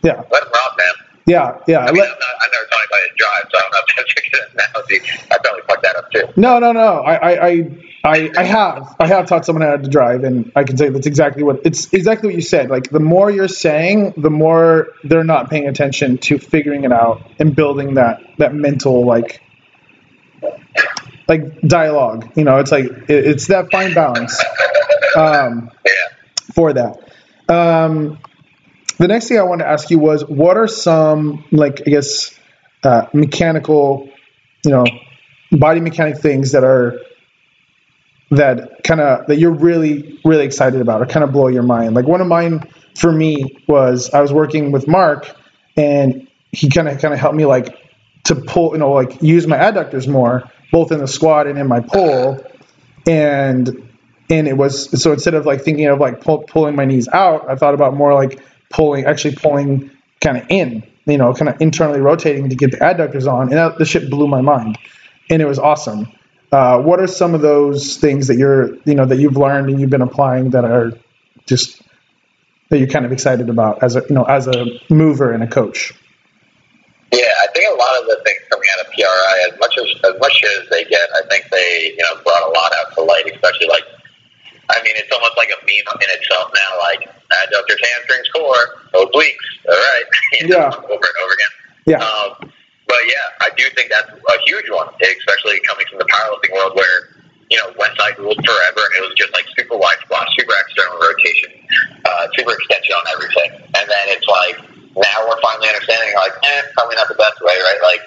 yeah 0.02 0.16
let 0.30 0.42
them 0.44 0.52
rock, 0.52 0.78
man. 0.78 1.06
Yeah, 1.26 1.58
yeah. 1.66 1.80
I 1.80 1.90
mean, 1.90 2.02
I'm 2.02 2.08
not, 2.08 2.18
I've 2.40 2.52
never 2.52 2.66
taught 2.70 2.80
anybody 2.82 3.10
to 3.10 3.16
drive, 3.16 3.50
so 3.50 3.58
I 3.58 3.60
don't 3.60 3.72
know 3.72 3.78
if 3.82 3.96
that's 3.96 4.14
a 4.14 4.30
good 4.30 4.42
analogy. 4.54 5.26
I 5.32 5.38
probably 5.42 5.62
fucked 5.68 5.82
that 5.82 5.96
up 5.96 6.10
too. 6.12 6.40
No, 6.40 6.60
no, 6.60 6.70
no. 6.70 7.00
I, 7.00 7.14
I, 7.14 7.48
I, 7.48 7.70
I, 8.04 8.30
I 8.36 8.42
have, 8.44 8.96
I 9.00 9.06
have 9.08 9.26
taught 9.26 9.44
someone 9.44 9.62
how 9.62 9.76
to 9.76 9.88
drive, 9.88 10.22
and 10.22 10.52
I 10.54 10.62
can 10.62 10.76
say 10.76 10.88
that's 10.88 11.08
exactly 11.08 11.42
what 11.42 11.62
it's 11.64 11.92
exactly 11.92 12.28
what 12.28 12.36
you 12.36 12.42
said. 12.42 12.70
Like 12.70 12.90
the 12.90 13.00
more 13.00 13.28
you're 13.28 13.48
saying, 13.48 14.14
the 14.16 14.30
more 14.30 14.92
they're 15.02 15.24
not 15.24 15.50
paying 15.50 15.66
attention 15.66 16.18
to 16.18 16.38
figuring 16.38 16.84
it 16.84 16.92
out 16.92 17.28
and 17.40 17.56
building 17.56 17.94
that 17.94 18.20
that 18.38 18.54
mental 18.54 19.04
like 19.04 19.42
like 21.26 21.60
dialogue. 21.62 22.30
You 22.36 22.44
know, 22.44 22.58
it's 22.58 22.70
like 22.70 22.84
it, 22.84 23.10
it's 23.10 23.48
that 23.48 23.72
fine 23.72 23.94
balance 23.94 24.40
um, 25.16 25.70
Yeah. 25.84 25.92
For 26.56 26.72
that. 26.72 26.98
Um, 27.48 28.18
the 28.98 29.06
next 29.06 29.28
thing 29.28 29.38
I 29.38 29.42
wanted 29.42 29.64
to 29.64 29.70
ask 29.70 29.90
you 29.90 29.98
was, 29.98 30.24
what 30.24 30.56
are 30.56 30.66
some 30.66 31.44
like 31.52 31.82
I 31.86 31.90
guess 31.90 32.36
uh, 32.82 33.06
mechanical, 33.12 34.08
you 34.64 34.70
know, 34.72 34.86
body 35.52 35.80
mechanic 35.80 36.18
things 36.18 36.52
that 36.52 36.64
are 36.64 36.98
that 38.30 38.82
kind 38.82 39.00
of 39.00 39.26
that 39.28 39.36
you're 39.36 39.52
really 39.52 40.18
really 40.24 40.44
excited 40.44 40.80
about 40.80 41.00
or 41.02 41.06
kind 41.06 41.22
of 41.22 41.30
blow 41.30 41.48
your 41.48 41.62
mind. 41.62 41.94
Like 41.94 42.06
one 42.06 42.20
of 42.20 42.26
mine 42.26 42.68
for 42.96 43.12
me 43.12 43.62
was 43.68 44.10
I 44.10 44.20
was 44.20 44.32
working 44.32 44.72
with 44.72 44.88
Mark 44.88 45.30
and 45.76 46.26
he 46.52 46.70
kind 46.70 46.88
of 46.88 46.98
kind 47.00 47.14
of 47.14 47.20
helped 47.20 47.36
me 47.36 47.44
like 47.44 47.76
to 48.24 48.34
pull 48.34 48.72
you 48.72 48.78
know 48.78 48.92
like 48.92 49.22
use 49.22 49.46
my 49.46 49.56
adductors 49.56 50.08
more 50.08 50.42
both 50.72 50.90
in 50.90 50.98
the 50.98 51.06
squat 51.06 51.46
and 51.46 51.58
in 51.58 51.68
my 51.68 51.80
pull 51.80 52.44
and 53.06 53.85
and 54.30 54.48
it 54.48 54.56
was 54.56 55.02
so 55.02 55.12
instead 55.12 55.34
of 55.34 55.46
like 55.46 55.62
thinking 55.62 55.86
of 55.86 55.98
like 55.98 56.20
pull, 56.20 56.38
pulling 56.38 56.74
my 56.76 56.84
knees 56.84 57.08
out 57.08 57.48
I 57.48 57.56
thought 57.56 57.74
about 57.74 57.94
more 57.94 58.14
like 58.14 58.40
pulling 58.70 59.04
actually 59.04 59.36
pulling 59.36 59.90
kind 60.20 60.38
of 60.38 60.46
in 60.48 60.82
you 61.06 61.18
know 61.18 61.32
kind 61.34 61.48
of 61.48 61.60
internally 61.60 62.00
rotating 62.00 62.48
to 62.48 62.56
get 62.56 62.70
the 62.70 62.78
adductors 62.78 63.30
on 63.30 63.48
and 63.48 63.52
that, 63.52 63.78
the 63.78 63.84
shit 63.84 64.10
blew 64.10 64.28
my 64.28 64.40
mind 64.40 64.78
and 65.30 65.42
it 65.42 65.46
was 65.46 65.58
awesome 65.58 66.12
uh, 66.52 66.80
what 66.80 67.00
are 67.00 67.08
some 67.08 67.34
of 67.34 67.40
those 67.40 67.96
things 67.96 68.28
that 68.28 68.36
you're 68.36 68.76
you 68.84 68.94
know 68.94 69.06
that 69.06 69.18
you've 69.18 69.36
learned 69.36 69.68
and 69.68 69.80
you've 69.80 69.90
been 69.90 70.02
applying 70.02 70.50
that 70.50 70.64
are 70.64 70.92
just 71.46 71.82
that 72.70 72.78
you're 72.78 72.88
kind 72.88 73.04
of 73.04 73.12
excited 73.12 73.48
about 73.48 73.82
as 73.82 73.96
a 73.96 74.02
you 74.08 74.14
know 74.14 74.24
as 74.24 74.46
a 74.46 74.66
mover 74.90 75.32
and 75.32 75.42
a 75.42 75.46
coach 75.46 75.92
Yeah, 77.12 77.20
I 77.42 77.46
think 77.54 77.66
a 77.72 77.78
lot 77.78 78.02
of 78.02 78.06
the 78.06 78.20
things 78.24 78.42
coming 78.50 78.68
out 78.74 78.86
of 78.86 78.92
PRI, 78.92 79.48
as 79.52 79.58
much 79.60 79.78
as 79.78 79.86
as 80.12 80.20
much 80.20 80.42
as 80.42 80.68
they 80.70 80.84
get, 80.84 81.08
I 81.14 81.22
think 81.30 81.48
they 81.50 81.94
you 81.96 82.02
know 82.02 82.22
brought 82.22 82.42
a 82.42 82.50
lot 82.50 82.72
out 82.80 82.94
to 82.94 83.02
light. 83.02 83.30
Especially 83.32 83.68
like, 83.68 83.84
I 84.70 84.82
mean, 84.82 84.94
it's 84.96 85.10
almost 85.12 85.36
like 85.36 85.50
a 85.50 85.58
meme 85.62 85.88
in 86.02 86.10
itself 86.18 86.50
now. 86.54 86.70
Like 86.82 87.06
adductors, 87.44 87.80
hamstrings, 87.94 88.28
core, 88.34 88.64
obliques. 88.94 89.46
All 89.68 89.74
right, 89.74 90.04
you 90.40 90.48
know, 90.48 90.56
Yeah. 90.58 90.70
over 90.74 91.06
and 91.06 91.18
over 91.22 91.32
again. 91.34 91.52
yeah 91.86 92.00
Um, 92.02 92.30
but 92.86 93.02
yeah, 93.10 93.42
I 93.46 93.50
do 93.56 93.64
think 93.74 93.90
that's 93.90 94.10
a 94.14 94.36
huge 94.46 94.70
one, 94.70 94.86
especially 95.02 95.58
coming 95.66 95.86
from 95.90 95.98
the 95.98 96.06
powerlifting 96.06 96.54
world 96.54 96.74
where, 96.78 97.18
you 97.50 97.58
know, 97.58 97.70
Westside 97.74 98.14
ruled 98.18 98.38
forever 98.38 98.82
and 98.86 98.94
it 98.98 99.02
was 99.10 99.14
just 99.18 99.32
like 99.34 99.46
super 99.58 99.74
wide 99.76 99.98
squat, 100.06 100.26
super 100.38 100.54
external 100.54 100.94
rotation, 100.98 101.50
uh, 102.06 102.26
super 102.38 102.54
extension 102.54 102.94
on 102.94 103.04
everything. 103.18 103.50
And 103.74 103.84
then 103.90 104.04
it's 104.14 104.26
like, 104.30 104.54
now 104.94 105.18
we're 105.26 105.40
finally 105.42 105.66
understanding, 105.68 106.14
like, 106.14 106.32
eh, 106.46 106.62
probably 106.78 106.94
not 106.96 107.08
the 107.10 107.18
best 107.18 107.36
way, 107.42 107.54
right? 107.58 107.80
Like, 107.82 108.02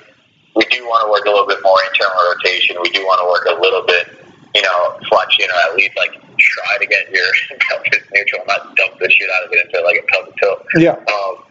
we 0.55 0.63
do 0.71 0.81
want 0.87 1.05
to 1.05 1.11
work 1.11 1.27
a 1.27 1.31
little 1.31 1.45
bit 1.47 1.59
more 1.61 1.77
internal 1.91 2.17
rotation. 2.33 2.75
We 2.81 2.89
do 2.95 3.03
want 3.05 3.19
to 3.21 3.27
work 3.27 3.45
a 3.51 3.59
little 3.61 3.83
bit, 3.85 4.09
you 4.55 4.63
know, 4.63 4.97
flexion 5.11 5.45
or 5.51 5.59
at 5.71 5.75
least 5.75 5.93
like 5.99 6.15
try 6.39 6.77
to 6.79 6.87
get 6.87 7.11
your 7.11 7.29
pelvis 7.69 8.03
neutral, 8.11 8.43
not 8.47 8.75
dump 8.75 8.99
the 8.99 9.09
shit 9.11 9.29
out 9.29 9.45
of 9.45 9.51
it 9.51 9.65
into 9.65 9.83
like 9.83 9.99
a 9.99 10.05
pelvic 10.11 10.35
tilt. 10.37 10.65
yeah 10.75 10.95
Um, 10.95 11.43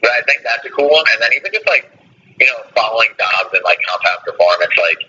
but 0.00 0.10
I 0.10 0.22
think 0.26 0.42
that's 0.42 0.64
a 0.64 0.70
cool 0.70 0.88
one. 0.88 1.04
And 1.12 1.22
then 1.22 1.30
even 1.36 1.52
just 1.52 1.68
like, 1.68 1.90
you 2.40 2.46
know, 2.46 2.58
following 2.74 3.12
Dobbs 3.20 3.52
and 3.52 3.64
like 3.64 3.78
compound 3.84 4.24
performance, 4.24 4.72
like 4.80 5.00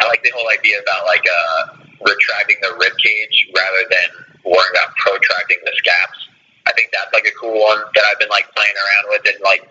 I 0.00 0.08
like 0.08 0.24
the 0.24 0.32
whole 0.34 0.48
idea 0.48 0.80
about 0.80 1.04
like 1.04 1.24
uh, 1.28 1.84
retracting 2.00 2.56
the 2.64 2.72
rib 2.80 2.96
cage 2.96 3.36
rather 3.52 3.84
than 3.92 4.08
worrying 4.48 4.72
about 4.72 4.96
protracting 4.96 5.60
the 5.64 5.72
scaps. 5.76 6.18
I 6.66 6.72
think 6.72 6.90
that's 6.96 7.12
like 7.12 7.28
a 7.28 7.34
cool 7.36 7.52
one 7.52 7.84
that 7.94 8.04
I've 8.08 8.18
been 8.18 8.32
like 8.32 8.48
playing 8.56 8.72
around 8.72 9.04
with 9.12 9.24
and 9.28 9.40
like, 9.44 9.62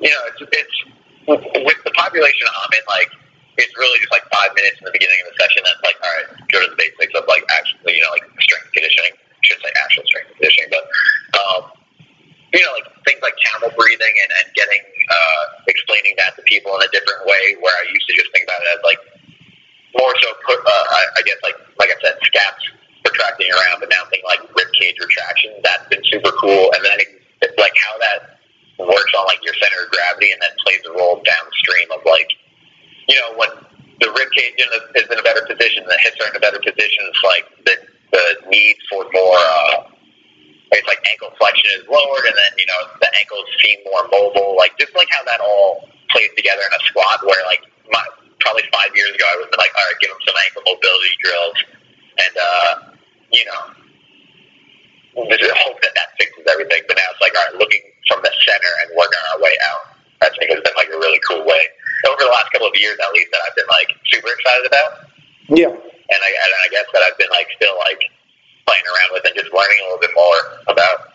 you 0.00 0.08
know, 0.08 0.22
it's 0.32 0.40
it's 0.40 0.76
with, 1.28 1.44
with 1.68 1.80
the 1.84 1.92
population 1.92 2.48
I'm 2.48 2.72
in, 2.72 2.84
like 2.88 3.10
it's 3.58 3.74
really 3.78 3.98
just 3.98 4.12
like 4.12 4.26
five 4.30 4.54
minutes 4.54 4.78
in 4.78 4.84
the 4.86 4.94
beginning 4.94 5.18
of 5.24 5.32
the 5.32 5.36
session. 5.40 5.62
That's 5.66 5.82
like, 5.82 5.98
all 6.02 6.12
right, 6.14 6.28
go 6.50 6.62
to 6.62 6.68
the 6.70 6.78
basics 6.78 7.14
of 7.18 7.26
like 7.26 7.42
actually, 7.50 7.98
you 7.98 8.02
know, 8.02 8.12
like 8.14 8.26
strength 8.44 8.70
conditioning. 8.70 9.14
I 9.14 9.42
should 9.42 9.60
say 9.64 9.72
actual 9.80 10.04
strength 10.06 10.30
conditioning, 10.36 10.70
but 10.70 10.84
um, 11.40 11.60
you 12.52 12.60
know, 12.60 12.72
like 12.74 12.88
things 13.06 13.22
like 13.22 13.34
camel 13.38 13.70
breathing 13.78 14.14
and, 14.22 14.30
and 14.42 14.46
getting 14.54 14.82
uh, 14.82 15.42
explaining 15.70 16.14
that 16.18 16.34
to 16.36 16.42
people 16.46 16.74
in 16.76 16.82
a 16.82 16.90
different 16.90 17.24
way. 17.26 17.56
Where 17.62 17.74
I 17.74 17.84
used 17.90 18.06
to 18.10 18.14
just 18.14 18.30
think 18.34 18.44
about 18.44 18.58
it 18.60 18.68
as 18.74 18.82
like 18.82 19.00
more 19.96 20.12
so 20.22 20.28
put, 20.46 20.58
uh, 20.58 20.84
I, 20.90 21.02
I 21.18 21.22
guess 21.22 21.38
like 21.42 21.58
like 21.78 21.90
I 21.94 21.98
said, 22.02 22.18
scaps 22.26 22.64
protracting 23.04 23.48
around, 23.54 23.80
but 23.80 23.88
now 23.88 24.02
thinking 24.10 24.26
like 24.26 24.42
rib 24.54 24.70
cage 24.76 24.98
retraction. 25.00 25.56
That's 25.62 25.86
been 25.88 26.02
super 26.10 26.32
cool, 26.42 26.74
and 26.74 26.84
then 26.84 26.98
it's 27.42 27.58
like 27.58 27.74
how 27.78 27.94
that 28.02 28.40
works 28.82 29.12
on 29.14 29.24
like 29.26 29.40
your 29.46 29.54
center 29.54 29.86
of 29.86 29.90
gravity, 29.90 30.32
and 30.32 30.40
then 30.42 30.52
plays 30.66 30.82
a 30.88 30.92
role 30.92 31.22
downstream 31.22 31.88
of 31.94 32.02
like 32.04 32.28
you 33.08 33.16
know 33.16 33.38
when 33.38 33.50
the 34.40 34.46
in 34.56 34.68
a, 34.72 34.80
is 34.96 35.06
in 35.12 35.18
a 35.18 35.22
better 35.22 35.44
position, 35.44 35.84
the 35.84 35.98
hips 36.00 36.16
are 36.24 36.30
in 36.32 36.36
a 36.36 36.40
better 36.40 36.60
position. 36.60 37.04
It's 37.12 37.24
like 37.24 37.44
the 37.68 37.74
the 38.12 38.24
need 38.48 38.76
for 38.88 39.04
more. 39.12 39.36
Uh, 39.36 39.92
it's 40.70 40.86
like 40.86 41.02
ankle 41.10 41.34
flexion 41.36 41.82
is 41.82 41.84
lowered, 41.90 42.24
and 42.24 42.36
then 42.36 42.52
you 42.56 42.66
know 42.66 42.80
the 43.00 43.10
ankles 43.18 43.44
seem 43.60 43.78
more 43.84 44.06
mobile. 44.08 44.56
Like 44.56 44.72
just 44.78 44.94
like 44.96 45.08
how 45.10 45.24
that 45.24 45.40
all 45.40 45.88
plays 46.10 46.30
together 46.36 46.62
in 46.62 46.72
a 46.72 46.82
squat, 46.88 47.20
where 47.26 47.42
like 47.46 47.62
my, 47.90 48.02
probably 48.40 48.64
five 48.72 48.94
years 48.94 49.12
ago 49.12 49.26
I 49.26 49.44
been 49.44 49.60
like, 49.60 49.74
all 49.76 49.84
right, 49.84 49.98
give 50.00 50.10
them 50.10 50.22
some 50.24 50.38
ankle 50.46 50.62
mobility 50.64 51.14
drills, 51.20 51.58
and 52.22 52.34
uh, 52.38 52.72
you 53.34 53.44
know, 53.44 53.62
just 55.36 55.58
hope 55.66 55.78
that 55.82 55.92
that 55.94 56.08
fixes 56.16 56.46
everything. 56.48 56.86
But 56.86 56.96
now 56.96 57.08
it's 57.12 57.22
like, 57.22 57.34
all 57.34 57.44
right, 57.50 57.58
looking 57.58 57.82
from 58.06 58.22
the 58.22 58.32
center 58.46 58.72
and 58.86 58.94
working 58.96 59.20
our 59.34 59.42
way 59.42 59.54
out. 59.74 60.00
I 60.20 60.28
think 60.36 60.52
has 60.52 60.60
been 60.60 60.76
like 60.76 60.92
a 60.92 61.00
really 61.00 61.18
cool 61.24 61.48
way 61.48 61.64
over 62.08 62.22
the 62.22 62.32
last 62.32 62.52
couple 62.52 62.68
of 62.68 62.74
years, 62.76 62.96
at 63.02 63.12
least, 63.12 63.30
that 63.32 63.40
I've 63.48 63.56
been 63.56 63.68
like 63.68 63.96
super 64.06 64.28
excited 64.32 64.66
about 64.66 65.10
yeah 65.48 65.74
and 66.10 66.20
I, 66.22 66.28
and 66.28 66.52
I 66.64 66.68
guess 66.70 66.86
that 66.92 67.02
I've 67.02 67.18
been 67.18 67.30
like 67.30 67.48
still 67.54 67.76
like 67.78 68.02
playing 68.66 68.82
around 68.86 69.12
with 69.12 69.24
and 69.24 69.34
just 69.34 69.52
learning 69.52 69.78
a 69.80 69.84
little 69.84 70.00
bit 70.00 70.10
more 70.14 70.62
about. 70.68 71.12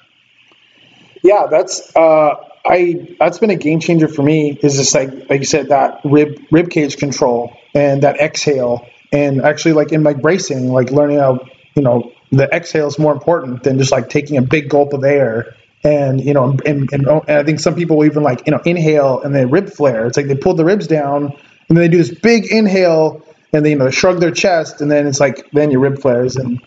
Yeah, 1.23 1.47
that's 1.49 1.95
uh, 1.95 2.35
I 2.65 3.15
that's 3.19 3.39
been 3.39 3.49
a 3.49 3.55
game 3.55 3.79
changer 3.79 4.07
for 4.07 4.23
me. 4.23 4.57
Is 4.61 4.77
just 4.77 4.95
like 4.95 5.29
like 5.29 5.39
you 5.39 5.45
said 5.45 5.69
that 5.69 6.01
rib 6.05 6.39
rib 6.51 6.69
cage 6.69 6.97
control 6.97 7.55
and 7.73 8.03
that 8.03 8.17
exhale, 8.17 8.87
and 9.11 9.41
actually 9.41 9.73
like 9.73 9.91
in 9.91 10.03
like 10.03 10.21
bracing, 10.21 10.69
like 10.69 10.91
learning 10.91 11.19
how 11.19 11.45
you 11.75 11.83
know 11.83 12.11
the 12.31 12.47
exhale 12.53 12.87
is 12.87 12.97
more 12.97 13.13
important 13.13 13.63
than 13.63 13.77
just 13.77 13.91
like 13.91 14.09
taking 14.09 14.37
a 14.37 14.41
big 14.41 14.69
gulp 14.69 14.93
of 14.93 15.03
air. 15.03 15.55
And 15.85 16.19
you 16.19 16.33
know, 16.33 16.57
and, 16.65 16.91
and, 16.91 17.07
and 17.07 17.07
I 17.29 17.43
think 17.43 17.59
some 17.59 17.75
people 17.75 18.03
even 18.03 18.23
like 18.23 18.47
you 18.47 18.51
know 18.51 18.59
inhale 18.65 19.21
and 19.21 19.33
then 19.33 19.49
rib 19.51 19.69
flare. 19.69 20.07
It's 20.07 20.17
like 20.17 20.25
they 20.27 20.35
pull 20.35 20.55
the 20.55 20.65
ribs 20.65 20.87
down 20.87 21.25
and 21.25 21.77
then 21.77 21.77
they 21.77 21.87
do 21.87 21.97
this 21.97 22.13
big 22.13 22.51
inhale 22.51 23.23
and 23.53 23.63
they 23.63 23.69
you 23.69 23.77
know 23.77 23.91
shrug 23.91 24.19
their 24.19 24.31
chest 24.31 24.81
and 24.81 24.89
then 24.89 25.05
it's 25.05 25.19
like 25.19 25.49
then 25.51 25.69
your 25.69 25.81
rib 25.81 26.01
flares 26.01 26.37
and 26.37 26.59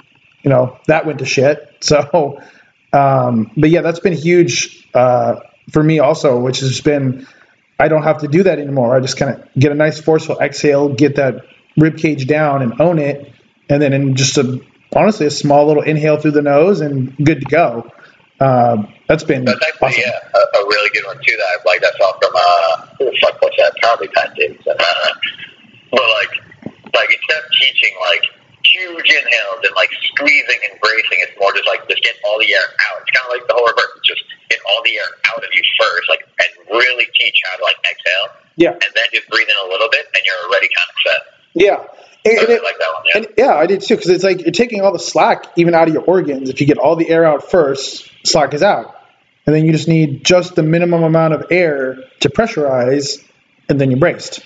you 0.43 0.51
know 0.51 0.79
that 0.87 1.05
went 1.05 1.19
to 1.19 1.27
shit. 1.27 1.65
So 1.81 2.41
um, 2.93 3.51
but 3.57 3.71
yeah, 3.71 3.83
that's 3.83 4.01
been 4.01 4.15
huge 4.15 4.89
uh, 4.95 5.37
for 5.71 5.83
me 5.83 5.99
also, 5.99 6.41
which 6.41 6.61
has 6.61 6.81
been 6.81 7.27
I 7.79 7.89
don't 7.89 8.03
have 8.03 8.19
to 8.19 8.29
do 8.29 8.43
that 8.45 8.59
anymore. 8.59 8.97
I 8.97 9.01
just 9.01 9.17
kind 9.17 9.35
of 9.35 9.49
get 9.55 9.71
a 9.71 9.75
nice 9.75 10.01
forceful 10.01 10.39
exhale, 10.41 10.89
get 10.89 11.17
that 11.17 11.45
rib 11.77 11.99
cage 11.99 12.27
down, 12.27 12.63
and 12.63 12.81
own 12.81 12.99
it, 12.99 13.33
and 13.69 13.81
then 13.81 13.93
in 13.93 14.17
just 14.17 14.39
a 14.39 14.61
honestly 14.95 15.27
a 15.27 15.31
small 15.31 15.67
little 15.67 15.83
inhale 15.83 16.17
through 16.19 16.33
the 16.33 16.43
nose 16.43 16.81
and 16.81 17.17
good 17.17 17.41
to 17.41 17.47
go. 17.47 17.91
Uh, 18.41 18.85
that's 19.09 19.25
been 19.25 19.45
That's 19.45 19.59
actually 19.67 19.89
awesome. 19.89 20.03
yeah, 20.05 20.39
a, 20.39 20.59
a 20.61 20.63
really 20.69 20.91
good 20.95 21.05
one 21.07 21.17
too. 21.25 21.37
That 21.37 21.49
I 21.49 21.57
like. 21.67 21.83
I 21.85 21.93
saw 21.99 22.13
from 22.21 22.33
uh, 22.37 22.87
the 23.01 23.17
fuck 23.21 23.41
what's 23.43 23.57
that? 23.57 23.73
Probably 23.81 24.09
Pat 24.09 24.35
Davidson. 24.37 24.77
Uh, 24.79 25.11
but 25.91 26.05
like, 26.21 26.33
like 26.95 27.11
instead 27.11 27.41
of 27.41 27.49
teaching 27.59 27.93
like 28.05 28.25
huge 28.65 29.09
inhales 29.09 29.65
and 29.65 29.73
like 29.75 29.89
squeezing 30.13 30.61
and 30.71 30.77
bracing, 30.81 31.19
it's 31.25 31.33
more 31.41 31.53
just 31.57 31.67
like 31.67 31.89
just 31.89 32.03
get 32.05 32.15
all 32.29 32.39
the 32.39 32.53
air 32.53 32.69
out. 32.93 33.01
It's 33.01 33.11
kind 33.17 33.25
of 33.25 33.33
like 33.33 33.49
the 33.49 33.55
whole 33.57 33.65
reverse. 33.67 33.93
It's 33.97 34.09
just 34.09 34.25
get 34.53 34.61
all 34.69 34.83
the 34.85 34.93
air 34.97 35.09
out 35.33 35.41
of 35.41 35.51
you 35.53 35.63
first, 35.81 36.07
like, 36.13 36.23
and 36.45 36.51
really 36.77 37.07
teach 37.17 37.41
how 37.49 37.57
to 37.57 37.65
like 37.65 37.77
exhale, 37.89 38.29
Yeah, 38.57 38.73
and 38.73 38.91
then 38.93 39.07
just 39.13 39.29
breathe 39.29 39.49
in 39.49 39.57
a 39.57 39.69
little 39.73 39.89
bit, 39.91 40.05
and 40.13 40.21
you're 40.25 40.41
already 40.49 40.69
kind 40.69 40.89
of 40.89 40.97
set. 41.05 41.23
yeah. 41.55 41.81
And, 42.25 42.37
and 42.37 42.49
really 42.49 42.55
it, 42.61 42.65
like 42.65 42.79
that 42.79 42.93
one. 42.93 43.05
Yeah. 43.07 43.17
And 43.17 43.27
yeah, 43.39 43.55
I 43.55 43.67
did 43.67 43.81
too, 43.81 43.95
because 43.95 44.11
it's 44.11 44.25
like 44.25 44.41
you're 44.43 44.51
taking 44.51 44.83
all 44.83 44.93
the 44.93 44.99
slack 44.99 45.45
even 45.57 45.73
out 45.73 45.89
of 45.89 45.95
your 45.95 46.03
organs. 46.03 46.51
If 46.51 46.61
you 46.61 46.67
get 46.67 46.77
all 46.77 46.97
the 46.97 47.09
air 47.09 47.25
out 47.25 47.49
first, 47.51 48.11
slack 48.27 48.53
is 48.55 48.63
out, 48.63 48.95
and 49.49 49.57
then 49.57 49.65
you 49.67 49.73
just 49.73 49.89
need 49.89 50.27
just 50.27 50.57
the 50.57 50.63
minimum 50.63 51.05
amount 51.05 51.35
of 51.35 51.47
air 51.51 51.97
to 52.21 52.29
pressurize, 52.29 53.25
and 53.71 53.81
then 53.81 53.91
you're 53.91 54.01
braced, 54.01 54.43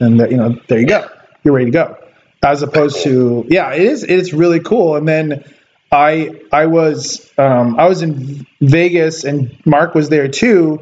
and 0.00 0.20
that, 0.20 0.32
you 0.32 0.38
know 0.38 0.58
there 0.68 0.80
you 0.80 0.88
go, 0.88 1.06
you're 1.44 1.54
ready 1.54 1.66
to 1.66 1.72
go. 1.72 1.98
As 2.42 2.62
opposed 2.62 3.02
to 3.04 3.46
yeah, 3.50 3.74
it 3.74 3.82
is 3.82 4.02
it's 4.04 4.32
really 4.32 4.60
cool. 4.60 4.96
And 4.96 5.06
then 5.06 5.44
I 5.92 6.40
I 6.52 6.66
was 6.68 7.30
um, 7.38 7.78
I 7.78 7.86
was 7.88 8.02
in 8.02 8.46
Vegas, 8.62 9.24
and 9.24 9.54
Mark 9.66 9.94
was 9.94 10.08
there 10.08 10.28
too, 10.28 10.80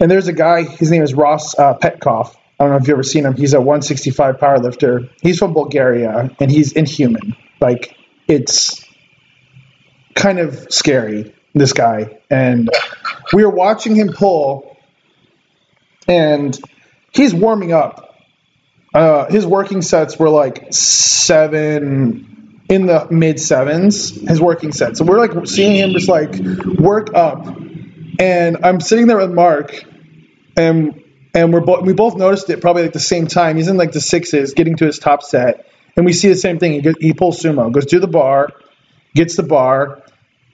And 0.00 0.10
there's 0.10 0.28
a 0.28 0.32
guy, 0.32 0.64
his 0.64 0.90
name 0.90 1.02
is 1.02 1.14
Ross 1.14 1.58
uh, 1.58 1.74
Petkov. 1.78 2.34
I 2.60 2.64
don't 2.64 2.70
know 2.70 2.76
if 2.76 2.82
you've 2.82 2.90
ever 2.90 3.02
seen 3.02 3.26
him. 3.26 3.34
He's 3.36 3.54
a 3.54 3.60
165 3.60 4.36
powerlifter. 4.38 5.10
He's 5.22 5.38
from 5.38 5.54
Bulgaria 5.54 6.30
and 6.40 6.50
he's 6.50 6.72
inhuman. 6.72 7.36
Like, 7.60 7.96
it's 8.28 8.84
kind 10.14 10.38
of 10.38 10.66
scary, 10.70 11.34
this 11.54 11.72
guy. 11.72 12.18
And 12.30 12.68
we 13.32 13.44
were 13.44 13.50
watching 13.50 13.94
him 13.94 14.12
pull, 14.12 14.76
and 16.06 16.58
he's 17.12 17.34
warming 17.34 17.72
up. 17.72 18.16
Uh, 18.92 19.26
his 19.26 19.46
working 19.46 19.82
sets 19.82 20.18
were 20.18 20.28
like 20.28 20.72
seven 20.72 22.62
in 22.68 22.86
the 22.86 23.06
mid 23.10 23.40
sevens. 23.40 24.10
His 24.10 24.40
working 24.40 24.72
sets. 24.72 24.98
So 24.98 25.04
we're 25.04 25.18
like 25.18 25.46
seeing 25.46 25.76
him 25.76 25.90
just 25.90 26.08
like 26.08 26.36
work 26.78 27.14
up, 27.14 27.46
and 28.18 28.58
I'm 28.64 28.80
sitting 28.80 29.06
there 29.06 29.18
with 29.18 29.32
Mark, 29.32 29.84
and 30.56 31.02
and 31.34 31.52
we're 31.52 31.60
both 31.60 31.84
we 31.84 31.92
both 31.92 32.16
noticed 32.16 32.48
it 32.50 32.60
probably 32.60 32.82
like 32.82 32.92
the 32.92 33.00
same 33.00 33.26
time. 33.26 33.56
He's 33.56 33.68
in 33.68 33.76
like 33.76 33.92
the 33.92 34.00
sixes, 34.00 34.54
getting 34.54 34.76
to 34.76 34.86
his 34.86 34.98
top 34.98 35.22
set, 35.22 35.66
and 35.96 36.06
we 36.06 36.12
see 36.12 36.28
the 36.28 36.36
same 36.36 36.58
thing. 36.58 36.82
He, 36.82 36.92
he 37.00 37.12
pulls 37.14 37.42
sumo, 37.42 37.72
goes 37.72 37.86
to 37.86 37.98
the 37.98 38.06
bar, 38.06 38.50
gets 39.14 39.34
the 39.36 39.42
bar, 39.42 40.03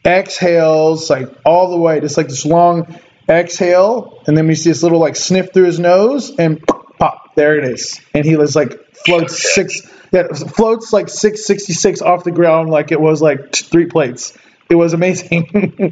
exhales 0.04 1.10
like 1.10 1.28
all 1.44 1.70
the 1.70 1.78
way, 1.78 2.00
just 2.00 2.16
like 2.16 2.28
this 2.28 2.44
long 2.46 2.98
exhale, 3.28 4.22
and 4.26 4.36
then 4.36 4.46
we 4.46 4.54
see 4.54 4.70
this 4.70 4.82
little 4.82 4.98
like 4.98 5.16
sniff 5.16 5.52
through 5.52 5.64
his 5.66 5.78
nose, 5.78 6.30
and 6.38 6.64
pop, 6.98 7.34
there 7.34 7.58
it 7.58 7.64
is, 7.64 8.00
and 8.14 8.24
he 8.24 8.36
was 8.36 8.56
like 8.56 8.94
floats 8.94 9.54
six, 9.54 9.82
yeah, 10.12 10.28
floats 10.32 10.92
like 10.92 11.08
six 11.08 11.44
sixty 11.44 11.72
six 11.72 12.02
off 12.02 12.24
the 12.24 12.30
ground 12.32 12.70
like 12.70 12.92
it 12.92 13.00
was 13.00 13.22
like 13.22 13.54
three 13.54 13.86
plates. 13.86 14.36
It 14.68 14.74
was 14.76 14.92
amazing, 14.92 15.48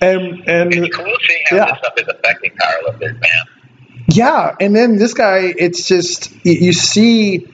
and 0.00 0.48
and 0.48 0.74
It's 0.74 0.96
cool 0.96 1.14
seeing 1.26 1.42
how 1.48 1.56
Yeah. 1.56 1.64
this 1.66 1.78
stuff 1.78 1.92
is 1.98 2.08
affecting 2.08 2.52
powerlifters, 2.52 3.20
man. 3.20 3.44
Yeah, 4.08 4.56
and 4.60 4.74
then 4.74 4.96
this 4.96 5.14
guy, 5.14 5.54
it's 5.56 5.86
just 5.86 6.32
you, 6.44 6.52
you 6.52 6.72
see, 6.72 7.46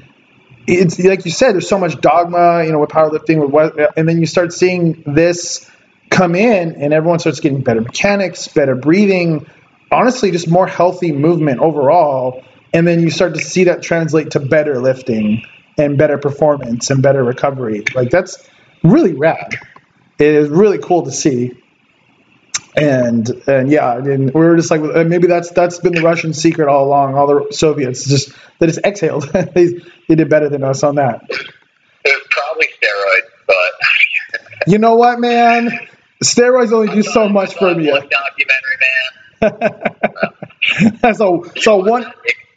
it's 0.66 0.98
like 0.98 1.24
you 1.24 1.30
said, 1.30 1.52
there's 1.52 1.68
so 1.68 1.78
much 1.78 2.00
dogma, 2.00 2.64
you 2.64 2.72
know, 2.72 2.78
with 2.78 2.90
powerlifting, 2.90 3.40
with 3.40 3.50
what, 3.50 3.98
and 3.98 4.08
then 4.08 4.18
you 4.20 4.26
start 4.26 4.52
seeing 4.52 5.02
this 5.06 5.70
come 6.10 6.34
in, 6.34 6.74
and 6.76 6.92
everyone 6.92 7.18
starts 7.18 7.40
getting 7.40 7.62
better 7.62 7.80
mechanics, 7.80 8.48
better 8.48 8.74
breathing, 8.74 9.46
honestly, 9.90 10.30
just 10.30 10.48
more 10.48 10.66
healthy 10.66 11.12
movement 11.12 11.60
overall, 11.60 12.42
and 12.72 12.86
then 12.86 13.00
you 13.00 13.10
start 13.10 13.34
to 13.34 13.40
see 13.40 13.64
that 13.64 13.82
translate 13.82 14.32
to 14.32 14.40
better 14.40 14.80
lifting 14.80 15.42
and 15.78 15.98
better 15.98 16.18
performance 16.18 16.90
and 16.90 17.02
better 17.02 17.22
recovery. 17.22 17.84
Like 17.94 18.10
that's 18.10 18.48
really 18.82 19.12
rad. 19.12 19.54
It 20.18 20.28
is 20.28 20.48
really 20.48 20.78
cool 20.78 21.04
to 21.04 21.12
see 21.12 21.52
and 22.76 23.28
and 23.46 23.70
yeah, 23.70 23.96
and 23.96 24.26
we 24.26 24.40
were 24.40 24.56
just 24.56 24.70
like 24.70 24.82
uh, 24.82 25.04
maybe 25.04 25.26
that's 25.26 25.50
that's 25.50 25.78
been 25.78 25.94
the 25.94 26.02
Russian 26.02 26.34
secret 26.34 26.68
all 26.68 26.84
along. 26.86 27.14
All 27.14 27.26
the 27.26 27.52
Soviets 27.52 28.04
just 28.06 28.30
they 28.58 28.66
just 28.66 28.80
exhaled. 28.84 29.24
they, 29.54 29.80
they 30.08 30.14
did 30.14 30.28
better 30.28 30.48
than 30.48 30.62
us 30.62 30.82
on 30.82 30.96
that. 30.96 31.22
It 31.30 31.42
was 32.04 32.26
probably 32.30 32.66
steroids, 32.66 33.30
but 33.46 34.70
You 34.70 34.78
know 34.78 34.94
what, 34.96 35.20
man? 35.20 35.70
Steroids 36.24 36.72
only 36.72 36.94
do 36.94 37.02
so 37.02 37.28
much 37.28 37.54
for 37.54 37.66
One 37.68 37.82
you. 37.82 37.90
documentary, 37.90 38.76
man. 39.42 39.52
so 41.14 41.44
so 41.60 41.76
one 41.76 42.02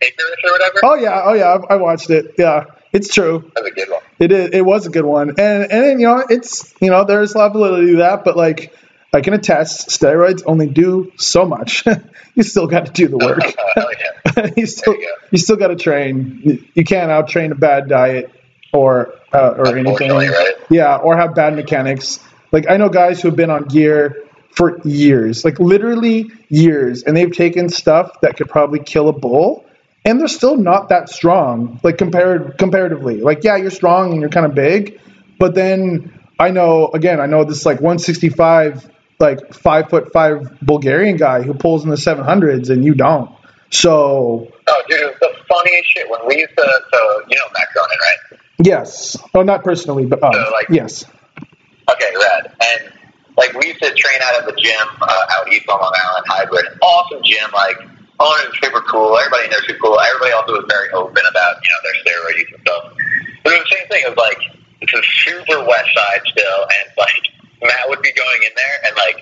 Ignorance 0.02 0.42
or 0.46 0.52
whatever. 0.52 0.80
oh 0.84 0.96
yeah 0.96 1.22
oh 1.26 1.34
yeah 1.34 1.58
I, 1.70 1.74
I 1.74 1.76
watched 1.76 2.10
it. 2.10 2.36
Yeah, 2.38 2.66
it's 2.94 3.14
true. 3.14 3.52
That's 3.54 3.68
a 3.68 3.72
good 3.72 3.90
one. 3.90 4.02
It 4.18 4.32
is. 4.32 4.50
It 4.54 4.62
was 4.62 4.88
a 4.88 4.90
good 4.90 5.04
one, 5.06 5.30
and 5.32 5.40
and 5.64 5.72
then, 5.72 6.00
you 6.00 6.08
know 6.08 6.24
it's 6.30 6.74
you 6.82 6.90
know 6.90 7.04
there's 7.04 7.36
a 7.36 7.38
lot 7.38 7.48
of 7.48 7.54
validity 7.54 7.92
to 7.92 7.98
that, 7.98 8.24
but 8.24 8.38
like 8.38 8.74
I 9.14 9.20
can 9.22 9.34
attest, 9.34 9.90
steroids 9.90 10.44
only 10.46 10.68
do 10.68 11.12
so 11.18 11.46
much. 11.46 11.86
you 12.36 12.44
still 12.44 12.68
got 12.68 12.86
to 12.86 12.92
do 12.94 13.10
the 13.10 13.18
work. 13.26 13.42
Hell 13.76 13.90
yeah. 14.00 14.52
you 14.56 14.66
still 14.66 14.96
you 14.96 15.14
you, 15.32 15.38
still 15.38 15.58
got 15.58 15.68
to 15.68 15.76
train. 15.76 16.40
You, 16.44 16.64
you 16.76 16.84
can't 16.86 17.12
out 17.12 17.28
train 17.28 17.52
a 17.52 17.56
bad 17.56 17.90
diet 17.90 18.32
or 18.72 19.14
uh, 19.34 19.56
or 19.58 19.76
anything. 19.76 20.12
Right? 20.12 20.56
Yeah, 20.70 20.96
or 20.96 21.18
have 21.18 21.36
bad 21.36 21.56
mechanics. 21.56 22.20
Like 22.52 22.70
I 22.70 22.78
know 22.78 22.90
guys 22.90 23.22
who've 23.22 23.36
been 23.36 23.50
on 23.52 23.64
gear 23.66 24.24
for 24.52 24.80
years, 24.84 25.46
like 25.46 25.60
literally 25.60 26.30
years, 26.50 27.04
and 27.04 27.16
they've 27.16 27.32
taken 27.32 27.70
stuff 27.70 28.22
that 28.22 28.36
could 28.38 28.50
probably 28.50 28.80
kill 28.80 29.08
a 29.08 29.14
bull, 29.14 29.66
and 30.06 30.20
they're 30.20 30.28
still 30.28 30.58
not 30.58 30.90
that 30.90 31.10
strong. 31.10 31.80
Like 31.84 31.98
compared 31.98 32.58
comparatively, 32.58 33.22
like 33.22 33.44
yeah, 33.44 33.56
you're 33.58 33.70
strong 33.72 34.12
and 34.12 34.22
you're 34.22 34.30
kind 34.32 34.46
of 34.46 34.56
big, 34.56 35.00
but 35.38 35.54
then 35.56 36.14
I 36.40 36.50
know 36.52 36.88
again, 36.94 37.20
I 37.20 37.28
know 37.28 37.44
this 37.44 37.66
like 37.66 37.78
165, 37.82 38.90
like 39.20 39.54
five 39.54 39.90
foot 39.90 40.12
five 40.12 40.58
Bulgarian 40.62 41.18
guy 41.18 41.44
who 41.44 41.54
pulls 41.54 41.84
in 41.84 41.90
the 41.90 41.96
700s, 41.98 42.70
and 42.70 42.84
you 42.84 42.96
don't. 42.96 43.30
So 43.72 44.52
Oh, 44.68 44.84
dude, 44.90 45.00
it 45.00 45.06
was 45.06 45.16
the 45.20 45.36
funniest 45.48 45.92
shit 45.94 46.10
when 46.10 46.20
we 46.28 46.38
used 46.40 46.56
to. 46.58 46.82
So 46.92 47.24
you 47.30 47.38
know 47.38 47.44
Matt 47.54 47.68
Cronin, 47.74 47.98
right? 48.02 48.40
yes, 48.64 49.16
oh 49.36 49.44
not 49.44 49.64
personally, 49.64 50.06
but 50.06 50.24
um, 50.24 50.34
So, 50.34 50.40
like- 50.52 50.70
yes, 50.70 51.06
Okay, 51.90 52.12
rad. 52.16 52.54
And 52.62 52.94
like 53.38 53.54
we 53.54 53.68
used 53.68 53.82
to 53.82 53.92
train 53.94 54.20
out 54.22 54.42
of 54.42 54.46
the 54.46 54.56
gym 54.62 54.88
uh, 55.02 55.34
out 55.34 55.52
east 55.52 55.68
on 55.70 55.80
Long 55.80 55.94
Island, 55.96 56.26
hybrid. 56.28 56.66
Awesome 56.82 57.24
gym. 57.24 57.50
Like 57.54 57.78
owner 58.20 58.46
was 58.46 58.58
super 58.62 58.82
cool. 58.86 59.18
Everybody 59.18 59.46
in 59.46 59.52
there 59.52 59.64
super 59.66 59.80
cool. 59.80 59.98
Everybody 60.00 60.34
also 60.34 60.60
was 60.60 60.68
very 60.70 60.90
open 60.92 61.24
about 61.24 61.56
you 61.64 61.70
know 61.72 61.82
their 61.88 61.98
steroid 62.04 62.36
use 62.38 62.52
and 62.54 62.62
stuff. 62.62 62.84
But 63.44 63.54
it 63.54 63.58
was 63.64 63.68
the 63.70 63.76
same 63.80 63.88
thing. 63.90 64.02
It 64.06 64.12
was 64.12 64.22
like 64.22 64.42
it's 64.82 64.94
a 64.94 65.04
super 65.26 65.64
west 65.66 65.90
side 65.96 66.22
still, 66.30 66.62
and 66.68 66.86
like 67.00 67.24
Matt 67.64 67.88
would 67.90 68.02
be 68.04 68.14
going 68.14 68.44
in 68.44 68.54
there 68.56 68.78
and 68.88 68.94
like 68.96 69.20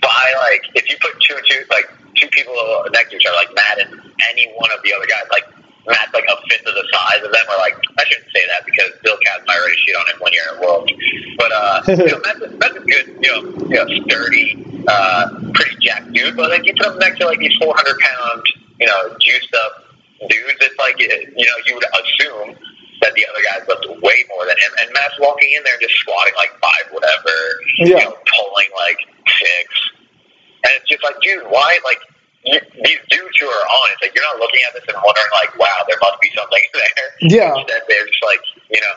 by 0.00 0.24
like 0.48 0.62
if 0.76 0.88
you 0.88 0.96
put 1.00 1.16
two 1.20 1.36
two 1.48 1.64
like 1.70 1.88
two 2.14 2.28
people 2.28 2.54
next 2.92 3.10
to 3.10 3.16
each 3.16 3.26
other, 3.26 3.36
like 3.36 3.52
Matt 3.54 3.80
and 3.82 3.98
any 4.30 4.52
one 4.56 4.70
of 4.70 4.84
the 4.84 4.92
other 4.92 5.06
guys, 5.06 5.26
like 5.32 5.48
Matt's 5.88 6.12
like 6.12 6.28
a 6.28 6.36
fifth 6.48 6.68
of 6.68 6.74
the 6.74 6.86
size 6.92 7.24
of 7.24 7.32
them, 7.32 7.46
or 7.48 7.56
like 7.58 7.76
I 7.98 8.04
shouldn't 8.04 8.28
say 8.34 8.44
that 8.46 8.64
because 8.64 8.92
Bill 9.02 9.16
Kaz 9.24 9.44
might 9.46 9.56
already 9.56 9.76
shit 9.80 9.96
on 9.96 10.06
him 10.12 10.20
one 10.20 10.32
year 10.32 10.44
in 10.52 10.58
a 10.58 10.60
world. 10.60 10.90
But 11.36 11.50
uh, 11.52 11.82
you 11.88 12.12
know, 12.12 12.20
Matt's, 12.24 12.40
a, 12.44 12.48
Matt's 12.60 12.76
a 12.76 12.84
good, 12.84 13.06
you 13.24 13.30
know, 13.32 13.40
you 13.66 13.76
know 13.76 13.86
sturdy, 14.04 14.84
uh, 14.86 15.52
pretty 15.54 15.76
jacked 15.80 16.12
dude. 16.12 16.36
But 16.36 16.50
like 16.50 16.66
you 16.66 16.74
put 16.76 16.92
him 16.92 16.98
next 16.98 17.18
to 17.20 17.26
like 17.26 17.40
these 17.40 17.56
four 17.60 17.74
hundred 17.74 17.98
pound, 17.98 18.42
you 18.78 18.86
know, 18.86 19.16
juiced 19.20 19.54
up 19.54 19.88
dudes, 20.28 20.60
it's 20.60 20.78
like 20.78 21.00
you 21.00 21.08
know 21.08 21.56
you 21.66 21.74
would 21.74 21.88
assume 22.04 22.56
that 23.00 23.14
the 23.14 23.24
other 23.24 23.42
guys 23.46 23.62
lift 23.68 24.02
way 24.02 24.24
more 24.28 24.44
than 24.44 24.58
him, 24.58 24.72
and 24.82 24.92
Matt's 24.92 25.14
walking 25.20 25.48
in 25.56 25.62
there 25.64 25.78
just 25.80 25.94
squatting 25.96 26.34
like 26.36 26.52
five 26.60 26.92
whatever, 26.92 27.34
you 27.78 27.94
know, 27.94 28.12
pulling 28.36 28.70
like 28.76 28.98
six, 29.40 29.66
and 30.64 30.72
it's 30.76 30.88
just 30.88 31.02
like, 31.04 31.16
dude, 31.22 31.44
why 31.48 31.78
like 31.84 32.00
you, 32.44 32.60
these 32.84 33.02
dudes 33.08 33.36
who 33.40 33.46
are 33.46 33.66
on, 33.66 33.86
it's 33.92 34.02
like 34.02 34.14
you're 34.14 34.24
not 34.24 34.38
looking 34.38 34.60
at 34.68 34.74
this 34.74 34.84
and 34.88 34.96
wondering 35.04 35.32
like, 35.32 35.58
wow, 35.58 35.84
there 35.88 35.98
must 36.00 36.20
be 36.20 36.30
something 36.34 36.62
there. 36.74 37.10
Yeah. 37.30 37.54
Instead, 37.58 37.82
they're 37.88 38.06
just 38.06 38.24
like, 38.24 38.40
you 38.70 38.80
know, 38.80 38.94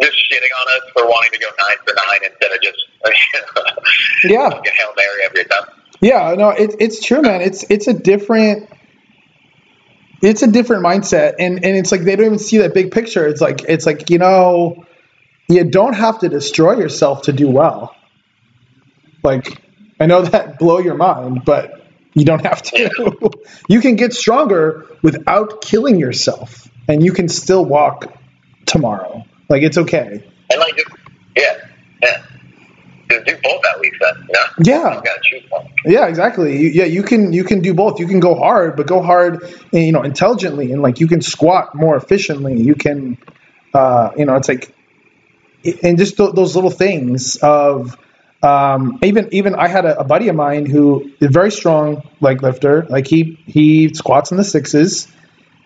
just 0.00 0.16
shitting 0.30 0.52
on 0.52 0.66
us 0.76 0.90
for 0.92 1.04
wanting 1.06 1.32
to 1.32 1.38
go 1.38 1.48
nine 1.58 1.76
for 1.86 1.94
nine 1.94 2.20
instead 2.24 2.50
of 2.52 2.60
just 2.62 2.78
Yeah. 4.24 4.50
fucking 4.50 4.72
hail 4.76 4.92
mary 4.96 5.22
every 5.24 5.44
time. 5.44 5.64
Yeah, 6.00 6.34
no, 6.36 6.50
it, 6.50 6.74
it's 6.80 7.04
true, 7.04 7.22
man. 7.22 7.42
It's 7.42 7.62
it's 7.70 7.86
a 7.86 7.92
different 7.92 8.68
it's 10.20 10.42
a 10.42 10.48
different 10.48 10.84
mindset, 10.84 11.34
and 11.38 11.64
and 11.64 11.76
it's 11.76 11.92
like 11.92 12.02
they 12.02 12.16
don't 12.16 12.26
even 12.26 12.38
see 12.38 12.58
that 12.58 12.74
big 12.74 12.90
picture. 12.90 13.26
It's 13.26 13.40
like 13.40 13.62
it's 13.68 13.86
like 13.86 14.10
you 14.10 14.18
know, 14.18 14.84
you 15.48 15.62
don't 15.64 15.94
have 15.94 16.18
to 16.20 16.28
destroy 16.28 16.76
yourself 16.76 17.22
to 17.22 17.32
do 17.32 17.48
well. 17.48 17.94
Like 19.22 19.62
I 20.00 20.06
know 20.06 20.22
that 20.22 20.58
blow 20.58 20.78
your 20.78 20.96
mind, 20.96 21.44
but 21.44 21.81
you 22.14 22.24
don't 22.24 22.44
have 22.44 22.62
to. 22.62 23.30
you 23.68 23.80
can 23.80 23.96
get 23.96 24.12
stronger 24.12 24.86
without 25.02 25.62
killing 25.62 25.98
yourself, 25.98 26.68
and 26.88 27.04
you 27.04 27.12
can 27.12 27.28
still 27.28 27.64
walk 27.64 28.12
tomorrow. 28.66 29.24
Like 29.48 29.62
it's 29.62 29.78
okay. 29.78 30.24
And 30.50 30.60
like, 30.60 30.78
yeah, 31.36 31.68
yeah. 32.02 32.22
Just 33.10 33.26
do 33.26 33.36
both 33.42 33.60
at 33.66 33.80
least 33.80 33.96
then, 34.00 34.28
you? 34.28 34.72
Yeah. 34.72 35.00
Gotta 35.04 35.20
choose 35.22 35.42
one. 35.50 35.68
Yeah, 35.84 36.06
exactly. 36.06 36.56
You, 36.58 36.68
yeah, 36.68 36.84
you 36.84 37.02
can 37.02 37.32
you 37.32 37.44
can 37.44 37.60
do 37.60 37.74
both. 37.74 38.00
You 38.00 38.06
can 38.06 38.20
go 38.20 38.34
hard, 38.34 38.76
but 38.76 38.86
go 38.86 39.02
hard, 39.02 39.42
and, 39.72 39.82
you 39.82 39.92
know, 39.92 40.02
intelligently, 40.02 40.72
and 40.72 40.82
like 40.82 41.00
you 41.00 41.08
can 41.08 41.20
squat 41.20 41.74
more 41.74 41.96
efficiently. 41.96 42.60
You 42.60 42.74
can, 42.74 43.18
uh, 43.74 44.10
you 44.16 44.24
know, 44.24 44.36
it's 44.36 44.48
like, 44.48 44.74
and 45.82 45.98
just 45.98 46.16
th- 46.16 46.32
those 46.34 46.54
little 46.54 46.70
things 46.70 47.36
of, 47.36 47.96
um, 48.42 48.98
even 49.02 49.28
even 49.32 49.54
I 49.54 49.68
had 49.68 49.84
a, 49.84 50.00
a 50.00 50.04
buddy 50.04 50.28
of 50.28 50.36
mine 50.36 50.66
who 50.66 51.10
is 51.20 51.30
very 51.30 51.50
strong 51.50 52.08
leg 52.20 52.42
lifter. 52.42 52.84
Like 52.88 53.06
he 53.06 53.38
he 53.46 53.94
squats 53.94 54.30
in 54.30 54.36
the 54.36 54.44
sixes, 54.44 55.08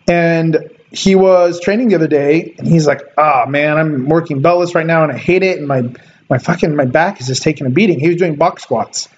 and 0.09 0.71
he 0.91 1.15
was 1.15 1.61
training 1.61 1.89
the 1.89 1.95
other 1.97 2.09
day, 2.09 2.55
and 2.59 2.67
he's 2.67 2.87
like, 2.87 3.03
"Ah, 3.19 3.47
man, 3.49 3.77
I'm 3.77 4.09
working 4.09 4.43
beltless 4.43 4.75
right 4.75 4.87
now, 4.87 5.03
and 5.03 5.13
I 5.13 5.17
hate 5.19 5.43
it, 5.43 5.59
and 5.59 5.67
my 5.67 5.83
my 6.29 6.39
fucking 6.39 6.75
my 6.77 6.85
back 6.85 7.21
is 7.21 7.27
just 7.27 7.43
taking 7.43 7.67
a 7.67 7.71
beating." 7.71 7.99
He 7.99 8.09
was 8.09 8.17
doing 8.17 8.37
box 8.37 8.63
squats. 8.63 9.09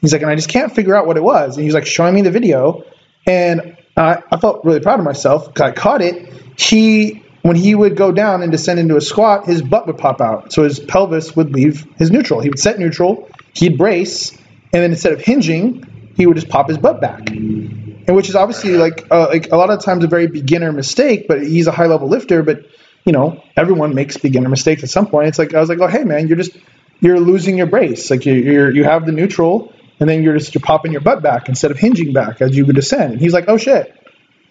He's 0.00 0.12
like, 0.12 0.20
and 0.22 0.30
I 0.30 0.34
just 0.34 0.50
can't 0.50 0.74
figure 0.74 0.94
out 0.94 1.06
what 1.06 1.16
it 1.16 1.22
was. 1.22 1.56
And 1.56 1.64
he's 1.64 1.72
like 1.72 1.86
showing 1.86 2.14
me 2.14 2.20
the 2.22 2.30
video, 2.30 2.84
and 3.26 3.76
I, 3.96 4.22
I 4.30 4.36
felt 4.36 4.64
really 4.64 4.80
proud 4.80 4.98
of 4.98 5.04
myself. 5.04 5.54
'cause 5.54 5.62
I 5.62 5.72
caught 5.72 6.02
it. 6.02 6.30
He 6.58 7.23
when 7.44 7.56
he 7.56 7.74
would 7.74 7.94
go 7.94 8.10
down 8.10 8.40
and 8.42 8.50
descend 8.50 8.80
into 8.80 8.96
a 8.96 9.02
squat, 9.02 9.44
his 9.44 9.60
butt 9.60 9.86
would 9.86 9.98
pop 9.98 10.22
out, 10.22 10.50
so 10.50 10.62
his 10.62 10.80
pelvis 10.80 11.36
would 11.36 11.52
leave 11.52 11.86
his 11.98 12.10
neutral. 12.10 12.40
He 12.40 12.48
would 12.48 12.58
set 12.58 12.78
neutral, 12.78 13.28
he'd 13.52 13.76
brace, 13.76 14.30
and 14.32 14.82
then 14.82 14.92
instead 14.92 15.12
of 15.12 15.20
hinging, 15.20 16.12
he 16.16 16.24
would 16.24 16.36
just 16.36 16.48
pop 16.48 16.68
his 16.68 16.78
butt 16.78 17.02
back, 17.02 17.28
and 17.28 18.16
which 18.16 18.30
is 18.30 18.34
obviously 18.34 18.78
like 18.78 19.06
uh, 19.10 19.26
like 19.28 19.52
a 19.52 19.58
lot 19.58 19.68
of 19.68 19.84
times 19.84 20.04
a 20.04 20.06
very 20.06 20.26
beginner 20.26 20.72
mistake. 20.72 21.28
But 21.28 21.42
he's 21.42 21.66
a 21.66 21.70
high 21.70 21.84
level 21.84 22.08
lifter, 22.08 22.42
but 22.42 22.64
you 23.04 23.12
know 23.12 23.42
everyone 23.58 23.94
makes 23.94 24.16
beginner 24.16 24.48
mistakes 24.48 24.82
at 24.82 24.88
some 24.88 25.06
point. 25.06 25.28
It's 25.28 25.38
like 25.38 25.52
I 25.52 25.60
was 25.60 25.68
like, 25.68 25.80
oh 25.80 25.86
hey 25.86 26.04
man, 26.04 26.28
you're 26.28 26.38
just 26.38 26.56
you're 27.00 27.20
losing 27.20 27.58
your 27.58 27.66
brace. 27.66 28.10
Like 28.10 28.24
you 28.24 28.32
you're 28.32 28.70
you 28.70 28.84
have 28.84 29.04
the 29.04 29.12
neutral, 29.12 29.70
and 30.00 30.08
then 30.08 30.22
you're 30.22 30.38
just 30.38 30.54
you're 30.54 30.62
popping 30.62 30.92
your 30.92 31.02
butt 31.02 31.22
back 31.22 31.50
instead 31.50 31.72
of 31.72 31.76
hinging 31.76 32.14
back 32.14 32.40
as 32.40 32.56
you 32.56 32.64
would 32.64 32.74
descend. 32.74 33.12
And 33.12 33.20
he's 33.20 33.34
like, 33.34 33.44
oh 33.48 33.58
shit. 33.58 34.00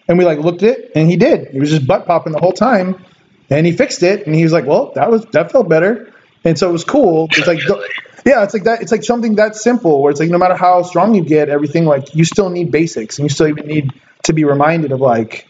And 0.08 0.18
we 0.18 0.24
like 0.24 0.38
looked 0.38 0.62
at 0.62 0.78
it, 0.78 0.92
and 0.94 1.10
he 1.10 1.16
did. 1.16 1.48
He 1.48 1.60
was 1.60 1.70
just 1.70 1.86
butt 1.86 2.06
popping 2.06 2.32
the 2.32 2.38
whole 2.38 2.52
time, 2.52 3.04
and 3.50 3.64
he 3.64 3.72
fixed 3.72 4.02
it. 4.02 4.26
And 4.26 4.34
he 4.34 4.42
was 4.42 4.52
like, 4.52 4.66
"Well, 4.66 4.92
that 4.94 5.10
was 5.10 5.24
that 5.32 5.50
felt 5.50 5.68
better." 5.68 6.12
And 6.44 6.58
so 6.58 6.68
it 6.68 6.72
was 6.72 6.84
cool. 6.84 7.28
It's 7.32 7.46
like, 7.46 7.60
yeah, 8.26 8.44
it's 8.44 8.52
like 8.52 8.64
that. 8.64 8.82
It's 8.82 8.92
like 8.92 9.02
something 9.02 9.36
that 9.36 9.56
simple 9.56 10.02
where 10.02 10.10
it's 10.10 10.20
like 10.20 10.30
no 10.30 10.38
matter 10.38 10.56
how 10.56 10.82
strong 10.82 11.14
you 11.14 11.24
get, 11.24 11.48
everything 11.48 11.86
like 11.86 12.14
you 12.14 12.24
still 12.24 12.50
need 12.50 12.70
basics, 12.70 13.18
and 13.18 13.24
you 13.24 13.30
still 13.30 13.48
even 13.48 13.66
need 13.66 13.92
to 14.24 14.32
be 14.32 14.44
reminded 14.44 14.92
of 14.92 15.00
like 15.00 15.46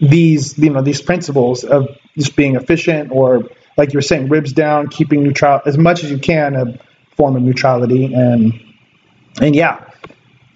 these, 0.00 0.58
you 0.58 0.70
know, 0.70 0.82
these 0.82 1.00
principles 1.00 1.62
of 1.62 1.88
just 2.16 2.34
being 2.34 2.56
efficient 2.56 3.12
or 3.12 3.44
like 3.76 3.92
you 3.92 3.98
were 3.98 4.02
saying, 4.02 4.28
ribs 4.28 4.52
down, 4.52 4.88
keeping 4.88 5.22
neutral 5.22 5.60
as 5.64 5.78
much 5.78 6.04
as 6.04 6.10
you 6.10 6.18
can, 6.18 6.56
a 6.56 6.78
form 7.16 7.36
of 7.36 7.42
neutrality, 7.42 8.12
and 8.12 8.60
and 9.40 9.54
yeah, 9.54 9.88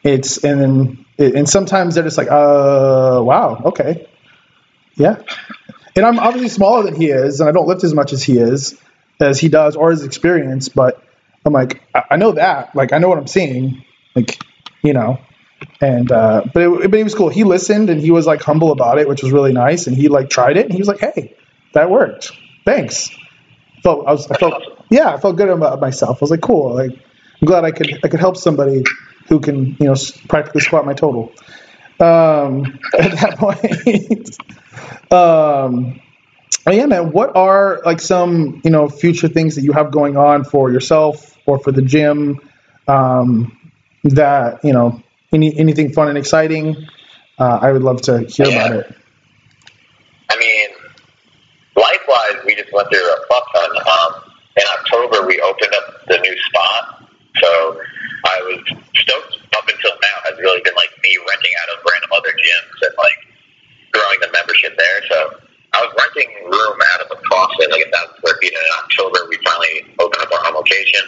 it's 0.02 0.44
and 0.44 0.60
then 0.60 1.05
and 1.18 1.48
sometimes 1.48 1.94
they're 1.94 2.04
just 2.04 2.18
like, 2.18 2.30
uh, 2.30 3.20
wow, 3.22 3.62
okay, 3.66 4.08
yeah. 4.94 5.22
And 5.94 6.04
I'm 6.04 6.18
obviously 6.18 6.50
smaller 6.50 6.82
than 6.82 6.94
he 6.94 7.06
is, 7.06 7.40
and 7.40 7.48
I 7.48 7.52
don't 7.52 7.66
lift 7.66 7.84
as 7.84 7.94
much 7.94 8.12
as 8.12 8.22
he 8.22 8.38
is, 8.38 8.78
as 9.20 9.40
he 9.40 9.48
does, 9.48 9.76
or 9.76 9.90
his 9.90 10.04
experience. 10.04 10.68
But 10.68 11.02
I'm 11.44 11.52
like, 11.52 11.82
I, 11.94 12.02
I 12.12 12.16
know 12.16 12.32
that, 12.32 12.74
like, 12.74 12.92
I 12.92 12.98
know 12.98 13.08
what 13.08 13.18
I'm 13.18 13.26
seeing, 13.26 13.84
like, 14.14 14.38
you 14.82 14.92
know. 14.92 15.18
And 15.80 16.12
uh, 16.12 16.42
but 16.52 16.62
it, 16.62 16.90
but 16.90 16.96
he 16.98 17.02
was 17.02 17.14
cool. 17.14 17.30
He 17.30 17.44
listened 17.44 17.88
and 17.88 18.00
he 18.00 18.10
was 18.10 18.26
like 18.26 18.42
humble 18.42 18.72
about 18.72 18.98
it, 18.98 19.08
which 19.08 19.22
was 19.22 19.32
really 19.32 19.52
nice. 19.52 19.86
And 19.86 19.96
he 19.96 20.08
like 20.08 20.28
tried 20.28 20.56
it, 20.58 20.66
and 20.66 20.72
he 20.72 20.78
was 20.78 20.88
like, 20.88 21.00
hey, 21.00 21.34
that 21.72 21.90
worked. 21.90 22.32
Thanks. 22.66 23.10
Felt 23.82 24.06
I 24.06 24.12
was 24.12 24.30
I 24.30 24.36
felt 24.36 24.62
yeah, 24.90 25.14
I 25.14 25.18
felt 25.18 25.36
good 25.36 25.48
about 25.48 25.80
myself. 25.80 26.18
I 26.18 26.20
was 26.20 26.30
like, 26.30 26.42
cool. 26.42 26.74
Like 26.74 26.92
I'm 26.92 27.46
glad 27.46 27.64
I 27.64 27.70
could 27.70 28.00
I 28.04 28.08
could 28.08 28.20
help 28.20 28.36
somebody 28.36 28.84
who 29.28 29.40
can 29.40 29.76
you 29.80 29.86
know 29.86 29.94
practically 30.28 30.60
squat 30.60 30.86
my 30.86 30.94
total. 30.94 31.32
Um, 31.98 32.78
at 32.98 33.12
that 33.20 33.36
point, 33.38 34.38
um, 35.12 36.00
yeah, 36.70 36.86
man. 36.86 37.12
What 37.12 37.36
are 37.36 37.80
like 37.84 38.00
some 38.00 38.60
you 38.64 38.70
know 38.70 38.88
future 38.88 39.28
things 39.28 39.54
that 39.56 39.62
you 39.62 39.72
have 39.72 39.90
going 39.90 40.16
on 40.16 40.44
for 40.44 40.70
yourself 40.70 41.36
or 41.46 41.58
for 41.58 41.72
the 41.72 41.82
gym? 41.82 42.40
Um, 42.88 43.56
that 44.04 44.64
you 44.64 44.72
know 44.72 45.02
any 45.32 45.56
anything 45.58 45.92
fun 45.92 46.08
and 46.08 46.18
exciting? 46.18 46.76
Uh, 47.38 47.58
I 47.60 47.72
would 47.72 47.82
love 47.82 48.02
to 48.02 48.20
hear 48.20 48.46
yeah. 48.46 48.66
about 48.66 48.76
it. 48.78 48.96
I 50.30 50.38
mean, 50.38 50.68
likewise, 51.76 52.44
we 52.46 52.54
just 52.54 52.72
went 52.72 52.88
through 52.90 53.00
a 53.00 53.16
fuck 53.28 53.52
ton. 53.54 53.70
Um, 53.76 54.32
in 54.56 54.64
October, 54.78 55.26
we 55.26 55.40
opened 55.40 55.74
up 55.74 56.06
the 56.06 56.18
new 56.18 56.36
spot, 56.38 56.95
so 57.40 57.80
I 58.24 58.36
was 58.42 58.60
stoked 58.96 59.38
up 59.56 59.66
until 59.68 59.94
now 60.02 60.16
has 60.24 60.38
really 60.38 60.60
been 60.62 60.74
like 60.74 60.90
me 61.02 61.16
renting 61.28 61.54
out 61.62 61.68
of 61.76 61.84
random 61.84 62.10
other 62.12 62.32
gyms 62.32 62.78
and 62.82 62.94
like 62.98 63.20
growing 63.92 64.18
the 64.20 64.30
membership 64.32 64.76
there. 64.76 65.00
So 65.10 65.18
I 65.72 65.84
was 65.84 65.92
renting 65.96 66.30
room 66.48 66.78
out 66.94 67.00
of 67.04 67.08
a 67.12 67.18
CrossFit, 67.20 67.70
like 67.70 67.84
a 67.86 67.90
thousand 67.92 68.16
square 68.18 68.36
feet, 68.40 68.52
and 68.52 68.64
in 68.64 68.74
October 68.84 69.18
we 69.28 69.36
finally 69.44 69.76
opened 70.00 70.22
up 70.22 70.32
our 70.32 70.42
home 70.44 70.56
location. 70.56 71.04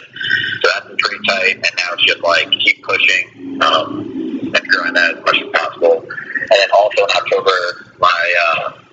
So 0.61 0.65
that's 0.73 0.87
been 0.87 0.97
pretty 0.97 1.21
tight, 1.27 1.55
and 1.55 1.73
now 1.77 1.89
it's 1.93 2.05
just 2.05 2.21
like 2.21 2.51
keep 2.51 2.83
pushing 2.83 3.61
um, 3.61 4.05
and 4.53 4.63
growing 4.69 4.93
that 4.93 5.17
as 5.17 5.21
much 5.25 5.39
as 5.41 5.49
possible. 5.53 6.05
And 6.05 6.57
then 6.57 6.69
also 6.77 7.03
in 7.03 7.11
October, 7.13 7.57
my 7.99 8.21
uh, 8.45 8.88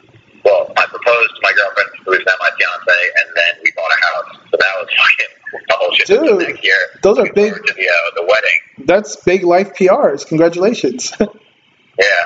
well, 0.46 0.72
I 0.76 0.86
proposed 0.86 1.34
to 1.34 1.40
my 1.42 1.52
girlfriend, 1.52 1.90
who 2.06 2.12
is 2.12 2.22
now 2.24 2.38
my 2.38 2.50
fiance, 2.54 2.98
and 3.18 3.26
then 3.34 3.52
we 3.64 3.72
bought 3.74 3.90
a 3.90 3.98
house. 4.06 4.38
So 4.50 4.56
that 4.56 4.72
was 4.78 4.88
fucking 4.94 5.60
a 5.68 5.74
whole 5.74 5.92
shit 5.94 6.06
Dude, 6.06 6.38
next 6.38 6.62
year. 6.62 6.78
Those 7.02 7.18
are 7.18 7.32
big. 7.32 7.52
To 7.52 7.74
the, 7.74 7.88
uh, 7.88 8.14
the 8.14 8.22
wedding. 8.22 8.86
That's 8.86 9.16
big 9.16 9.42
life 9.42 9.74
PRs. 9.74 10.24
Congratulations. 10.24 11.12
yeah, 11.18 12.22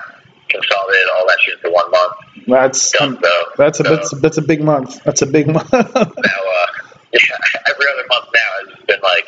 consolidated 0.51 1.09
all 1.17 1.27
that 1.29 1.39
shit 1.41 1.55
into 1.65 1.71
one 1.71 1.91
month. 1.91 2.13
That's 2.47 2.93
Done, 2.93 3.19
so, 3.23 3.31
that's 3.57 3.81
a 3.81 3.85
so, 3.85 3.97
that's, 3.97 4.21
that's 4.21 4.39
a 4.39 4.43
big 4.43 4.61
month. 4.61 5.03
That's 5.05 5.23
a 5.23 5.27
big 5.27 5.47
month. 5.47 5.73
now, 5.73 5.81
uh, 5.81 5.87
yeah, 5.97 7.71
every 7.71 7.87
other 7.89 8.07
month 8.09 8.29
now 8.35 8.69
has 8.69 8.85
been 8.87 9.01
like 9.03 9.27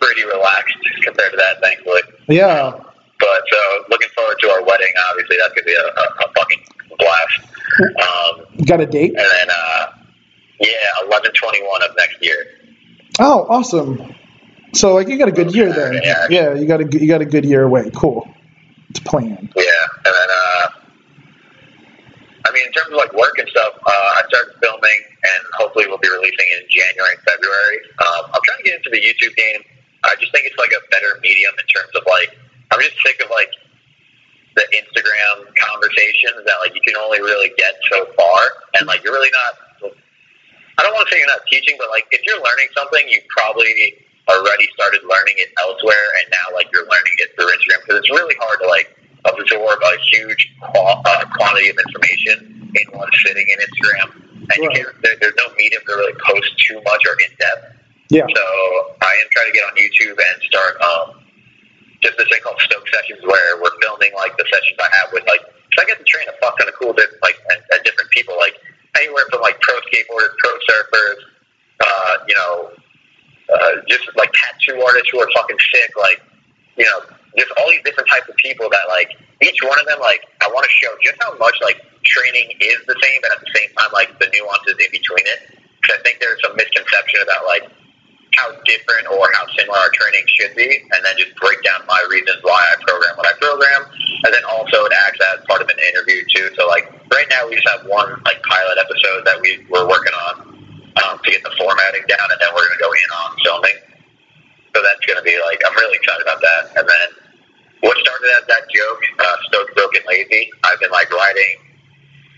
pretty 0.00 0.24
relaxed 0.24 0.76
compared 1.02 1.30
to 1.30 1.36
that, 1.36 1.62
thankfully. 1.62 2.02
Yeah. 2.26 2.72
But 3.18 3.42
so 3.50 3.58
looking 3.90 4.08
forward 4.14 4.38
to 4.40 4.50
our 4.50 4.64
wedding. 4.64 4.90
Obviously, 5.10 5.36
that's 5.38 5.54
gonna 5.54 5.66
be 5.66 5.74
a, 5.74 5.86
a, 5.86 6.06
a 6.22 6.32
blast. 7.08 7.52
Um, 7.80 8.46
you 8.56 8.64
got 8.64 8.80
a 8.80 8.86
date? 8.86 9.10
And 9.10 9.18
then, 9.18 9.48
uh, 9.50 9.86
yeah, 10.60 11.06
eleven 11.06 11.32
twenty 11.32 11.62
one 11.62 11.82
of 11.82 11.96
next 11.96 12.16
year. 12.22 12.46
Oh, 13.20 13.46
awesome! 13.48 14.14
So 14.74 14.94
like 14.94 15.08
you 15.08 15.18
got 15.18 15.28
a 15.28 15.32
good 15.32 15.54
year 15.54 15.72
then. 15.72 16.00
Yeah. 16.02 16.26
yeah, 16.30 16.54
you 16.54 16.66
got 16.66 16.80
a 16.80 16.98
you 16.98 17.08
got 17.08 17.20
a 17.20 17.26
good 17.26 17.44
year 17.44 17.62
away. 17.62 17.90
Cool. 17.94 18.28
It's 18.90 19.00
planned. 19.00 19.52
Yeah, 19.54 19.84
and 20.04 20.14
then 20.14 20.30
uh, 20.32 20.66
I 22.46 22.52
mean, 22.52 22.66
in 22.66 22.72
terms 22.72 22.88
of 22.88 22.96
like 22.96 23.12
work 23.12 23.36
and 23.38 23.48
stuff, 23.48 23.74
uh, 23.84 23.90
I 23.90 24.22
started 24.28 24.56
filming, 24.62 25.00
and 25.22 25.40
hopefully 25.60 25.86
we'll 25.86 26.00
be 26.00 26.08
releasing 26.08 26.48
in 26.56 26.64
January 26.72 27.12
and 27.12 27.22
February. 27.28 27.78
Um, 28.00 28.32
I'm 28.32 28.42
trying 28.44 28.58
to 28.58 28.64
get 28.64 28.74
into 28.80 28.90
the 28.90 29.02
YouTube 29.04 29.36
game. 29.36 29.60
I 30.04 30.14
just 30.20 30.32
think 30.32 30.46
it's 30.46 30.56
like 30.56 30.72
a 30.72 30.82
better 30.90 31.20
medium 31.20 31.52
in 31.58 31.66
terms 31.68 31.92
of 31.94 32.02
like 32.06 32.32
I'm 32.72 32.80
just 32.80 32.96
sick 33.04 33.20
of 33.20 33.30
like 33.30 33.52
the 34.58 34.66
Instagram 34.74 35.46
conversations 35.54 36.42
that 36.42 36.58
like 36.58 36.74
you 36.74 36.82
can 36.82 36.98
only 36.98 37.22
really 37.22 37.54
get 37.54 37.78
so 37.86 38.02
far, 38.18 38.40
and 38.74 38.90
like 38.90 39.06
you're 39.06 39.14
really 39.14 39.30
not. 39.30 39.94
I 40.78 40.86
don't 40.86 40.94
want 40.94 41.06
to 41.06 41.14
say 41.14 41.18
you're 41.18 41.30
not 41.30 41.46
teaching, 41.50 41.74
but 41.78 41.90
like 41.90 42.06
if 42.10 42.22
you're 42.26 42.42
learning 42.42 42.70
something, 42.74 43.06
you 43.06 43.22
probably 43.30 44.02
already 44.26 44.66
started 44.74 45.02
learning 45.06 45.38
it 45.38 45.54
elsewhere, 45.62 46.06
and 46.18 46.26
now 46.34 46.46
like 46.58 46.66
you're 46.74 46.90
learning 46.90 47.16
it 47.22 47.30
through 47.38 47.50
Instagram 47.54 47.86
because 47.86 48.02
it's 48.02 48.10
really 48.10 48.34
hard 48.42 48.58
to 48.62 48.66
like 48.66 48.90
absorb 49.26 49.78
a 49.78 49.94
huge 50.10 50.42
qual- 50.74 51.02
uh, 51.06 51.24
quantity 51.38 51.70
of 51.70 51.78
information 51.78 52.70
in 52.74 52.86
one 52.98 53.10
sitting 53.22 53.46
in 53.46 53.56
Instagram, 53.62 54.08
and 54.42 54.58
right. 54.58 54.58
you 54.58 54.70
can't. 54.74 54.90
There, 55.06 55.14
there's 55.22 55.38
no 55.38 55.54
medium 55.54 55.82
to 55.86 55.92
really 55.94 56.18
post 56.18 56.50
too 56.66 56.82
much 56.82 57.02
or 57.06 57.14
in 57.14 57.30
depth. 57.38 57.78
Yeah. 58.10 58.26
So 58.26 58.44
I 59.02 59.12
am 59.22 59.28
trying 59.30 59.50
to 59.50 59.54
get 59.54 59.62
on 59.70 59.74
YouTube 59.78 60.18
and 60.18 60.36
start 60.42 60.74
um, 60.82 61.27
just 62.08 62.16
this 62.16 62.28
thing 62.32 62.40
called 62.40 62.56
Stoke 62.64 62.88
Sessions 62.88 63.20
where 63.20 63.60
we're 63.60 63.76
filming 63.84 64.16
like 64.16 64.32
the 64.40 64.48
sessions 64.48 64.80
I 64.80 64.88
have 65.04 65.12
with 65.12 65.28
like. 65.28 65.44
So 65.76 65.84
I 65.84 65.84
get 65.84 66.00
to 66.00 66.08
train 66.08 66.24
a 66.32 66.36
fuck 66.40 66.56
ton 66.56 66.64
of 66.64 66.74
cool 66.80 66.96
different 66.96 67.20
like 67.20 67.36
and, 67.52 67.60
and 67.60 67.80
different 67.84 68.08
people 68.10 68.32
like 68.40 68.56
anywhere 68.96 69.28
from 69.28 69.44
like 69.44 69.60
pro 69.60 69.76
skateboarders, 69.84 70.32
pro 70.40 70.52
surfers, 70.64 71.20
uh, 71.84 72.14
you 72.24 72.34
know, 72.34 72.72
uh, 73.52 73.72
just 73.86 74.08
like 74.16 74.32
tattoo 74.32 74.80
artists 74.80 75.12
who 75.12 75.20
are 75.20 75.28
fucking 75.36 75.60
sick, 75.68 75.92
like 76.00 76.24
you 76.80 76.88
know, 76.88 77.04
just 77.36 77.52
all 77.60 77.68
these 77.68 77.84
different 77.84 78.08
types 78.08 78.24
of 78.28 78.36
people 78.40 78.72
that 78.72 78.88
like 78.88 79.12
each 79.44 79.60
one 79.60 79.76
of 79.76 79.86
them 79.86 80.00
like 80.00 80.24
I 80.40 80.48
want 80.48 80.64
to 80.64 80.72
show 80.72 80.96
just 81.04 81.20
how 81.20 81.36
much 81.36 81.56
like 81.60 81.84
training 82.08 82.56
is 82.64 82.80
the 82.88 82.96
same, 83.04 83.20
but 83.20 83.36
at 83.36 83.40
the 83.44 83.52
same 83.52 83.68
time 83.76 83.92
like 83.92 84.16
the 84.16 84.32
nuances 84.32 84.80
in 84.80 84.90
between 84.90 85.28
it. 85.28 85.60
Because 85.78 86.00
I 86.00 86.02
think 86.02 86.18
there's 86.18 86.40
some 86.42 86.56
misconception 86.56 87.20
about 87.22 87.44
like 87.44 87.68
how 88.38 88.54
different 88.62 89.10
or 89.10 89.26
how 89.34 89.44
similar 89.58 89.74
our 89.74 89.90
training 89.90 90.22
should 90.30 90.54
be, 90.54 90.70
and 90.70 91.00
then 91.02 91.14
just 91.18 91.34
break 91.42 91.58
down 91.66 91.82
my 91.90 91.98
reasons 92.06 92.38
why 92.46 92.54
I 92.54 92.78
program 92.86 93.18
what 93.18 93.26
I 93.26 93.34
program, 93.42 93.90
and 94.24 94.30
then 94.30 94.44
also 94.46 94.86
it 94.86 94.94
acts 94.94 95.18
as 95.34 95.42
part 95.50 95.58
of 95.58 95.68
an 95.68 95.78
interview 95.90 96.22
too. 96.30 96.54
So 96.54 96.70
like 96.70 96.86
right 97.10 97.26
now 97.34 97.50
we 97.50 97.58
just 97.58 97.66
have 97.68 97.82
one 97.90 98.06
like 98.22 98.38
pilot 98.46 98.78
episode 98.78 99.26
that 99.26 99.42
we 99.42 99.66
we're 99.66 99.90
working 99.90 100.14
on 100.30 100.34
um, 101.02 101.14
to 101.18 101.28
get 101.34 101.42
the 101.42 101.50
formatting 101.58 102.06
down, 102.06 102.26
and 102.30 102.38
then 102.38 102.50
we're 102.54 102.62
gonna 102.62 102.82
go 102.82 102.94
in 102.94 103.10
on 103.10 103.28
filming. 103.42 103.78
So 104.70 104.78
that's 104.86 105.02
gonna 105.02 105.26
be 105.26 105.34
like 105.42 105.58
I'm 105.66 105.74
really 105.74 105.98
excited 105.98 106.22
about 106.22 106.38
that. 106.38 106.62
And 106.78 106.86
then 106.86 107.08
what 107.82 107.98
started 107.98 108.30
as 108.38 108.46
that 108.46 108.64
joke, 108.70 109.02
uh, 109.18 109.36
stoked, 109.50 109.74
broken, 109.74 110.02
lazy. 110.06 110.50
I've 110.62 110.78
been 110.78 110.94
like 110.94 111.10
writing 111.10 111.68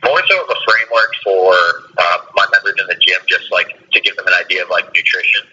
more 0.05 0.21
so 0.29 0.37
of 0.41 0.49
a 0.49 0.59
framework 0.65 1.13
for 1.25 1.53
uh, 2.01 2.19
my 2.33 2.49
members 2.57 2.77
in 2.81 2.89
the 2.89 2.97
gym, 3.05 3.21
just 3.29 3.53
like 3.53 3.69
to 3.93 4.01
give 4.01 4.17
them 4.17 4.27
an 4.27 4.37
idea 4.41 4.65
of 4.65 4.71
like 4.73 4.89
nutrition 4.97 5.45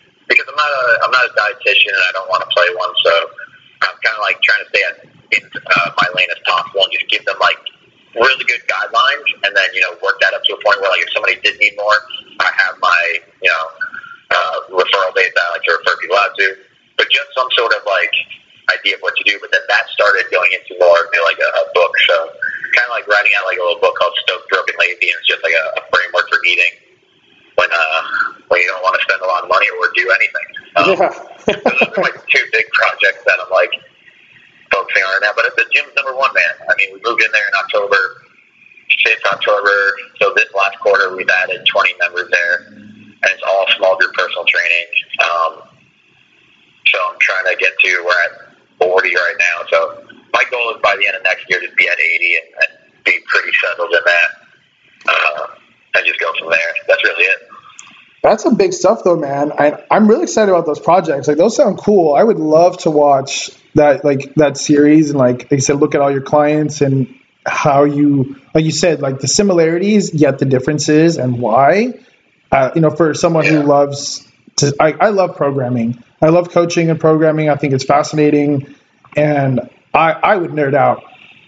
not 0.57 0.67
a 0.67 0.83
I'm 1.05 1.13
not 1.13 1.23
a 1.29 1.31
dietitian 1.37 1.93
and 1.93 2.03
I 2.03 2.11
don't 2.17 2.29
want 2.29 2.41
to 2.43 2.49
play 2.51 2.67
one, 2.75 2.93
so 3.05 3.13
I'm 3.85 3.97
kind 4.01 4.17
of 4.17 4.23
like 4.25 4.41
trying 4.41 4.61
to 4.65 4.69
stay 4.73 4.83
in 5.37 5.43
uh, 5.45 5.89
my 5.95 6.07
lane 6.17 6.29
as 6.33 6.41
possible 6.43 6.81
and 6.83 6.91
just 6.91 7.07
give 7.07 7.23
them 7.29 7.37
like 7.39 7.61
really 8.17 8.45
good 8.49 8.63
guidelines, 8.65 9.27
and 9.45 9.53
then 9.53 9.69
you 9.77 9.81
know 9.85 9.93
work 10.01 10.17
that 10.25 10.33
up 10.33 10.41
to 10.49 10.57
a 10.57 10.59
point 10.65 10.81
where 10.81 10.89
like 10.89 11.05
if 11.05 11.11
somebody 11.13 11.37
did 11.45 11.61
need 11.61 11.77
more, 11.77 11.97
I 12.41 12.49
have 12.49 12.75
my 12.81 13.01
you 13.41 13.51
know 13.53 13.65
uh, 14.33 14.57
referral 14.73 15.13
base 15.13 15.31
that 15.31 15.45
I 15.53 15.61
like 15.61 15.65
to 15.69 15.73
refer 15.77 15.95
people 16.01 16.17
out 16.17 16.33
to, 16.35 16.47
but 16.97 17.07
just 17.13 17.29
some 17.37 17.47
sort 17.55 17.71
of 17.77 17.85
like 17.85 18.13
idea 18.73 18.97
of 18.97 19.01
what 19.05 19.15
to 19.15 19.23
do. 19.23 19.37
But 19.39 19.53
then 19.53 19.63
that 19.69 19.85
started 19.93 20.25
going 20.33 20.51
into 20.51 20.75
more 20.81 20.97
of 20.97 21.07
like 21.23 21.39
a, 21.39 21.49
a 21.49 21.65
book, 21.77 21.93
so 22.09 22.15
kind 22.75 22.89
of 22.89 22.93
like 22.97 23.07
writing 23.07 23.31
out 23.37 23.45
like 23.45 23.61
a 23.61 23.63
little 23.63 23.79
book 23.79 23.95
called 23.95 24.13
Stoked 24.25 24.49
Broken 24.49 24.75
Lazy, 24.81 25.13
and 25.13 25.17
it's 25.21 25.29
just 25.29 25.43
like 25.45 25.55
a, 25.55 25.65
a 25.79 25.83
framework 25.93 26.27
for 26.27 26.41
eating 26.49 26.86
when 27.57 27.69
uh, 27.73 28.01
when 28.47 28.61
you 28.61 28.67
don't 28.69 28.81
want 28.85 28.95
to 28.95 29.03
spend 29.03 29.21
a 29.21 29.27
lot 29.27 29.43
of 29.43 29.49
money 29.49 29.67
or 29.81 29.89
do 29.97 30.05
anything. 30.13 30.47
Um, 30.77 30.85
yeah. 30.93 31.11
those 31.65 31.89
are 31.89 32.03
like 32.05 32.17
two 32.29 32.45
big 32.53 32.65
projects 32.71 33.25
that 33.25 33.37
I'm 33.41 33.51
like 33.51 33.73
focusing 34.71 35.03
on 35.03 35.11
it 35.17 35.21
now. 35.25 35.33
But 35.35 35.49
the 35.57 35.65
gym's 35.73 35.93
number 35.97 36.15
one, 36.15 36.31
man. 36.33 36.53
I 36.69 36.73
mean, 36.77 36.93
we 36.93 37.01
moved 37.03 37.21
in 37.21 37.31
there 37.33 37.47
in 37.49 37.55
October, 37.65 37.97
6th 39.05 39.25
October. 39.33 39.75
So 40.21 40.33
this 40.35 40.49
last 40.53 40.79
quarter, 40.79 41.15
we've 41.15 41.29
added 41.43 41.65
20 41.65 41.93
members 41.99 42.29
there, 42.31 42.55
and 42.69 43.25
it's 43.25 43.43
all 43.43 43.65
small 43.77 43.97
group 43.97 44.13
personal 44.13 44.45
training. 44.45 44.87
Um, 45.25 45.51
so 46.93 46.97
I'm 47.09 47.19
trying 47.19 47.45
to 47.51 47.55
get 47.59 47.73
to 47.73 47.89
we're 48.05 48.21
at 48.31 48.53
40 48.79 49.15
right 49.15 49.35
now. 49.39 49.57
So 49.69 49.79
my 50.33 50.43
goal 50.51 50.75
is 50.75 50.81
by 50.83 50.95
the 50.95 51.07
end 51.07 51.17
of 51.17 51.23
next 51.23 51.45
year 51.49 51.59
to 51.59 51.67
be 51.75 51.87
at 51.87 51.99
80 51.99 52.35
and, 52.37 52.47
and 52.61 52.71
be 53.03 53.17
pretty 53.27 53.51
settled 53.57 53.91
in 53.91 54.03
that, 54.05 54.29
uh, 55.07 55.47
and 55.97 56.05
just 56.05 56.19
go 56.19 56.31
from 56.39 56.49
there. 56.49 56.73
That's 56.87 57.03
really 57.03 57.23
it. 57.23 57.39
That's 58.23 58.43
some 58.43 58.55
big 58.55 58.73
stuff, 58.73 59.03
though, 59.03 59.15
man. 59.15 59.51
I, 59.51 59.83
I'm 59.91 60.07
really 60.07 60.23
excited 60.23 60.51
about 60.51 60.65
those 60.65 60.79
projects. 60.79 61.27
Like 61.27 61.37
those 61.37 61.55
sound 61.55 61.77
cool. 61.77 62.15
I 62.15 62.23
would 62.23 62.39
love 62.39 62.77
to 62.79 62.89
watch 62.91 63.51
that, 63.75 64.03
like 64.03 64.33
that 64.35 64.57
series, 64.57 65.11
and 65.11 65.19
like, 65.19 65.43
like 65.43 65.51
you 65.51 65.59
said, 65.61 65.77
look 65.77 65.95
at 65.95 66.01
all 66.01 66.11
your 66.11 66.21
clients 66.21 66.81
and 66.81 67.13
how 67.45 67.83
you, 67.85 68.35
like 68.53 68.65
you 68.65 68.71
said, 68.71 69.01
like 69.01 69.19
the 69.19 69.27
similarities 69.27 70.13
yet 70.13 70.39
the 70.39 70.45
differences 70.45 71.17
and 71.17 71.39
why. 71.39 71.93
Uh, 72.51 72.71
you 72.75 72.81
know, 72.81 72.89
for 72.89 73.13
someone 73.13 73.45
Yeah. 73.45 73.51
who 73.51 73.63
loves 73.63 74.27
to, 74.57 74.73
I, 74.79 74.93
I 74.93 75.09
love 75.09 75.37
programming. 75.37 76.03
I 76.21 76.29
love 76.29 76.49
coaching 76.49 76.89
and 76.89 76.99
programming. 76.99 77.49
I 77.49 77.55
think 77.55 77.73
it's 77.73 77.85
fascinating, 77.85 78.75
and 79.15 79.69
I, 79.93 80.11
I 80.13 80.35
would 80.35 80.51
nerd 80.51 80.73
out 80.73 81.03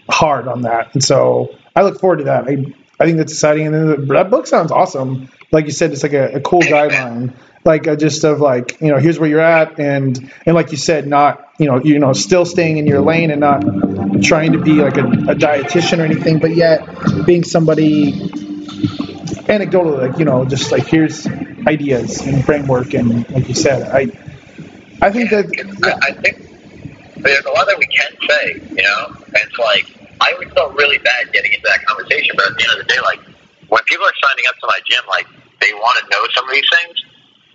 hard 0.08 0.46
on 0.46 0.62
that. 0.62 0.94
And 0.94 1.02
so 1.02 1.54
I 1.74 1.82
look 1.82 2.00
forward 2.00 2.18
to 2.18 2.24
that. 2.24 2.44
I, 2.48 2.72
I 3.00 3.06
think 3.06 3.16
that's 3.16 3.32
exciting. 3.32 3.66
And 3.66 3.74
then 3.74 3.86
the, 3.86 4.14
that 4.14 4.30
book 4.30 4.46
sounds 4.46 4.70
awesome. 4.70 5.30
Like 5.50 5.64
you 5.64 5.72
said, 5.72 5.90
it's 5.92 6.02
like 6.02 6.12
a, 6.12 6.34
a 6.34 6.40
cool 6.40 6.60
guideline, 6.60 7.32
like 7.64 7.86
a, 7.86 7.96
just 7.96 8.22
of 8.24 8.40
like 8.40 8.80
you 8.80 8.88
know 8.88 8.98
here's 8.98 9.18
where 9.18 9.28
you're 9.28 9.40
at, 9.40 9.80
and 9.80 10.32
and 10.46 10.54
like 10.54 10.70
you 10.70 10.76
said, 10.76 11.06
not 11.06 11.50
you 11.58 11.66
know 11.66 11.82
you 11.82 11.98
know 11.98 12.12
still 12.12 12.44
staying 12.44 12.76
in 12.76 12.86
your 12.86 13.00
lane 13.00 13.30
and 13.30 13.40
not 13.40 13.62
trying 14.22 14.52
to 14.52 14.58
be 14.58 14.74
like 14.74 14.98
a, 14.98 15.04
a 15.04 15.34
dietitian 15.34 15.98
or 15.98 16.02
anything, 16.02 16.38
but 16.38 16.54
yet 16.54 16.86
being 17.24 17.42
somebody 17.42 18.30
anecdotal, 19.48 19.96
like 19.96 20.18
you 20.18 20.24
know, 20.24 20.44
just 20.44 20.70
like 20.70 20.86
here's 20.86 21.26
ideas 21.66 22.20
and 22.26 22.44
framework, 22.44 22.94
and 22.94 23.28
like 23.30 23.48
you 23.48 23.54
said, 23.54 23.82
I 23.90 24.02
I 25.02 25.10
think 25.10 25.30
that 25.30 25.46
I, 25.82 26.08
I 26.08 26.12
think 26.12 26.36
there's 27.16 27.44
a 27.44 27.50
lot 27.50 27.66
that 27.66 27.78
we 27.78 27.86
can 27.86 28.12
say, 28.28 28.74
you 28.76 28.82
know, 28.82 29.06
and 29.24 29.36
it's 29.36 29.58
like 29.58 29.99
I 30.20 30.36
always 30.36 30.52
felt 30.52 30.76
really 30.76 31.00
bad 31.00 31.32
getting 31.32 31.52
into 31.52 31.64
that 31.64 31.80
conversation, 31.88 32.36
but 32.36 32.52
at 32.52 32.54
the 32.56 32.62
end 32.64 32.72
of 32.76 32.80
the 32.84 32.88
day, 32.92 33.00
like 33.00 33.20
when 33.72 33.82
people 33.88 34.04
are 34.04 34.18
signing 34.28 34.44
up 34.48 34.56
to 34.60 34.66
my 34.68 34.80
gym, 34.84 35.04
like 35.08 35.26
they 35.64 35.72
want 35.80 35.96
to 36.00 36.04
know 36.12 36.22
some 36.36 36.44
of 36.44 36.52
these 36.52 36.68
things, 36.68 36.96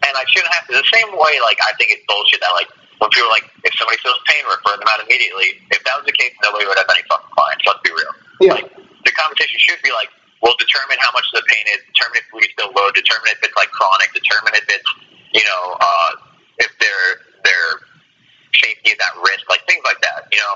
and 0.05 0.13
I 0.17 0.25
shouldn't 0.33 0.49
have 0.53 0.65
to. 0.69 0.81
The 0.81 0.89
same 0.89 1.13
way, 1.13 1.37
like 1.45 1.61
I 1.61 1.77
think 1.77 1.93
it's 1.93 2.01
bullshit 2.09 2.41
that 2.41 2.53
like 2.57 2.69
when 2.97 3.09
people 3.13 3.29
are 3.29 3.35
like, 3.37 3.45
if 3.61 3.73
somebody 3.77 4.01
feels 4.01 4.17
pain, 4.25 4.41
refer 4.49 4.77
them 4.81 4.89
out 4.89 5.03
immediately. 5.05 5.61
If 5.69 5.85
that 5.85 5.99
was 5.99 6.09
the 6.09 6.15
case, 6.15 6.33
nobody 6.41 6.65
would 6.65 6.79
have 6.79 6.89
any 6.89 7.05
fucking 7.05 7.31
clients. 7.37 7.63
Let's 7.69 7.83
be 7.85 7.93
real. 7.93 8.13
Yeah. 8.41 8.55
Like 8.57 8.67
the 8.75 9.13
conversation 9.13 9.61
should 9.61 9.81
be 9.85 9.93
like, 9.93 10.09
we'll 10.41 10.57
determine 10.57 10.97
how 11.03 11.13
much 11.13 11.27
the 11.35 11.45
pain 11.45 11.65
is, 11.69 11.85
determine 11.93 12.23
if 12.23 12.27
we 12.33 12.49
still 12.49 12.71
load, 12.73 12.97
determine 12.97 13.29
if 13.35 13.41
it's 13.45 13.57
like 13.59 13.69
chronic, 13.75 14.09
determine 14.15 14.57
if 14.57 14.65
it's 14.73 14.89
you 15.37 15.45
know 15.45 15.63
uh, 15.77 16.11
if 16.65 16.71
they're 16.81 17.13
they're 17.45 17.75
safety 18.57 18.95
is 18.95 18.99
at 18.99 19.13
risk, 19.21 19.43
like 19.51 19.61
things 19.67 19.83
like 19.85 19.99
that, 20.01 20.31
you 20.31 20.39
know. 20.39 20.55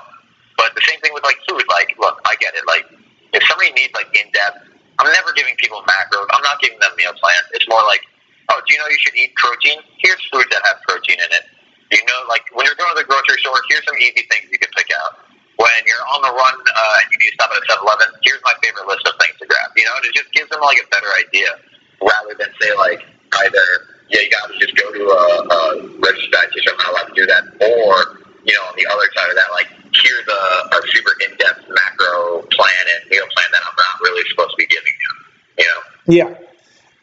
But 0.59 0.75
the 0.75 0.83
same 0.83 0.99
thing 0.99 1.15
with 1.15 1.23
like 1.23 1.39
food. 1.47 1.63
Like, 1.71 1.95
look, 1.95 2.19
I 2.27 2.35
get 2.43 2.51
it. 2.51 2.67
Like, 2.67 2.83
if 3.31 3.39
somebody 3.47 3.71
needs 3.79 3.95
like 3.95 4.11
in 4.11 4.27
depth, 4.35 4.67
I'm 4.99 5.07
never 5.07 5.31
giving 5.31 5.55
people 5.55 5.79
macros. 5.87 6.27
I'm 6.35 6.43
not 6.43 6.59
giving 6.59 6.75
them 6.83 6.91
meal 6.99 7.15
plans. 7.15 7.47
It's 7.55 7.63
more 7.71 7.79
like, 7.87 8.03
oh, 8.51 8.59
do 8.67 8.75
you 8.75 8.77
know 8.83 8.91
you 8.91 8.99
should 8.99 9.15
eat 9.15 9.31
protein? 9.39 9.79
Here's 10.03 10.19
foods 10.27 10.51
that 10.51 10.59
have 10.67 10.83
protein 10.83 11.15
in 11.15 11.31
it. 11.31 11.47
You 11.95 12.03
know, 12.03 12.27
like 12.27 12.43
when 12.51 12.67
you're 12.67 12.75
going 12.75 12.91
to 12.91 12.99
the 12.99 13.07
grocery 13.07 13.39
store, 13.39 13.55
here's 13.71 13.87
some 13.87 13.95
easy 14.03 14.27
things 14.27 14.51
you 14.51 14.59
can 14.59 14.69
pick 14.75 14.91
out. 14.99 15.23
When 15.55 15.79
you're 15.87 16.05
on 16.11 16.27
the 16.27 16.31
run 16.35 16.55
uh, 16.59 16.99
and 16.99 17.07
you 17.11 17.17
need 17.23 17.31
to 17.31 17.37
stop 17.39 17.55
at 17.55 17.59
a 17.59 17.65
7-Eleven, 17.67 18.19
here's 18.27 18.43
my 18.43 18.55
favorite 18.59 18.87
list 18.91 19.07
of 19.07 19.15
things 19.15 19.39
to 19.39 19.47
grab. 19.47 19.71
You 19.79 19.87
know, 19.87 19.95
and 19.95 20.11
it 20.11 20.13
just 20.13 20.27
gives 20.35 20.51
them 20.51 20.59
like 20.59 20.77
a 20.83 20.87
better 20.91 21.11
idea 21.23 21.55
rather 22.03 22.35
than 22.35 22.51
say 22.59 22.75
like 22.75 23.07
either 23.47 23.67
yeah, 24.11 24.27
you 24.27 24.29
got 24.31 24.51
to 24.51 24.55
just 24.59 24.75
go 24.75 24.91
to 24.91 25.03
a, 25.07 25.23
a 25.47 25.59
registered 26.03 26.35
dietitian. 26.35 26.75
I'm 26.75 26.83
not 26.83 26.89
allowed 26.91 27.09
to 27.11 27.15
do 27.15 27.25
that, 27.31 27.43
or 27.63 28.19
you 28.49 28.55
know, 28.55 28.63
on 28.63 28.73
the 28.75 28.87
other 28.89 29.05
side 29.15 29.29
of 29.29 29.35
that, 29.35 29.51
like 29.51 29.67
here's 29.93 30.27
a, 30.27 30.75
a 30.75 30.81
super 30.87 31.11
in-depth 31.29 31.69
macro 31.69 32.41
plan 32.49 32.85
and 32.95 33.09
meal 33.09 33.25
plan 33.35 33.47
that 33.51 33.61
I'm 33.61 33.75
not 33.77 34.01
really 34.01 34.27
supposed 34.29 34.51
to 34.51 34.57
be 34.57 34.65
giving 34.65 34.93
you. 34.99 35.11
You 35.59 35.65
know, 35.65 35.81
Yeah. 36.15 36.37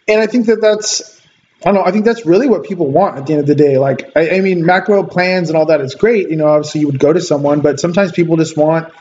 And 0.08 0.20
I 0.20 0.26
think 0.26 0.46
that 0.46 0.60
that's, 0.60 1.20
I 1.62 1.66
don't 1.66 1.74
know, 1.74 1.84
I 1.84 1.92
think 1.92 2.04
that's 2.04 2.26
really 2.26 2.48
what 2.48 2.64
people 2.64 2.90
want 2.90 3.18
at 3.18 3.26
the 3.26 3.34
end 3.34 3.42
of 3.42 3.46
the 3.46 3.54
day. 3.54 3.78
Like, 3.78 4.10
I, 4.16 4.36
I 4.36 4.40
mean, 4.40 4.66
macro 4.66 5.04
plans 5.04 5.48
and 5.48 5.56
all 5.56 5.66
that 5.66 5.80
is 5.80 5.94
great. 5.94 6.30
You 6.30 6.36
know, 6.36 6.48
obviously 6.48 6.80
you 6.80 6.88
would 6.88 6.98
go 6.98 7.12
to 7.12 7.20
someone, 7.20 7.60
but 7.60 7.78
sometimes 7.78 8.12
people 8.12 8.36
just 8.36 8.56
want 8.56 8.92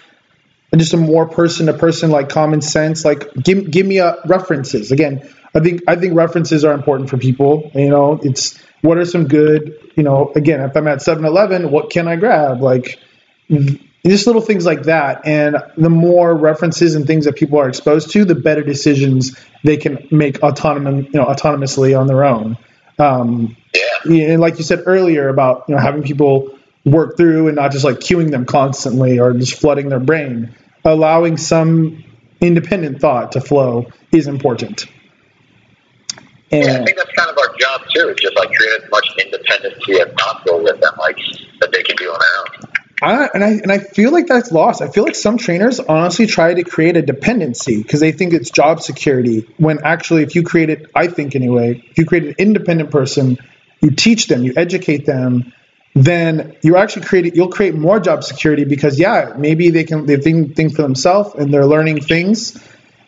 just 0.76 0.94
a 0.94 0.98
more 0.98 1.28
person 1.28 1.68
to 1.68 1.74
person, 1.74 2.12
like 2.12 2.30
common 2.30 2.62
sense. 2.62 3.06
Like, 3.06 3.34
give, 3.34 3.72
give 3.72 3.86
me 3.86 4.00
a 4.00 4.18
references. 4.26 4.92
Again, 4.92 5.28
I 5.54 5.62
think, 5.62 5.84
I 5.88 5.96
think 5.96 6.16
references 6.16 6.66
are 6.66 6.74
important 6.74 7.10
for 7.10 7.18
people. 7.18 7.72
You 7.74 7.90
know, 7.90 8.20
it's 8.22 8.60
what 8.86 8.98
are 8.98 9.06
some 9.06 9.28
good, 9.28 9.92
you 9.96 10.04
know, 10.04 10.32
again, 10.36 10.62
if 10.62 10.76
I'm 10.76 10.88
at 10.88 11.02
7 11.02 11.26
Eleven, 11.26 11.72
what 11.72 11.90
can 11.90 12.08
I 12.08 12.16
grab? 12.16 12.62
Like, 12.62 13.00
just 14.06 14.28
little 14.28 14.42
things 14.42 14.66
like 14.66 14.84
that. 14.84 15.26
And 15.26 15.58
the 15.78 15.90
more 15.90 16.36
references 16.36 16.96
and 16.96 17.08
things 17.08 17.26
that 17.26 17.36
people 17.36 17.60
are 17.60 17.68
exposed 17.68 18.12
to 18.12 18.26
the 18.26 18.36
better 18.36 18.64
decisions 18.64 19.38
they 19.64 19.78
can 19.78 20.08
make 20.12 20.44
autonomous 20.44 21.06
you 21.06 21.20
know 21.20 21.26
autonomously 21.26 22.00
on 22.00 22.08
their 22.08 22.24
own. 22.24 22.58
Um, 23.00 23.58
yeah, 23.74 24.32
and 24.32 24.40
like 24.40 24.58
you 24.58 24.64
said 24.64 24.84
earlier 24.86 25.28
about 25.28 25.66
you 25.68 25.76
know 25.76 25.82
having 25.82 26.04
people 26.04 26.58
work 26.86 27.18
through 27.18 27.48
and 27.48 27.56
not 27.56 27.72
just 27.72 27.84
like 27.84 27.98
cueing 27.98 28.30
them 28.30 28.46
constantly 28.46 29.20
or 29.20 29.34
just 29.34 29.60
flooding 29.60 29.90
their 29.90 30.00
brain. 30.00 30.56
Allowing 30.84 31.38
some 31.38 32.04
independent 32.40 33.02
thought 33.02 33.32
to 33.32 33.42
flow 33.42 33.88
is 34.12 34.28
important. 34.28 34.86
And 36.52 36.86
think 36.86 36.98
that's 36.98 37.12
kind 37.14 37.30
of 37.30 37.38
our 37.38 37.56
job 37.58 37.85
too. 37.96 38.14
Just 38.20 38.36
like 38.36 38.52
create 38.52 38.84
as 38.84 38.90
much 38.92 39.08
independency 39.18 40.00
as 40.02 40.14
possible 40.18 40.64
with 40.64 40.80
them, 40.82 40.94
like 41.00 41.18
that 41.62 41.72
they 41.72 41.84
can 41.84 41.96
do 41.96 42.10
on 42.10 42.20
their 42.20 42.40
own. 42.40 42.76
I, 43.02 43.30
and 43.34 43.44
I 43.44 43.50
and 43.50 43.72
I 43.72 43.80
feel 43.80 44.12
like 44.12 44.28
that's 44.28 44.52
lost. 44.52 44.82
I 44.82 44.90
feel 44.90 45.04
like 45.04 45.16
some 45.16 45.38
trainers 45.38 45.80
honestly 45.80 46.28
try 46.28 46.54
to 46.54 46.64
create 46.64 46.96
a 46.96 47.02
dependency 47.02 47.82
because 47.82 48.00
they 48.00 48.12
think 48.12 48.34
it's 48.34 48.50
job 48.50 48.82
security. 48.82 49.48
When 49.58 49.84
actually, 49.84 50.24
if 50.24 50.36
you 50.36 50.44
create 50.44 50.70
it, 50.70 50.90
I 50.96 51.08
think 51.08 51.36
anyway, 51.36 51.84
if 51.90 51.98
you 51.98 52.06
create 52.06 52.26
an 52.26 52.36
independent 52.38 52.92
person, 52.92 53.38
you 53.82 53.92
teach 53.92 54.28
them, 54.28 54.44
you 54.44 54.54
educate 54.56 55.06
them, 55.06 55.54
then 55.94 56.56
you 56.62 56.78
actually 56.78 57.06
create 57.06 57.36
you'll 57.36 57.50
create 57.50 57.76
more 57.76 58.00
job 58.00 58.24
security 58.24 58.64
because 58.64 58.98
yeah, 58.98 59.34
maybe 59.38 59.70
they 59.70 59.84
can 59.84 60.06
they 60.06 60.18
think 60.18 60.56
think 60.56 60.76
for 60.76 60.82
themselves 60.82 61.36
and 61.36 61.54
they're 61.54 61.66
learning 61.66 62.02
things 62.02 62.58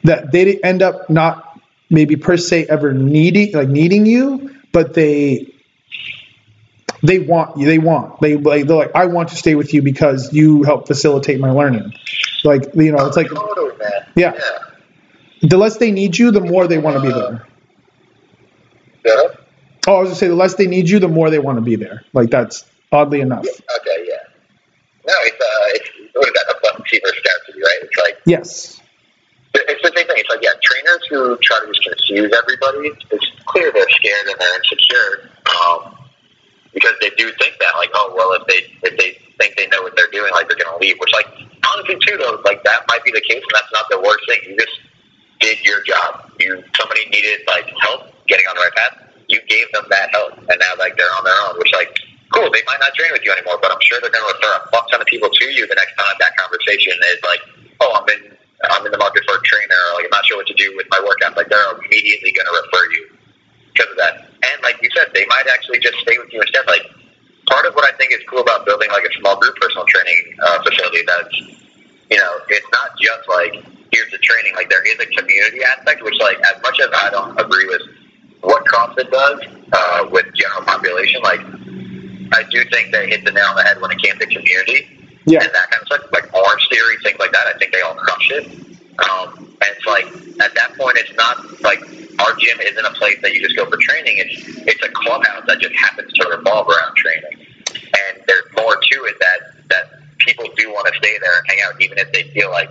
that 0.03 0.31
they 0.31 0.59
end 0.59 0.81
up 0.81 1.09
not 1.09 1.59
maybe 1.89 2.17
per 2.17 2.35
se 2.35 2.65
ever 2.69 2.93
needing 2.93 3.53
like 3.53 3.69
needing 3.69 4.05
you, 4.05 4.56
but 4.77 4.93
they 4.93 5.51
they 7.01 7.17
want 7.17 7.57
you. 7.57 7.65
They 7.65 7.79
want 7.79 8.21
they 8.21 8.35
like 8.37 8.67
they're 8.67 8.77
like 8.77 8.91
I 8.93 9.07
want 9.07 9.29
to 9.29 9.35
stay 9.35 9.55
with 9.55 9.73
you 9.73 9.81
because 9.81 10.31
you 10.31 10.61
help 10.61 10.85
facilitate 10.85 11.39
my 11.39 11.49
learning. 11.49 11.93
Like 12.43 12.75
you 12.75 12.91
know, 12.91 13.07
it's 13.07 13.17
like. 13.17 13.27
Yeah. 14.15 14.33
the 15.41 15.57
less 15.57 15.77
they 15.77 15.89
need 15.91 16.15
you, 16.15 16.29
the 16.29 16.41
more 16.41 16.67
they 16.67 16.77
want 16.77 16.95
to 16.97 17.01
be 17.01 17.11
there. 17.11 17.47
Yeah. 19.03 19.23
Oh, 19.87 19.95
I 19.95 19.99
was 20.01 20.09
gonna 20.09 20.15
say 20.15 20.27
the 20.27 20.35
less 20.35 20.53
they 20.53 20.67
need 20.67 20.87
you, 20.89 20.99
the 20.99 21.07
more 21.07 21.31
they 21.31 21.39
want 21.39 21.57
to 21.57 21.61
be 21.63 21.75
there. 21.75 22.03
Like 22.13 22.29
that's 22.29 22.63
oddly 22.91 23.21
enough. 23.21 23.47
Okay, 23.47 23.99
yeah. 24.07 24.15
No, 25.07 25.13
it's 25.25 25.41
uh, 25.41 25.77
it's 25.77 25.89
what 26.13 26.27
is 26.27 26.33
that? 26.33 26.55
Abundance 26.55 26.89
versus 27.03 27.17
scarcity, 27.23 27.61
right? 27.61 27.79
It's 27.81 27.97
like 27.97 28.17
Yes. 28.25 28.81
it's 29.55 29.81
the 29.81 29.91
same 29.95 30.05
thing. 30.07 30.17
It's 30.17 30.29
like 30.29 30.43
yeah, 30.43 30.53
trainers 30.61 30.96
who 31.09 31.37
try 31.41 31.59
to 31.59 31.67
just 31.67 31.83
confuse 31.83 32.31
everybody. 32.33 32.91
It's 33.11 33.27
clear 33.45 33.71
they're 33.71 33.89
scared 33.89 34.27
and 34.27 34.35
they're 34.39 34.55
insecure 34.57 35.29
um, 35.47 35.97
because 36.73 36.93
they 37.01 37.09
do 37.17 37.31
think 37.39 37.57
that 37.59 37.73
like, 37.77 37.89
oh 37.93 38.13
well, 38.15 38.33
if 38.33 38.45
they 38.47 38.67
if 38.87 38.97
they 38.97 39.17
think 39.39 39.55
they 39.57 39.67
know 39.67 39.81
what 39.81 39.95
they're 39.95 40.11
doing, 40.11 40.31
like 40.31 40.47
they're 40.47 40.57
gonna 40.57 40.77
leave. 40.77 40.97
Which 40.99 41.13
like 41.13 41.27
honestly 41.65 41.97
too 42.05 42.17
though, 42.17 42.41
like 42.45 42.63
that 42.63 42.85
might 42.89 43.03
be 43.03 43.11
the 43.11 43.21
case, 43.21 43.41
and 43.41 43.53
that's 43.53 43.71
not 43.73 43.85
the 43.89 43.99
worst 43.99 44.23
thing. 44.27 44.39
You 44.45 44.57
just 44.57 44.77
did 45.39 45.59
your 45.63 45.83
job. 45.83 46.31
You 46.39 46.63
somebody 46.77 47.05
needed 47.09 47.41
like 47.47 47.71
help 47.81 48.13
getting 48.27 48.45
on 48.47 48.55
the 48.55 48.61
right 48.61 48.75
path. 48.75 49.03
You 49.27 49.41
gave 49.47 49.71
them 49.73 49.85
that 49.89 50.11
help, 50.11 50.37
and 50.37 50.57
now 50.59 50.73
like 50.79 50.97
they're 50.97 51.13
on 51.17 51.23
their 51.23 51.39
own. 51.49 51.59
Which 51.59 51.73
like 51.73 51.97
cool, 52.33 52.51
they 52.51 52.61
might 52.67 52.79
not 52.79 52.93
train 52.93 53.11
with 53.11 53.23
you 53.23 53.31
anymore, 53.31 53.57
but 53.61 53.71
I'm 53.71 53.81
sure 53.81 53.99
they're 54.01 54.11
gonna 54.11 54.33
refer 54.33 54.53
a 54.55 54.71
fuck 54.71 54.89
ton 54.91 55.01
of 55.01 55.07
people 55.07 55.29
to 55.29 55.45
you 55.51 55.67
the 55.67 55.75
next 55.75 55.95
time 55.95 56.15
that 56.19 56.35
conversation 56.37 56.93
is 57.15 57.19
like, 57.23 57.41
oh, 57.81 57.91
I'm 57.97 58.07
in 58.09 58.36
I'm 58.65 58.85
in 58.85 58.91
the 58.91 58.97
market 58.97 59.23
for 59.29 59.37
a 59.37 59.43
trainer, 59.43 59.81
like 59.95 60.05
I'm 60.05 60.15
not 60.15 60.25
sure 60.25 60.37
what 60.37 60.47
to 60.47 60.57
do 60.57 60.73
with 60.75 60.87
my 60.89 60.99
workout. 61.03 61.37
Like 61.37 61.49
they're 61.49 61.77
immediately 61.77 62.31
gonna 62.33 62.49
refer 62.49 62.83
you 62.97 63.03
because 63.73 63.91
of 63.91 63.97
that. 63.97 64.13
And 64.33 64.57
like 64.63 64.81
you 64.81 64.89
said, 64.95 65.13
they 65.13 65.25
might 65.29 65.45
actually 65.53 65.79
just 65.79 65.97
stay 66.01 66.17
with 66.17 66.33
you 66.33 66.41
instead. 66.41 66.65
Like 66.65 66.81
part 67.45 67.65
of 67.65 67.75
what 67.75 67.85
I 67.85 67.95
think 67.97 68.11
is 68.11 68.21
cool 68.29 68.41
about 68.41 68.65
building 68.65 68.89
like 68.89 69.05
a 69.05 69.13
small 69.19 69.37
group 69.37 69.55
personal 69.61 69.85
training 69.85 70.37
uh, 70.41 70.63
facility 70.63 71.05
that's 71.05 71.37
you 72.09 72.17
know, 72.17 72.33
it's 72.49 72.67
not 72.71 72.97
just 72.99 73.27
like 73.27 73.53
here's 73.91 74.11
the 74.11 74.17
training. 74.19 74.55
Like 74.55 74.69
there 74.69 74.85
is 74.85 74.99
a 74.99 75.05
community 75.05 75.63
aspect, 75.63 76.03
which 76.03 76.15
like 76.19 76.37
as 76.39 76.61
much 76.61 76.79
as 76.79 76.89
I 76.93 77.09
don't 77.09 77.39
agree 77.39 77.65
with 77.65 77.81
what 78.41 78.63
CrossFit 78.65 79.11
does 79.11 79.39
uh, 79.73 80.07
with 80.11 80.25
general 80.33 80.63
population, 80.63 81.21
like 81.21 81.41
I 82.33 82.43
do 82.49 82.63
think 82.71 82.91
they 82.91 83.09
hit 83.09 83.25
the 83.25 83.31
nail 83.31 83.45
on 83.49 83.55
the 83.55 83.63
head 83.63 83.81
when 83.81 83.91
it 83.91 84.01
came 84.01 84.17
to 84.17 84.25
community. 84.25 84.96
Yeah. 85.27 85.43
and 85.43 85.51
that 85.53 85.69
kind 85.69 85.81
of 85.81 85.87
stuff, 85.87 86.01
like 86.13 86.33
Orange 86.33 86.67
Theory, 86.71 86.95
things 87.03 87.19
like 87.19 87.31
that. 87.33 87.47
I 87.53 87.57
think 87.59 87.73
they 87.73 87.81
all 87.81 87.95
crush 87.95 88.31
it. 88.31 88.47
Um, 88.97 89.37
and 89.59 89.69
it's 89.75 89.85
like 89.85 90.05
at 90.39 90.55
that 90.55 90.75
point, 90.79 90.97
it's 90.97 91.13
not 91.17 91.61
like 91.61 91.79
our 92.19 92.33
gym 92.39 92.59
isn't 92.61 92.85
a 92.85 92.91
place 92.91 93.17
that 93.21 93.33
you 93.33 93.41
just 93.43 93.55
go 93.55 93.65
for 93.69 93.77
training. 93.77 94.15
It's 94.17 94.47
it's 94.65 94.83
a 94.83 94.89
clubhouse 94.89 95.43
that 95.47 95.59
just 95.59 95.75
happens 95.75 96.11
to 96.13 96.29
revolve 96.29 96.67
around 96.67 96.95
training. 96.95 97.45
And 97.67 98.23
there's 98.27 98.45
more 98.57 98.75
to 98.75 98.97
it 99.05 99.15
that 99.19 99.39
that 99.69 99.85
people 100.19 100.45
do 100.55 100.71
want 100.71 100.87
to 100.87 100.97
stay 100.97 101.17
there 101.19 101.37
and 101.37 101.45
hang 101.47 101.59
out, 101.67 101.81
even 101.81 101.97
if 101.97 102.11
they 102.13 102.23
feel 102.31 102.49
like 102.51 102.69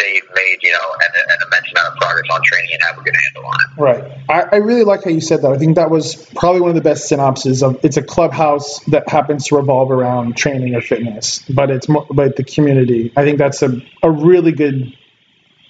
they've 0.00 0.28
made 0.34 0.58
you 0.62 0.72
know 0.72 0.94
an, 1.00 1.22
an 1.28 1.46
immense 1.46 1.70
amount 1.72 1.88
of 1.88 1.96
progress 1.96 2.26
on 2.32 2.42
training 2.42 2.70
and 2.72 2.82
have 2.82 2.98
a 2.98 3.02
good 3.02 3.14
handle 3.14 3.46
on 3.46 3.54
it. 3.60 3.80
Right. 3.80 4.18
I, 4.28 4.56
I 4.56 4.56
really 4.56 4.84
like 4.84 5.04
how 5.04 5.10
you 5.10 5.20
said 5.20 5.42
that. 5.42 5.52
I 5.52 5.58
think 5.58 5.76
that 5.76 5.90
was 5.90 6.16
probably 6.34 6.60
one 6.60 6.70
of 6.70 6.76
the 6.76 6.82
best 6.82 7.08
synopses 7.08 7.62
of 7.62 7.84
it's 7.84 7.96
a 7.96 8.02
clubhouse 8.02 8.80
that 8.86 9.08
happens 9.08 9.46
to 9.46 9.56
revolve 9.56 9.90
around 9.90 10.36
training 10.36 10.74
or 10.74 10.80
fitness, 10.80 11.40
but 11.48 11.70
it's 11.70 11.88
more 11.88 12.06
but 12.10 12.36
the 12.36 12.44
community. 12.44 13.12
I 13.16 13.24
think 13.24 13.38
that's 13.38 13.62
a, 13.62 13.80
a 14.02 14.10
really 14.10 14.52
good 14.52 14.96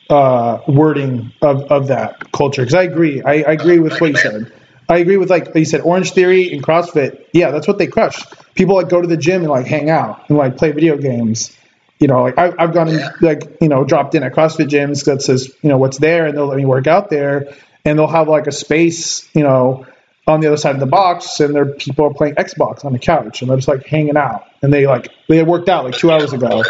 uh, 0.08 0.60
wording 0.66 1.32
of, 1.40 1.62
of 1.70 1.86
that 1.88 2.32
culture. 2.32 2.62
Because 2.62 2.74
I 2.74 2.82
agree. 2.82 3.22
I, 3.22 3.42
I 3.42 3.52
agree 3.52 3.78
with 3.78 4.00
what 4.00 4.10
you 4.10 4.16
said. 4.16 4.52
I 4.88 4.98
agree 4.98 5.16
with 5.16 5.30
like 5.30 5.54
you 5.54 5.64
said, 5.64 5.82
Orange 5.82 6.12
Theory 6.12 6.52
and 6.52 6.62
CrossFit. 6.64 7.26
Yeah, 7.32 7.52
that's 7.52 7.68
what 7.68 7.78
they 7.78 7.86
crush. 7.86 8.20
People 8.54 8.74
like 8.74 8.88
go 8.88 9.00
to 9.00 9.06
the 9.06 9.16
gym 9.16 9.42
and 9.42 9.50
like 9.50 9.66
hang 9.66 9.88
out 9.88 10.28
and 10.28 10.36
like 10.36 10.56
play 10.56 10.72
video 10.72 10.96
games. 10.96 11.56
You 12.00 12.08
know, 12.08 12.22
like 12.22 12.38
I, 12.38 12.52
I've 12.58 12.72
gone 12.72 12.88
and 12.88 13.12
like 13.20 13.58
you 13.60 13.68
know 13.68 13.84
dropped 13.84 14.14
in 14.14 14.22
at 14.22 14.32
CrossFit 14.32 14.68
gyms 14.68 15.04
that 15.04 15.22
says 15.22 15.54
you 15.62 15.68
know 15.68 15.78
what's 15.78 15.98
there, 15.98 16.26
and 16.26 16.36
they'll 16.36 16.46
let 16.46 16.56
me 16.56 16.64
work 16.64 16.86
out 16.86 17.10
there, 17.10 17.54
and 17.84 17.98
they'll 17.98 18.08
have 18.08 18.26
like 18.26 18.46
a 18.46 18.52
space 18.52 19.28
you 19.34 19.42
know 19.42 19.86
on 20.26 20.40
the 20.40 20.46
other 20.46 20.56
side 20.56 20.74
of 20.74 20.80
the 20.80 20.86
box, 20.86 21.40
and 21.40 21.54
there 21.54 21.66
people 21.66 22.06
are 22.06 22.14
playing 22.14 22.34
Xbox 22.34 22.84
on 22.84 22.92
the 22.92 22.98
couch, 22.98 23.42
and 23.42 23.50
they're 23.50 23.58
just 23.58 23.68
like 23.68 23.84
hanging 23.86 24.16
out, 24.16 24.46
and 24.62 24.72
they 24.72 24.86
like 24.86 25.08
they 25.28 25.36
had 25.36 25.46
worked 25.46 25.68
out 25.68 25.84
like 25.84 25.96
two 25.96 26.10
hours 26.10 26.32
ago. 26.32 26.62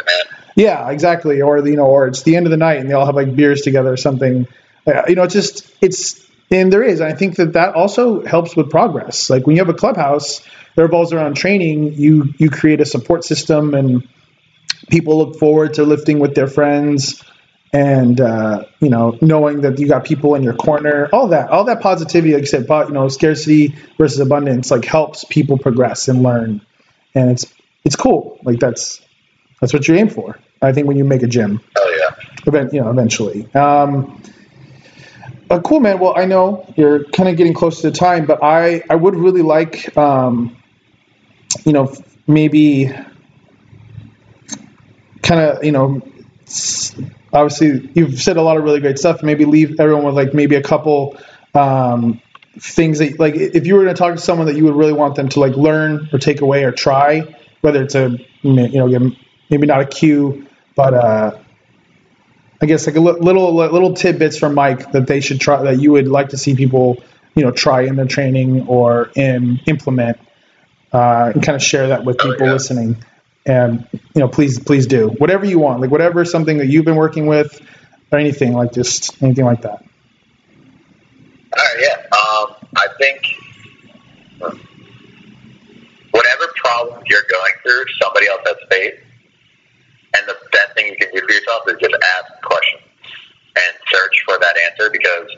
Yeah, 0.57 0.91
exactly. 0.91 1.43
Or 1.43 1.65
you 1.67 1.77
know, 1.77 1.87
or 1.87 2.07
it's 2.07 2.23
the 2.23 2.37
end 2.37 2.47
of 2.47 2.51
the 2.51 2.57
night 2.57 2.79
and 2.79 2.89
they 2.89 2.95
all 2.95 3.07
have 3.07 3.15
like 3.15 3.35
beers 3.35 3.63
together 3.63 3.93
or 3.93 3.97
something. 3.97 4.47
Uh, 4.87 5.03
you 5.09 5.15
know, 5.15 5.23
it's 5.23 5.35
just 5.35 5.71
it's 5.81 6.27
and 6.51 6.73
there 6.73 6.83
is. 6.83 7.01
I 7.01 7.13
think 7.13 7.37
that 7.37 7.53
that 7.53 7.75
also 7.75 8.25
helps 8.25 8.57
with 8.57 8.71
progress. 8.71 9.31
Like 9.31 9.47
when 9.47 9.57
you 9.57 9.63
have 9.63 9.69
a 9.69 9.79
clubhouse 9.79 10.41
that 10.75 10.83
revolves 10.83 11.13
around 11.13 11.35
training, 11.37 11.95
you 11.95 12.35
you 12.39 12.51
create 12.51 12.81
a 12.81 12.85
support 12.85 13.25
system 13.25 13.75
and 13.75 14.09
people 14.89 15.19
look 15.19 15.39
forward 15.39 15.75
to 15.75 15.85
lifting 15.85 16.19
with 16.19 16.35
their 16.35 16.49
friends 16.49 17.23
and 17.73 18.21
uh, 18.21 18.65
you 18.81 18.89
know 18.89 19.17
knowing 19.21 19.61
that 19.61 19.79
you 19.79 19.87
got 19.89 20.05
people 20.05 20.35
in 20.35 20.43
your 20.43 20.55
corner. 20.55 21.09
All 21.13 21.29
that 21.29 21.51
all 21.51 21.65
that 21.65 21.81
positivity 21.81 22.33
like 22.35 22.43
you 22.43 22.47
said 22.47 22.67
but 22.67 22.89
you 22.89 22.95
know 22.95 23.09
scarcity 23.09 23.75
versus 23.99 24.19
abundance 24.19 24.71
like 24.71 24.85
helps 24.85 25.25
people 25.25 25.59
progress 25.59 26.09
and 26.09 26.23
learn. 26.23 26.61
And 27.15 27.31
it's 27.31 27.47
it's 27.85 27.97
cool. 27.97 28.39
Like 28.43 28.59
that's 28.59 29.01
that's 29.61 29.73
what 29.73 29.87
you 29.87 29.95
aim 29.95 30.09
for 30.09 30.39
i 30.63 30.73
think 30.73 30.87
when 30.87 30.97
you 30.97 31.05
make 31.05 31.23
a 31.23 31.27
gym. 31.27 31.61
Oh 31.77 31.97
yeah. 31.99 32.29
event 32.47 32.73
you 32.73 32.81
know 32.81 32.91
eventually. 32.91 33.53
Um 33.55 34.23
uh, 35.49 35.61
cool 35.61 35.81
man. 35.81 35.99
Well 35.99 36.15
i 36.17 36.25
know 36.25 36.73
you're 36.77 37.05
kind 37.05 37.29
of 37.29 37.37
getting 37.37 37.55
close 37.55 37.81
to 37.83 37.91
the 37.91 37.97
time 37.97 38.27
but 38.27 38.43
i 38.43 38.83
i 38.91 38.95
would 38.95 39.15
really 39.15 39.43
like 39.43 39.97
um 39.97 40.57
you 41.65 41.73
know 41.73 41.93
maybe 42.27 42.93
kind 45.23 45.41
of 45.41 45.65
you 45.65 45.73
know 45.73 46.01
obviously 47.33 47.91
you've 47.95 48.21
said 48.21 48.37
a 48.37 48.43
lot 48.43 48.57
of 48.57 48.65
really 48.65 48.81
great 48.81 48.99
stuff 48.99 49.23
maybe 49.23 49.45
leave 49.45 49.79
everyone 49.81 50.05
with 50.05 50.15
like 50.15 50.35
maybe 50.35 50.57
a 50.57 50.63
couple 50.63 51.17
um 51.55 52.21
things 52.59 52.99
that 52.99 53.19
like 53.21 53.35
if 53.35 53.67
you 53.67 53.75
were 53.75 53.85
going 53.85 53.95
to 53.95 53.99
talk 53.99 54.15
to 54.15 54.21
someone 54.21 54.47
that 54.47 54.57
you 54.57 54.65
would 54.65 54.75
really 54.75 54.93
want 54.93 55.15
them 55.15 55.29
to 55.29 55.41
like 55.41 55.55
learn 55.57 56.09
or 56.13 56.19
take 56.19 56.41
away 56.41 56.65
or 56.65 56.73
try 56.73 57.23
whether 57.61 57.83
it's 57.83 57.95
a 57.95 58.19
you 58.43 58.69
know 58.87 59.13
maybe 59.51 59.67
not 59.67 59.81
a 59.81 59.87
cue 59.87 60.47
but 60.75 60.95
uh 60.95 61.39
I 62.63 62.67
guess 62.67 62.87
like 62.87 62.97
a 62.97 63.01
little 63.01 63.55
little 63.55 63.95
tidbits 63.95 64.37
from 64.37 64.55
Mike 64.55 64.93
that 64.93 65.07
they 65.07 65.21
should 65.21 65.41
try 65.41 65.63
that 65.63 65.81
you 65.81 65.93
would 65.93 66.09
like 66.09 66.31
to 66.31 66.37
see 66.37 66.55
people 66.55 67.03
you 67.35 67.43
know 67.45 67.51
try 67.53 67.83
in 67.83 67.97
their 67.97 68.07
training 68.07 68.67
or 68.67 69.11
in 69.17 69.61
implement 69.67 70.19
uh, 70.93 71.31
and 71.35 71.43
kind 71.43 71.57
of 71.57 71.63
share 71.63 71.89
that 71.89 72.05
with 72.05 72.17
Oh, 72.21 72.33
people 72.33 72.47
yeah. 72.49 72.53
listening. 72.53 72.97
And 73.47 73.87
you 73.93 74.21
know, 74.21 74.29
please 74.29 74.59
please 74.59 74.87
do 74.87 75.09
whatever 75.19 75.45
you 75.47 75.59
want, 75.59 75.81
like 75.81 75.91
whatever 75.91 76.25
something 76.25 76.59
that 76.59 76.67
you've 76.67 76.85
been 76.85 76.97
working 76.97 77.27
with 77.27 77.61
or 78.13 78.19
anything 78.19 78.53
like 78.53 78.73
just 78.73 79.23
anything 79.23 79.45
like 79.45 79.63
that. 79.63 79.83
All 81.57 81.65
right, 81.65 81.77
yeah. 81.81 81.97
Um, 82.17 82.55
I 82.77 82.87
think 82.99 83.23
whatever 86.11 86.53
problems 86.57 87.03
you're 87.07 87.27
going 87.31 87.53
through, 87.63 87.85
somebody 88.01 88.29
else 88.29 88.43
has 88.45 88.57
faced, 88.71 89.03
and 90.17 90.29
the 90.29 90.37
best 90.53 90.75
thing 90.75 90.87
you 90.87 90.97
can 90.97 91.11
do 91.13 91.21
for 91.27 91.33
yourself 91.33 91.63
is 91.69 91.77
just 91.81 91.95
ask 91.95 92.43
questions 92.43 92.83
and 93.57 93.75
search 93.91 94.23
for 94.27 94.39
that 94.39 94.57
answer 94.71 94.91
because 94.93 95.29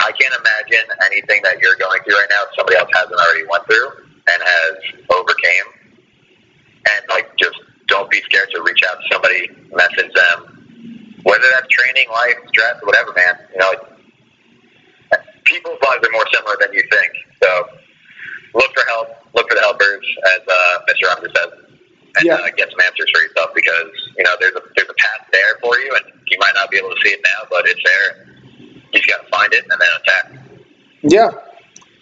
I 0.00 0.12
can't 0.12 0.34
imagine 0.34 0.86
anything 1.06 1.42
that 1.44 1.60
you're 1.60 1.76
going 1.76 2.00
through 2.02 2.16
right 2.16 2.30
now 2.30 2.44
somebody 2.56 2.76
else 2.76 2.88
hasn't 2.94 3.20
already 3.20 3.44
went 3.50 3.66
through 3.66 3.88
and 4.28 4.42
has 4.42 4.72
overcame. 5.12 5.79
And 6.88 7.02
like, 7.10 7.36
just 7.36 7.56
don't 7.86 8.10
be 8.10 8.20
scared 8.22 8.48
to 8.54 8.62
reach 8.62 8.80
out 8.88 8.96
to 8.96 9.04
somebody, 9.12 9.48
message 9.72 10.12
them, 10.14 11.18
whether 11.24 11.44
that's 11.52 11.68
training, 11.68 12.06
life, 12.10 12.36
stress, 12.48 12.76
whatever, 12.82 13.12
man. 13.14 13.34
You 13.52 13.58
know, 13.58 13.72
like, 15.12 15.20
people's 15.44 15.78
lives 15.84 16.06
are 16.06 16.12
more 16.12 16.26
similar 16.32 16.56
than 16.60 16.72
you 16.72 16.82
think. 16.90 17.12
So 17.42 17.68
look 18.54 18.70
for 18.74 18.84
help, 18.88 19.08
look 19.34 19.48
for 19.48 19.54
the 19.54 19.60
helpers, 19.62 20.06
as 20.34 20.40
uh, 20.48 20.78
Mr. 20.88 21.08
Rogers 21.14 21.32
says, 21.36 21.52
and 22.16 22.26
Yeah. 22.26 22.34
uh, 22.34 22.48
get 22.56 22.70
some 22.70 22.80
answers 22.80 23.10
for 23.14 23.22
yourself 23.22 23.50
because 23.54 23.90
you 24.18 24.24
know 24.24 24.34
there's 24.40 24.54
a 24.56 24.62
there's 24.76 24.88
a 24.88 24.94
path 24.94 25.26
there 25.32 25.58
for 25.62 25.78
you, 25.78 25.94
and 25.94 26.04
you 26.26 26.38
might 26.40 26.54
not 26.54 26.70
be 26.70 26.76
able 26.78 26.90
to 26.90 27.00
see 27.04 27.10
it 27.10 27.20
now, 27.24 27.46
but 27.50 27.68
it's 27.68 27.80
there. 27.84 28.26
You 28.58 29.00
just 29.00 29.06
got 29.08 29.22
to 29.22 29.28
find 29.30 29.52
it 29.52 29.62
and 29.70 29.80
then 29.80 29.88
attack. 30.02 30.32
Yeah, 31.02 31.30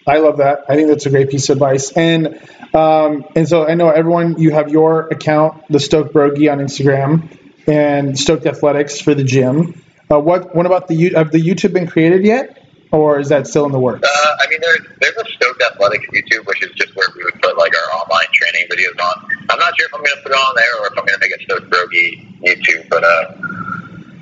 I 0.08 0.18
love 0.18 0.38
that. 0.38 0.64
I 0.68 0.74
think 0.74 0.88
that's 0.88 1.06
a 1.06 1.10
great 1.10 1.30
piece 1.30 1.48
of 1.50 1.56
advice. 1.56 1.92
And 1.92 2.40
um, 2.74 3.24
and 3.36 3.48
so 3.48 3.66
I 3.66 3.74
know 3.74 3.90
everyone. 3.90 4.38
You 4.38 4.52
have 4.52 4.70
your 4.70 5.08
account, 5.08 5.64
the 5.68 5.78
Stoke 5.78 6.12
Brogi 6.12 6.50
on 6.50 6.58
Instagram, 6.58 7.28
and 7.66 8.18
Stoked 8.18 8.46
Athletics 8.46 9.00
for 9.00 9.14
the 9.14 9.24
gym. 9.24 9.82
Uh, 10.10 10.18
what 10.18 10.54
what 10.54 10.66
about 10.66 10.88
the 10.88 11.10
have 11.10 11.30
the 11.30 11.38
YouTube 11.38 11.74
been 11.74 11.86
created 11.86 12.24
yet, 12.24 12.66
or 12.90 13.20
is 13.20 13.28
that 13.28 13.46
still 13.46 13.66
in 13.66 13.72
the 13.72 13.78
works? 13.78 14.08
Uh, 14.08 14.36
I 14.40 14.48
mean, 14.48 14.60
there's 14.62 14.86
there's 15.00 15.16
a 15.16 15.24
Stoked 15.32 15.62
Athletics 15.62 16.06
YouTube, 16.06 16.46
which 16.46 16.62
is 16.62 16.72
just 16.74 16.96
where 16.96 17.08
we 17.14 17.24
would 17.24 17.40
put 17.42 17.58
like 17.58 17.72
our 17.76 17.92
online 17.98 18.28
training 18.32 18.68
videos 18.70 18.98
on. 19.02 19.28
I'm 19.50 19.58
not 19.58 19.74
sure 19.78 19.86
if 19.86 19.94
I'm 19.94 20.02
going 20.02 20.16
to 20.16 20.22
put 20.22 20.32
it 20.32 20.38
on 20.38 20.54
there 20.56 20.80
or 20.80 20.86
if 20.86 20.92
I'm 20.98 21.04
going 21.04 21.20
to 21.20 21.28
make 21.28 21.38
a 21.38 21.42
Stoked 21.42 21.70
Brogi 21.70 22.40
YouTube, 22.42 22.88
but 22.88 23.04
uh, 23.04 23.32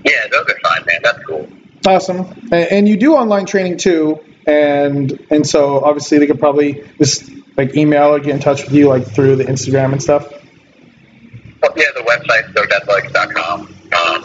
yeah, 0.04 0.26
those 0.32 0.46
are 0.48 0.58
fine, 0.62 0.84
man. 0.86 1.00
That's 1.02 1.24
cool. 1.24 1.48
Awesome. 1.86 2.48
And 2.50 2.88
you 2.88 2.96
do 2.96 3.14
online 3.14 3.46
training 3.46 3.78
too, 3.78 4.18
and 4.46 5.26
and 5.30 5.46
so 5.46 5.80
obviously 5.84 6.18
they 6.18 6.26
could 6.26 6.38
probably 6.38 6.84
just 6.98 7.30
like 7.56 7.76
email 7.76 8.14
or 8.14 8.20
get 8.20 8.34
in 8.34 8.40
touch 8.40 8.64
with 8.64 8.72
you 8.72 8.88
like 8.88 9.06
through 9.06 9.36
the 9.36 9.44
Instagram 9.44 9.92
and 9.92 10.02
stuff. 10.02 10.32
Oh, 11.62 11.72
yeah, 11.74 11.90
the 11.94 12.04
website 12.04 12.46
stokedathletics.com. 12.54 13.60
Um, 13.60 14.22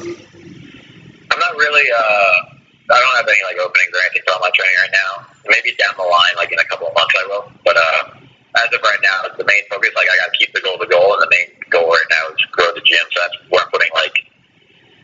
I'm 1.32 1.40
not 1.40 1.56
really. 1.58 1.88
Uh, 1.90 2.52
I 2.92 3.00
don't 3.00 3.16
have 3.18 3.28
any 3.28 3.40
like 3.48 3.58
openings 3.64 3.90
or 3.96 4.04
anything 4.04 4.22
for 4.28 4.52
training 4.52 4.78
right 4.84 4.94
now. 4.94 5.12
Maybe 5.48 5.76
down 5.80 5.96
the 5.98 6.04
line, 6.04 6.36
like 6.36 6.52
in 6.52 6.60
a 6.60 6.68
couple 6.68 6.88
of 6.88 6.94
months, 6.94 7.16
I 7.18 7.24
will. 7.28 7.52
But 7.64 7.78
uh, 7.78 8.20
as 8.60 8.68
of 8.76 8.82
right 8.84 9.00
now, 9.02 9.32
the 9.38 9.46
main 9.48 9.64
focus, 9.72 9.92
like 9.96 10.12
I 10.12 10.16
got 10.20 10.34
to 10.34 10.38
keep 10.38 10.54
the 10.54 10.62
goal 10.62 10.78
the 10.78 10.92
goal, 10.92 11.16
and 11.16 11.24
the 11.24 11.32
main 11.32 11.56
goal 11.72 11.88
right 11.88 12.10
now 12.12 12.36
is 12.36 12.44
grow 12.52 12.68
the 12.76 12.84
gym. 12.84 13.06
So 13.16 13.22
that's 13.24 13.38
where 13.50 13.64
I'm 13.64 13.72
putting 13.72 13.90
like, 13.96 14.16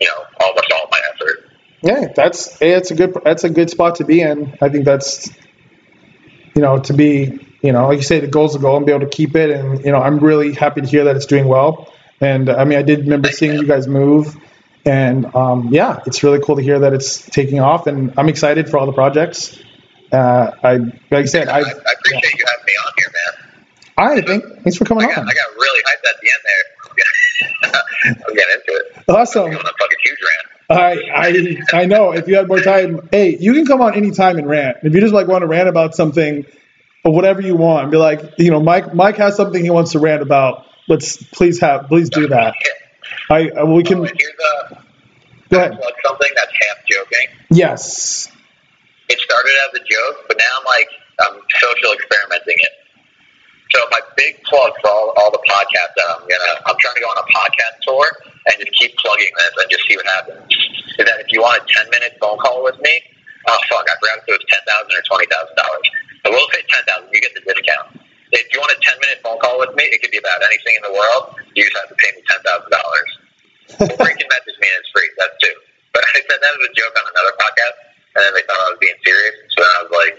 you 0.02 0.08
know, 0.12 0.20
almost 0.44 0.68
all 0.76 0.84
of 0.84 0.92
my 0.92 1.02
effort. 1.16 1.48
Yeah, 1.88 2.12
that's 2.14 2.62
it's 2.62 2.92
a 2.92 2.96
good 2.96 3.18
that's 3.24 3.46
a 3.46 3.50
good 3.50 3.70
spot 3.70 3.96
to 3.96 4.06
be 4.06 4.20
in. 4.20 4.58
I 4.60 4.68
think 4.68 4.84
that's 4.84 5.30
you 6.54 6.62
know 6.62 6.80
to 6.80 6.94
be 6.94 7.40
you 7.62 7.72
know 7.72 7.88
like 7.88 7.98
you 7.98 8.04
say 8.04 8.20
the 8.20 8.28
goal's 8.28 8.54
the 8.54 8.60
goal 8.60 8.76
and 8.76 8.86
be 8.86 8.92
able 8.92 9.06
to 9.06 9.10
keep 9.10 9.38
it 9.38 9.52
and 9.52 9.86
you 9.86 9.92
know 9.94 10.00
I'm 10.00 10.20
really 10.20 10.54
happy 10.54 10.82
to 10.82 10.88
hear 10.88 11.06
that 11.06 11.16
it's 11.16 11.28
doing 11.28 11.48
well. 11.48 11.94
And 12.20 12.50
I 12.50 12.66
mean 12.66 12.78
I 12.78 12.82
did 12.82 13.00
remember 13.00 13.32
seeing 13.32 13.54
you 13.54 13.66
guys 13.66 13.88
move, 13.88 14.36
and 14.86 15.34
um, 15.34 15.70
yeah, 15.72 16.02
it's 16.06 16.24
really 16.24 16.40
cool 16.40 16.58
to 16.58 16.62
hear 16.62 16.80
that 16.80 16.94
it's 16.94 17.26
taking 17.26 17.62
off. 17.62 17.88
And 17.88 18.14
I'm 18.18 18.28
excited 18.28 18.70
for 18.70 18.80
all 18.80 18.86
the 18.86 18.92
projects. 18.94 19.58
Uh, 20.12 20.52
I 20.62 20.76
like 20.76 21.12
I 21.12 21.26
said 21.26 21.48
I, 21.48 21.60
I 21.60 21.62
I 21.62 21.62
appreciate 21.62 22.34
you 22.34 22.46
having 22.48 22.66
me 22.66 22.74
on 22.86 22.94
here, 22.98 23.12
man. 23.14 23.48
I 23.98 24.22
think 24.22 24.44
thanks 24.64 24.78
for 24.78 24.84
coming 24.84 25.06
I 25.06 25.08
got, 25.08 25.20
on. 25.20 25.30
I 25.30 25.34
got 25.34 25.56
really 25.56 25.82
hyped 25.84 26.10
at 26.10 26.22
the 26.22 26.30
end 26.34 26.42
there. 26.44 26.64
I'm 28.28 28.36
getting 28.36 28.56
into 28.56 28.74
it. 28.74 29.04
Awesome. 29.08 29.46
I'm 29.46 29.54
on 29.54 29.60
a 29.60 29.64
fucking 29.64 29.98
huge 30.04 30.18
rant. 30.22 30.47
I 30.70 31.00
I 31.16 31.58
I 31.82 31.86
know. 31.86 32.12
If 32.12 32.28
you 32.28 32.36
had 32.36 32.48
more 32.48 32.60
time, 32.60 33.08
hey, 33.12 33.38
you 33.40 33.54
can 33.54 33.66
come 33.66 33.82
on 33.82 33.94
anytime 33.96 34.38
and 34.38 34.48
rant. 34.48 34.78
If 34.84 34.94
you 34.94 35.00
just 35.02 35.14
like 35.14 35.28
want 35.28 35.42
to 35.44 35.48
rant 35.48 35.70
about 35.70 35.96
something 35.96 36.46
or 37.06 37.14
whatever 37.14 37.42
you 37.42 37.56
want, 37.56 37.90
be 37.92 37.98
like, 37.98 38.22
you 38.38 38.52
know, 38.52 38.60
Mike 38.62 38.94
Mike 38.94 39.16
has 39.18 39.36
something 39.36 39.64
he 39.64 39.70
wants 39.70 39.94
to 39.94 40.00
rant 40.00 40.22
about. 40.22 40.66
Let's 40.90 41.18
please 41.24 41.60
have 41.62 41.88
please 41.88 42.10
do 42.10 42.28
that. 42.30 42.54
I 43.30 43.44
we 43.44 43.50
Oh, 43.58 43.82
can 43.84 43.98
here's 44.04 44.12
a 44.12 44.84
go 45.50 45.58
ahead. 45.60 45.72
like 45.72 45.96
something 46.06 46.30
that's 46.36 46.52
half 46.52 46.86
joking. 46.86 47.28
Yes. 47.50 48.30
It 49.10 49.20
started 49.20 49.54
as 49.70 49.80
a 49.80 49.84
joke, 49.84 50.26
but 50.28 50.38
now 50.38 50.44
I'm 50.60 50.66
like 50.66 50.90
I'm 51.22 51.42
social 51.60 51.94
experimenting 51.94 52.56
it. 52.60 52.72
So 53.74 53.82
my 53.92 54.00
big 54.16 54.42
plug 54.44 54.72
for 54.82 54.90
all, 54.90 55.14
all 55.18 55.32
the 55.32 55.44
podcasts 55.50 55.94
that 55.96 56.06
I'm 56.10 56.22
gonna. 56.22 56.62
I'm 56.66 56.76
trying 56.80 56.96
to 56.96 57.02
go 57.02 57.08
on 57.08 57.18
a 57.18 57.28
podcast 57.32 57.82
tour 57.82 58.08
and 58.48 58.56
just 58.64 58.74
keep 58.80 58.96
plugging 58.98 59.32
this 59.36 59.54
and 59.60 59.68
just 59.70 59.84
see 59.88 59.96
what 60.00 60.08
happens. 60.08 60.48
Is 60.98 61.06
that 61.06 61.20
if 61.22 61.30
you 61.30 61.44
want 61.44 61.62
a 61.62 61.64
10 61.68 61.92
minute 61.92 62.18
phone 62.20 62.40
call 62.40 62.64
with 62.64 62.80
me? 62.82 62.96
Oh 63.48 63.60
fuck, 63.72 63.88
I 63.88 63.96
forgot 64.02 64.20
if 64.20 64.28
it 64.28 64.36
was 64.36 64.46
ten 64.52 64.60
thousand 64.68 64.92
or 64.92 65.04
twenty 65.08 65.28
thousand 65.32 65.56
dollars. 65.56 65.88
I 66.28 66.36
will 66.36 66.48
say 66.52 66.60
ten 66.68 66.84
thousand. 66.84 67.08
You 67.16 67.22
get 67.24 67.32
the 67.32 67.44
discount. 67.48 68.04
If 68.36 68.44
you 68.52 68.60
want 68.60 68.76
a 68.76 68.80
10 68.84 69.00
minute 69.00 69.24
phone 69.24 69.40
call 69.40 69.56
with 69.64 69.72
me, 69.80 69.88
it 69.88 70.04
could 70.04 70.12
be 70.12 70.20
about 70.20 70.44
anything 70.44 70.76
in 70.76 70.84
the 70.84 70.92
world. 70.92 71.40
You 71.56 71.64
just 71.64 71.80
have 71.80 71.88
to 71.88 71.96
pay 71.96 72.12
me 72.12 72.20
ten 72.28 72.44
thousand 72.44 72.72
dollars. 72.76 73.10
Or 73.88 74.04
you 74.04 74.18
can 74.20 74.28
message 74.28 74.58
me 74.60 74.68
and 74.68 74.80
it's 74.84 74.92
free. 74.92 75.08
That's 75.16 75.36
two. 75.40 75.56
But 75.96 76.04
I 76.04 76.20
said 76.28 76.40
that 76.44 76.52
as 76.60 76.64
a 76.68 76.72
joke 76.76 76.92
on 76.92 77.06
another 77.08 77.36
podcast, 77.40 77.78
and 78.16 78.22
then 78.28 78.32
they 78.36 78.44
thought 78.52 78.60
I 78.60 78.68
was 78.76 78.80
being 78.84 79.00
serious. 79.08 79.36
So 79.56 79.64
then 79.64 79.72
I 79.72 79.80
was 79.88 79.94
like, 79.96 80.16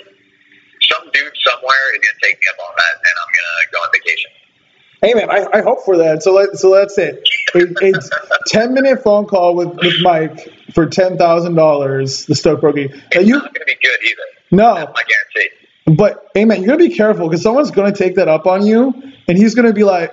some 0.89 1.05
dude 1.13 1.37
somewhere 1.45 1.85
is 1.93 2.01
gonna 2.01 2.21
take 2.25 2.41
me 2.41 2.49
up 2.49 2.61
on 2.65 2.73
that, 2.81 2.97
and 3.05 3.13
I'm 3.13 3.31
gonna 3.33 3.57
go 3.77 3.79
on 3.85 3.91
vacation. 3.93 4.33
Hey 5.01 5.15
man, 5.15 5.31
I, 5.31 5.47
I 5.55 5.63
hope 5.63 5.85
for 5.85 5.99
that. 5.99 6.23
So 6.23 6.33
let 6.35 6.57
so 6.57 6.75
that's 6.75 6.99
it. 6.99 7.23
it 7.55 7.77
it's 7.81 8.11
ten 8.47 8.75
minute 8.75 9.03
phone 9.03 9.27
call 9.27 9.55
with, 9.55 9.77
with 9.77 9.95
Mike 10.03 10.49
for 10.75 10.87
ten 10.87 11.17
thousand 11.17 11.55
dollars. 11.55 12.27
The 12.27 12.35
Stoke 12.35 12.61
Brogi. 12.61 12.89
Now 12.89 12.97
It's 13.13 13.29
you 13.29 13.35
not 13.39 13.55
gonna 13.55 13.65
be 13.65 13.77
good 13.81 13.99
either. 14.05 14.23
no, 14.51 14.75
That's 14.75 14.93
my 14.95 15.03
guarantee. 15.05 15.97
but 15.97 16.29
hey 16.35 16.45
man, 16.45 16.59
you're 16.63 16.77
gonna 16.77 16.89
be 16.89 16.95
careful 16.97 17.29
because 17.29 17.43
someone's 17.43 17.71
gonna 17.71 17.93
take 17.93 18.17
that 18.17 18.27
up 18.29 18.47
on 18.47 18.67
you, 18.67 18.93
and 19.29 19.39
he's 19.39 19.55
gonna 19.55 19.73
be 19.73 19.85
like, 19.85 20.13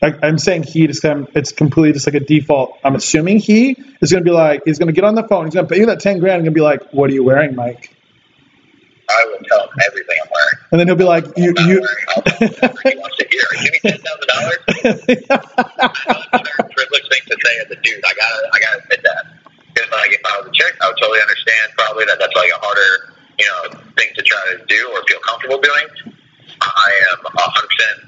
I, 0.00 0.14
I'm 0.22 0.38
saying 0.38 0.62
he, 0.62 0.86
just 0.86 1.02
kind 1.02 1.26
of- 1.28 1.36
it's 1.36 1.50
completely 1.50 1.92
just 1.94 2.06
like 2.06 2.14
a 2.14 2.20
default. 2.24 2.78
I'm 2.84 2.94
assuming 2.94 3.38
he 3.40 3.76
is 4.00 4.12
gonna 4.12 4.24
be 4.24 4.30
like, 4.30 4.62
he's 4.64 4.78
gonna 4.78 4.92
get 4.92 5.02
on 5.04 5.16
the 5.16 5.26
phone, 5.26 5.46
he's 5.46 5.54
gonna 5.54 5.66
pay 5.66 5.78
you 5.78 5.86
that 5.86 5.98
ten 6.00 6.20
grand, 6.20 6.36
and 6.36 6.44
gonna 6.44 6.54
be 6.54 6.60
like, 6.60 6.92
what 6.92 7.10
are 7.10 7.14
you 7.14 7.24
wearing, 7.24 7.56
Mike? 7.56 7.96
I 9.08 9.24
will 9.26 9.38
tell 9.44 9.62
him 9.64 9.70
everything. 9.88 10.19
And 10.72 10.78
then 10.80 10.86
he'll 10.88 10.96
be 10.96 11.04
like, 11.04 11.26
you 11.36 11.54
you. 11.66 11.80
wearing. 11.82 12.06
I'll 12.14 12.22
tell 12.22 12.38
him 12.38 12.50
whatever 12.54 12.80
he 12.86 12.94
wants 12.96 13.16
to 13.18 13.26
hear. 13.30 13.42
Ten 13.86 13.98
thousand 14.00 14.28
dollars. 14.30 14.60
Another 16.30 16.56
privileged 16.70 17.08
thing 17.10 17.24
to 17.26 17.36
say 17.42 17.54
as 17.64 17.70
a 17.70 17.78
dude. 17.82 18.02
I 18.06 18.12
gotta, 18.14 18.40
I 18.54 18.58
gotta 18.60 18.78
admit 18.84 19.02
that. 19.02 19.24
Because 19.74 19.90
like, 19.90 20.12
if 20.14 20.22
I 20.26 20.38
was 20.40 20.46
a 20.48 20.54
chick, 20.54 20.74
I 20.82 20.88
would 20.88 20.98
totally 21.00 21.20
understand 21.22 21.74
probably 21.78 22.04
that 22.06 22.18
that's 22.18 22.34
like 22.36 22.50
a 22.54 22.60
harder, 22.62 23.14
you 23.38 23.46
know, 23.46 23.80
thing 23.98 24.10
to 24.14 24.22
try 24.22 24.42
to 24.54 24.64
do 24.66 24.80
or 24.94 25.02
feel 25.08 25.20
comfortable 25.26 25.58
doing. 25.62 25.86
I 26.62 26.88
am 27.14 27.18
hundred 27.24 27.68
percent 27.70 27.98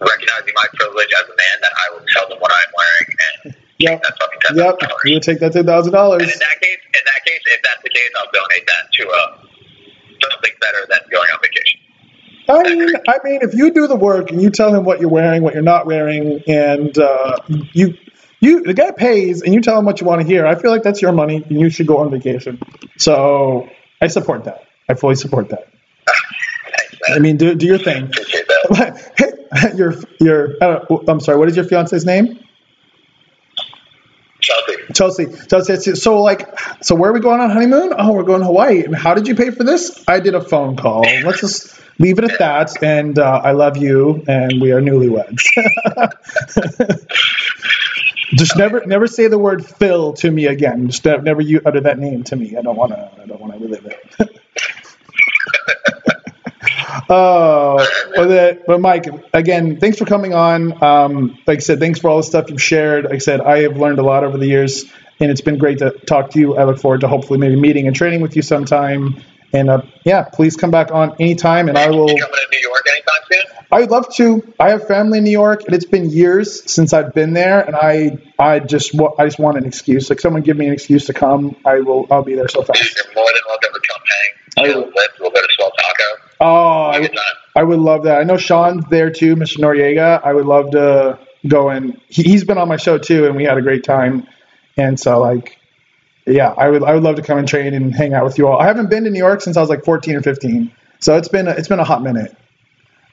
recognizing 0.00 0.54
my 0.56 0.68
privilege 0.76 1.10
as 1.16 1.24
a 1.28 1.36
man 1.36 1.56
that 1.64 1.72
I 1.72 1.86
will 1.96 2.04
tell 2.12 2.28
them 2.28 2.38
what 2.40 2.52
I'm 2.52 2.70
wearing 2.76 3.10
and 3.16 3.56
Yep. 3.78 4.02
that 4.02 4.14
fucking 4.20 4.40
ten 4.40 4.56
Yep, 4.56 4.74
you'll 5.04 5.20
take 5.20 5.40
that 5.40 5.52
ten 5.52 5.66
thousand 5.66 5.92
And 5.92 6.00
dollars. 6.00 6.22
in 6.24 6.38
that 6.40 6.56
case, 6.60 6.80
in 6.96 7.04
that 7.04 7.20
case, 7.28 7.42
if 7.44 7.60
that's 7.62 7.82
the 7.84 7.90
case, 7.92 8.10
I'll 8.20 8.32
donate 8.32 8.64
that 8.66 8.84
to 8.92 9.02
uh, 9.08 9.28
something 10.32 10.52
better 10.60 10.86
than 10.88 11.00
going 11.12 11.28
on 11.28 11.40
vacation. 11.42 11.80
I 12.48 12.62
mean, 12.62 12.88
I 13.08 13.18
mean, 13.24 13.38
if 13.42 13.54
you 13.54 13.72
do 13.72 13.86
the 13.86 13.96
work 13.96 14.30
and 14.30 14.40
you 14.40 14.50
tell 14.50 14.74
him 14.74 14.84
what 14.84 15.00
you're 15.00 15.10
wearing, 15.10 15.42
what 15.42 15.54
you're 15.54 15.62
not 15.62 15.86
wearing, 15.86 16.42
and 16.46 16.96
uh, 16.96 17.38
you, 17.48 17.94
you, 18.40 18.62
the 18.62 18.74
guy 18.74 18.92
pays, 18.92 19.42
and 19.42 19.52
you 19.54 19.60
tell 19.60 19.78
him 19.78 19.84
what 19.84 20.00
you 20.00 20.06
want 20.06 20.20
to 20.20 20.26
hear. 20.26 20.46
I 20.46 20.54
feel 20.54 20.70
like 20.70 20.82
that's 20.82 21.02
your 21.02 21.12
money, 21.12 21.42
and 21.42 21.60
you 21.60 21.70
should 21.70 21.86
go 21.86 21.98
on 21.98 22.10
vacation. 22.10 22.60
So 22.98 23.68
I 24.00 24.06
support 24.08 24.44
that. 24.44 24.64
I 24.88 24.94
fully 24.94 25.16
support 25.16 25.48
that. 25.50 25.68
I 27.08 27.18
mean, 27.18 27.36
do 27.36 27.54
do 27.54 27.66
your 27.66 27.78
thing. 27.78 28.04
Appreciate 28.04 28.46
that. 28.48 29.12
Hey, 29.16 29.72
your 29.76 29.94
your. 30.20 30.54
I 30.60 30.66
don't, 30.88 31.08
I'm 31.08 31.20
sorry. 31.20 31.38
What 31.38 31.48
is 31.48 31.56
your 31.56 31.64
fiance's 31.64 32.04
name? 32.04 32.40
Chelsea. 34.46 34.92
Chelsea. 34.92 35.26
Chelsea. 35.48 35.94
So 35.96 36.22
like, 36.22 36.48
so 36.82 36.94
where 36.94 37.10
are 37.10 37.14
we 37.14 37.20
going 37.20 37.40
on 37.40 37.50
honeymoon? 37.50 37.92
Oh, 37.98 38.12
we're 38.12 38.22
going 38.22 38.40
to 38.40 38.46
Hawaii. 38.46 38.84
And 38.84 38.94
how 38.94 39.14
did 39.14 39.26
you 39.26 39.34
pay 39.34 39.50
for 39.50 39.64
this? 39.64 40.04
I 40.06 40.20
did 40.20 40.34
a 40.34 40.40
phone 40.40 40.76
call. 40.76 41.02
Let's 41.02 41.40
just 41.40 41.80
leave 41.98 42.18
it 42.18 42.24
at 42.24 42.38
that. 42.38 42.82
And 42.82 43.18
uh, 43.18 43.40
I 43.42 43.52
love 43.52 43.76
you, 43.76 44.22
and 44.28 44.60
we 44.60 44.72
are 44.72 44.80
newlyweds. 44.80 45.42
just 48.36 48.56
never, 48.56 48.86
never 48.86 49.06
say 49.06 49.26
the 49.26 49.38
word 49.38 49.66
Phil 49.66 50.12
to 50.14 50.30
me 50.30 50.46
again. 50.46 50.90
Just 50.90 51.04
never 51.04 51.40
you 51.40 51.60
utter 51.64 51.80
that 51.80 51.98
name 51.98 52.22
to 52.24 52.36
me. 52.36 52.56
I 52.56 52.62
don't 52.62 52.76
want 52.76 52.92
to. 52.92 53.10
I 53.22 53.26
don't 53.26 53.40
want 53.40 53.54
to 53.54 53.58
relive 53.58 53.86
it. 53.86 54.40
Oh, 57.08 57.76
well, 58.16 58.28
the, 58.28 58.62
but 58.66 58.80
Mike, 58.80 59.06
again, 59.32 59.78
thanks 59.78 59.98
for 59.98 60.04
coming 60.06 60.34
on. 60.34 60.82
Um, 60.82 61.38
like 61.46 61.58
I 61.58 61.60
said, 61.60 61.78
thanks 61.78 62.00
for 62.00 62.08
all 62.10 62.16
the 62.16 62.22
stuff 62.24 62.50
you've 62.50 62.62
shared. 62.62 63.04
Like 63.04 63.14
I 63.14 63.18
said, 63.18 63.40
I 63.40 63.62
have 63.62 63.76
learned 63.76 63.98
a 64.00 64.02
lot 64.02 64.24
over 64.24 64.36
the 64.38 64.46
years, 64.46 64.84
and 65.20 65.30
it's 65.30 65.40
been 65.40 65.58
great 65.58 65.78
to 65.78 65.90
talk 65.92 66.30
to 66.30 66.40
you. 66.40 66.56
I 66.56 66.64
look 66.64 66.78
forward 66.78 67.02
to 67.02 67.08
hopefully 67.08 67.38
maybe 67.38 67.56
meeting 67.56 67.86
and 67.86 67.94
training 67.94 68.22
with 68.22 68.34
you 68.34 68.42
sometime. 68.42 69.22
And 69.52 69.70
uh, 69.70 69.82
yeah, 70.04 70.24
please 70.24 70.56
come 70.56 70.72
back 70.72 70.90
on 70.90 71.14
anytime, 71.20 71.68
and 71.68 71.78
I 71.78 71.88
will. 71.90 72.10
You 72.10 72.20
coming 72.20 72.34
to 72.34 72.48
New 72.50 72.58
York 72.68 72.84
anytime 72.90 73.20
soon? 73.30 73.64
I 73.70 73.80
would 73.80 73.90
love 73.90 74.12
to. 74.16 74.54
I 74.58 74.70
have 74.70 74.88
family 74.88 75.18
in 75.18 75.24
New 75.24 75.30
York, 75.30 75.62
and 75.64 75.74
it's 75.74 75.84
been 75.84 76.10
years 76.10 76.68
since 76.70 76.92
I've 76.92 77.14
been 77.14 77.32
there, 77.32 77.60
and 77.60 77.76
I, 77.76 78.18
I 78.38 78.58
just, 78.58 78.92
wa- 78.94 79.14
I 79.18 79.26
just 79.26 79.38
want 79.38 79.56
an 79.58 79.64
excuse. 79.64 80.10
Like 80.10 80.18
someone 80.20 80.42
give 80.42 80.56
me 80.56 80.66
an 80.66 80.72
excuse 80.72 81.06
to 81.06 81.14
come. 81.14 81.54
I 81.64 81.80
will. 81.80 82.06
I'll 82.10 82.24
be 82.24 82.34
there 82.34 82.48
so 82.48 82.62
fast. 82.62 82.96
You're 82.96 83.14
more 83.14 83.26
than 83.26 83.42
welcome 83.46 83.70
to 83.72 83.80
come 83.88 84.00
hang. 84.06 84.72
I 84.72 84.74
will. 84.74 84.92
We'll 85.20 85.30
go 85.30 85.40
to 85.40 85.48
Swell 85.56 85.70
Taco. 85.70 86.25
Oh, 86.40 86.90
I. 86.90 87.08
I 87.56 87.62
would 87.62 87.78
love 87.78 88.04
that. 88.04 88.18
I 88.18 88.24
know 88.24 88.36
Sean's 88.36 88.84
there 88.90 89.10
too, 89.10 89.34
Mr. 89.34 89.56
Noriega. 89.58 90.20
I 90.22 90.34
would 90.34 90.44
love 90.44 90.72
to 90.72 91.18
go 91.48 91.70
and 91.70 92.00
he, 92.08 92.22
he's 92.22 92.44
been 92.44 92.58
on 92.58 92.68
my 92.68 92.76
show 92.76 92.98
too, 92.98 93.24
and 93.26 93.34
we 93.34 93.44
had 93.44 93.56
a 93.56 93.62
great 93.62 93.82
time. 93.82 94.26
And 94.76 95.00
so, 95.00 95.20
like, 95.20 95.58
yeah, 96.26 96.50
I 96.50 96.68
would 96.68 96.82
I 96.82 96.92
would 96.94 97.02
love 97.02 97.16
to 97.16 97.22
come 97.22 97.38
and 97.38 97.48
train 97.48 97.72
and 97.72 97.94
hang 97.94 98.12
out 98.12 98.24
with 98.24 98.36
you 98.36 98.46
all. 98.46 98.58
I 98.60 98.66
haven't 98.66 98.90
been 98.90 99.04
to 99.04 99.10
New 99.10 99.18
York 99.18 99.40
since 99.40 99.56
I 99.56 99.60
was 99.60 99.70
like 99.70 99.84
14 99.84 100.16
or 100.16 100.22
15, 100.22 100.70
so 100.98 101.16
it's 101.16 101.28
been 101.28 101.48
a, 101.48 101.52
it's 101.52 101.68
been 101.68 101.78
a 101.78 101.84
hot 101.84 102.02
minute, 102.02 102.36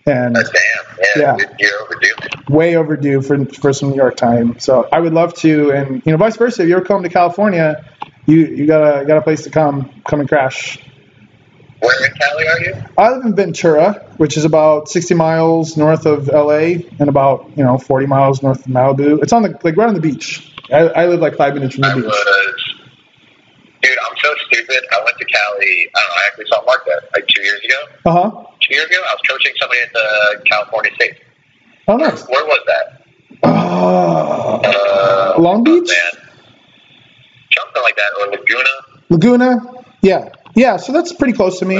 and 0.05 0.35
Damn. 0.35 0.43
Yeah. 0.43 1.05
Yeah. 1.15 1.37
You're, 1.37 1.55
you're 1.59 1.81
overdue. 1.83 2.53
way 2.53 2.75
overdue 2.75 3.21
for 3.21 3.45
for 3.45 3.71
some 3.71 3.91
New 3.91 3.95
York 3.95 4.17
time. 4.17 4.59
So 4.59 4.89
I 4.91 4.99
would 4.99 5.13
love 5.13 5.33
to, 5.35 5.71
and 5.71 6.01
you 6.05 6.11
know, 6.11 6.17
vice 6.17 6.35
versa. 6.35 6.63
If 6.63 6.69
you 6.69 6.75
ever 6.75 6.83
come 6.83 7.03
to 7.03 7.09
California, 7.09 7.85
you 8.25 8.45
you 8.45 8.67
got 8.67 8.81
a 9.01 9.05
got 9.05 9.17
a 9.17 9.21
place 9.21 9.43
to 9.43 9.49
come 9.51 9.89
come 10.05 10.19
and 10.19 10.27
crash. 10.27 10.79
Where 11.83 12.05
in 12.05 12.13
Cali 12.13 12.47
are 12.47 12.59
you? 12.61 12.75
I 12.97 13.09
live 13.11 13.25
in 13.25 13.35
Ventura, 13.35 13.93
which 14.17 14.37
is 14.37 14.45
about 14.45 14.87
60 14.89 15.13
miles 15.15 15.75
north 15.75 16.05
of 16.05 16.27
LA 16.27 16.79
and 16.99 17.09
about 17.09 17.49
you 17.57 17.63
know 17.63 17.77
40 17.77 18.05
miles 18.07 18.41
north 18.41 18.59
of 18.65 18.71
Malibu. 18.71 19.21
It's 19.21 19.33
on 19.33 19.43
the 19.43 19.49
like 19.63 19.75
right 19.75 19.87
on 19.89 19.93
the 19.93 20.01
beach. 20.01 20.53
I, 20.71 20.87
I 20.87 21.05
live 21.07 21.19
like 21.19 21.35
five 21.35 21.53
minutes 21.55 21.75
from 21.75 21.83
I 21.83 21.89
the 21.89 21.95
beach. 22.01 22.05
was. 22.05 22.55
Dude, 23.81 23.97
I'm 23.99 24.15
so 24.23 24.33
stupid. 24.47 24.81
I 24.93 25.03
went 25.03 25.17
to 25.17 25.25
Cali. 25.25 25.89
I 25.93 25.99
don't 25.99 26.09
know. 26.09 26.15
I 26.15 26.27
actually 26.27 26.45
saw 26.47 26.63
Mark 26.65 26.85
there 26.85 27.01
like 27.15 27.27
two 27.27 27.41
years 27.41 27.59
ago. 27.65 27.75
Uh 28.05 28.11
huh. 28.13 28.43
Two 28.61 28.75
years 28.75 28.85
ago, 28.85 28.95
I 28.97 29.13
was 29.13 29.21
coaching 29.29 29.51
somebody 29.59 29.81
at 29.81 29.91
the 29.93 30.43
California 30.49 30.91
State. 30.95 31.15
Oh 31.89 31.97
nice. 31.97 32.25
Where 32.29 32.45
was 32.45 32.59
that? 32.67 33.03
Uh, 33.43 34.61
Uh, 34.63 35.35
Long 35.37 35.63
Beach, 35.65 35.89
Man. 35.89 36.23
Something 37.57 37.83
like 37.83 37.95
that, 37.97 38.11
or 38.21 38.27
Laguna. 38.31 38.69
Laguna. 39.09 39.83
Yeah, 40.01 40.29
yeah. 40.55 40.77
So 40.77 40.91
that's 40.91 41.13
pretty 41.13 41.33
close 41.33 41.59
to 41.59 41.65
me. 41.65 41.77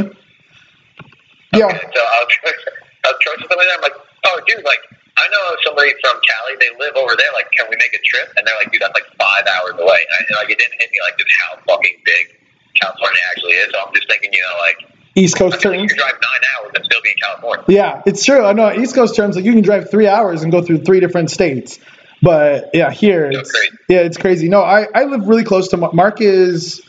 Yeah. 1.54 1.70
So 1.70 2.02
I 2.02 2.18
was, 2.26 2.32
I 2.44 3.08
was 3.08 3.20
coaching 3.26 3.48
somebody 3.48 3.68
there. 3.70 3.78
I'm 3.78 3.82
like, 3.82 3.98
oh, 4.26 4.42
dude, 4.48 4.66
like, 4.66 4.82
I 5.18 5.28
know 5.30 5.56
somebody 5.64 5.94
from 6.02 6.18
Cali. 6.26 6.58
They 6.60 6.74
live 6.80 6.96
over 6.96 7.14
there. 7.16 7.30
Like, 7.34 7.52
can 7.52 7.68
we 7.70 7.78
make 7.78 7.94
a 7.94 8.02
trip? 8.02 8.34
And 8.36 8.48
they're 8.48 8.58
like, 8.58 8.72
dude, 8.72 8.82
that's 8.82 8.96
like 8.98 9.06
five 9.18 9.46
hours 9.46 9.78
away. 9.78 10.02
And, 10.02 10.14
I, 10.14 10.20
and 10.26 10.36
like, 10.42 10.50
it 10.50 10.58
didn't 10.58 10.82
hit 10.82 10.90
me 10.90 10.98
like 11.06 11.18
just 11.18 11.30
how 11.30 11.62
fucking 11.68 12.02
big 12.06 12.42
California 12.82 13.22
actually 13.30 13.54
is. 13.62 13.70
So 13.72 13.86
I'm 13.86 13.94
just 13.94 14.10
thinking, 14.10 14.34
you 14.34 14.42
know, 14.42 14.58
like, 14.60 14.78
East 15.16 15.38
Coast 15.38 15.58
like 15.58 15.64
you 15.64 15.80
terms. 15.80 15.92
can 15.94 15.98
drive 16.00 16.14
nine 16.14 16.44
hours 16.58 16.72
and 16.76 16.86
still 16.86 17.02
be 17.04 17.10
in 17.10 17.16
California. 17.22 17.66
Yeah, 17.68 18.02
it's 18.06 18.26
true. 18.26 18.44
I 18.44 18.54
know 18.54 18.74
East 18.74 18.96
Coast 18.96 19.16
terms 19.16 19.36
like 19.36 19.46
you 19.46 19.54
can 19.54 19.62
drive 19.62 19.92
three 19.92 20.08
hours 20.08 20.42
and 20.42 20.52
go 20.52 20.64
through 20.64 20.80
three 20.80 21.00
different 21.00 21.30
states. 21.30 21.80
But 22.22 22.72
yeah, 22.74 22.90
here 22.90 23.30
it's 23.30 23.52
crazy. 23.52 23.78
yeah, 23.90 24.00
it's 24.00 24.18
crazy. 24.18 24.50
No, 24.50 24.62
I, 24.62 24.88
I 24.96 25.04
live 25.04 25.28
really 25.28 25.44
close 25.44 25.68
to. 25.70 25.78
Mark 25.78 26.22
is 26.22 26.82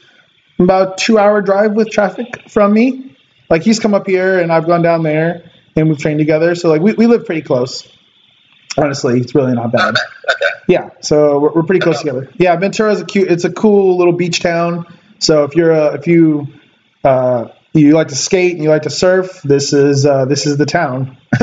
about 0.58 0.98
two 0.98 1.18
hour 1.18 1.42
drive 1.42 1.72
with 1.72 1.90
traffic 1.90 2.48
from 2.48 2.72
me. 2.72 3.16
Like 3.50 3.62
he's 3.62 3.78
come 3.78 3.94
up 3.94 4.06
here 4.06 4.38
and 4.38 4.52
I've 4.52 4.66
gone 4.66 4.82
down 4.82 5.02
there 5.02 5.50
and 5.76 5.88
we've 5.88 5.98
trained 5.98 6.18
together. 6.18 6.54
So 6.54 6.68
like 6.68 6.80
we, 6.80 6.92
we 6.94 7.06
live 7.06 7.26
pretty 7.26 7.42
close. 7.42 7.88
Honestly, 8.76 9.20
it's 9.20 9.34
really 9.34 9.54
not 9.54 9.72
bad. 9.72 9.94
Okay. 10.24 10.46
Yeah, 10.66 10.90
so 11.00 11.38
we're, 11.38 11.52
we're 11.52 11.62
pretty 11.64 11.80
close 11.80 11.98
together. 11.98 12.30
Yeah, 12.38 12.56
Ventura 12.56 12.92
is 12.92 13.00
a 13.02 13.04
cute. 13.04 13.30
It's 13.30 13.44
a 13.44 13.52
cool 13.52 13.98
little 13.98 14.14
beach 14.14 14.40
town. 14.40 14.86
So 15.18 15.44
if 15.44 15.54
you're 15.54 15.70
a, 15.70 15.94
if 15.94 16.06
you 16.06 16.48
uh, 17.04 17.48
you 17.74 17.92
like 17.92 18.08
to 18.08 18.16
skate 18.16 18.54
and 18.54 18.62
you 18.62 18.70
like 18.70 18.82
to 18.82 18.90
surf, 18.90 19.42
this 19.42 19.74
is 19.74 20.06
uh, 20.06 20.24
this 20.24 20.46
is 20.46 20.56
the 20.56 20.64
town. 20.64 21.18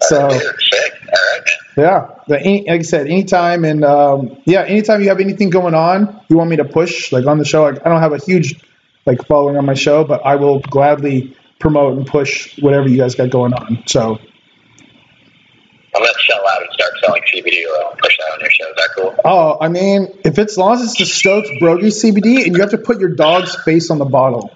so 0.00 0.28
Dude, 0.30 0.40
sick. 0.40 0.92
All 1.02 1.08
right, 1.10 1.44
man. 1.44 1.61
Yeah, 1.76 2.08
the, 2.28 2.38
any, 2.38 2.68
like 2.68 2.80
I 2.80 2.82
said, 2.82 3.06
anytime 3.06 3.64
and 3.64 3.84
um, 3.84 4.42
yeah, 4.44 4.62
anytime 4.62 5.00
you 5.00 5.08
have 5.08 5.20
anything 5.20 5.50
going 5.50 5.74
on, 5.74 6.20
you 6.28 6.36
want 6.36 6.50
me 6.50 6.56
to 6.56 6.64
push 6.64 7.12
like 7.12 7.26
on 7.26 7.38
the 7.38 7.44
show. 7.44 7.62
Like, 7.62 7.84
I 7.84 7.88
don't 7.88 8.00
have 8.00 8.12
a 8.12 8.18
huge 8.18 8.62
like 9.06 9.26
following 9.26 9.56
on 9.56 9.64
my 9.64 9.74
show, 9.74 10.04
but 10.04 10.20
I 10.24 10.36
will 10.36 10.60
gladly 10.60 11.36
promote 11.58 11.96
and 11.96 12.06
push 12.06 12.58
whatever 12.60 12.88
you 12.88 12.98
guys 12.98 13.14
got 13.14 13.30
going 13.30 13.54
on. 13.54 13.84
So 13.86 14.18
I'm 15.94 16.02
gonna 16.02 16.12
sell 16.26 16.48
out 16.48 16.62
and 16.62 16.70
start 16.72 16.92
selling 17.02 17.22
CBD 17.22 17.64
oil 17.66 17.90
and 17.90 17.98
push 17.98 18.16
that 18.18 18.32
on 18.32 18.40
your 18.40 18.50
show. 18.50 18.68
Is 18.68 18.76
that 18.76 18.88
cool? 18.96 19.16
Oh, 19.24 19.58
I 19.60 19.68
mean, 19.68 20.08
if 20.24 20.38
it's 20.38 20.54
as 20.54 20.58
long 20.58 20.72
as 20.74 20.82
it's 20.82 20.98
the 20.98 21.06
Stokes 21.06 21.48
Brogi 21.60 21.88
CBD, 21.88 22.44
and 22.44 22.54
you 22.54 22.60
have 22.60 22.70
to 22.70 22.78
put 22.78 22.98
your 22.98 23.14
dog's 23.14 23.54
face 23.54 23.90
on 23.90 23.98
the 23.98 24.04
bottle, 24.04 24.50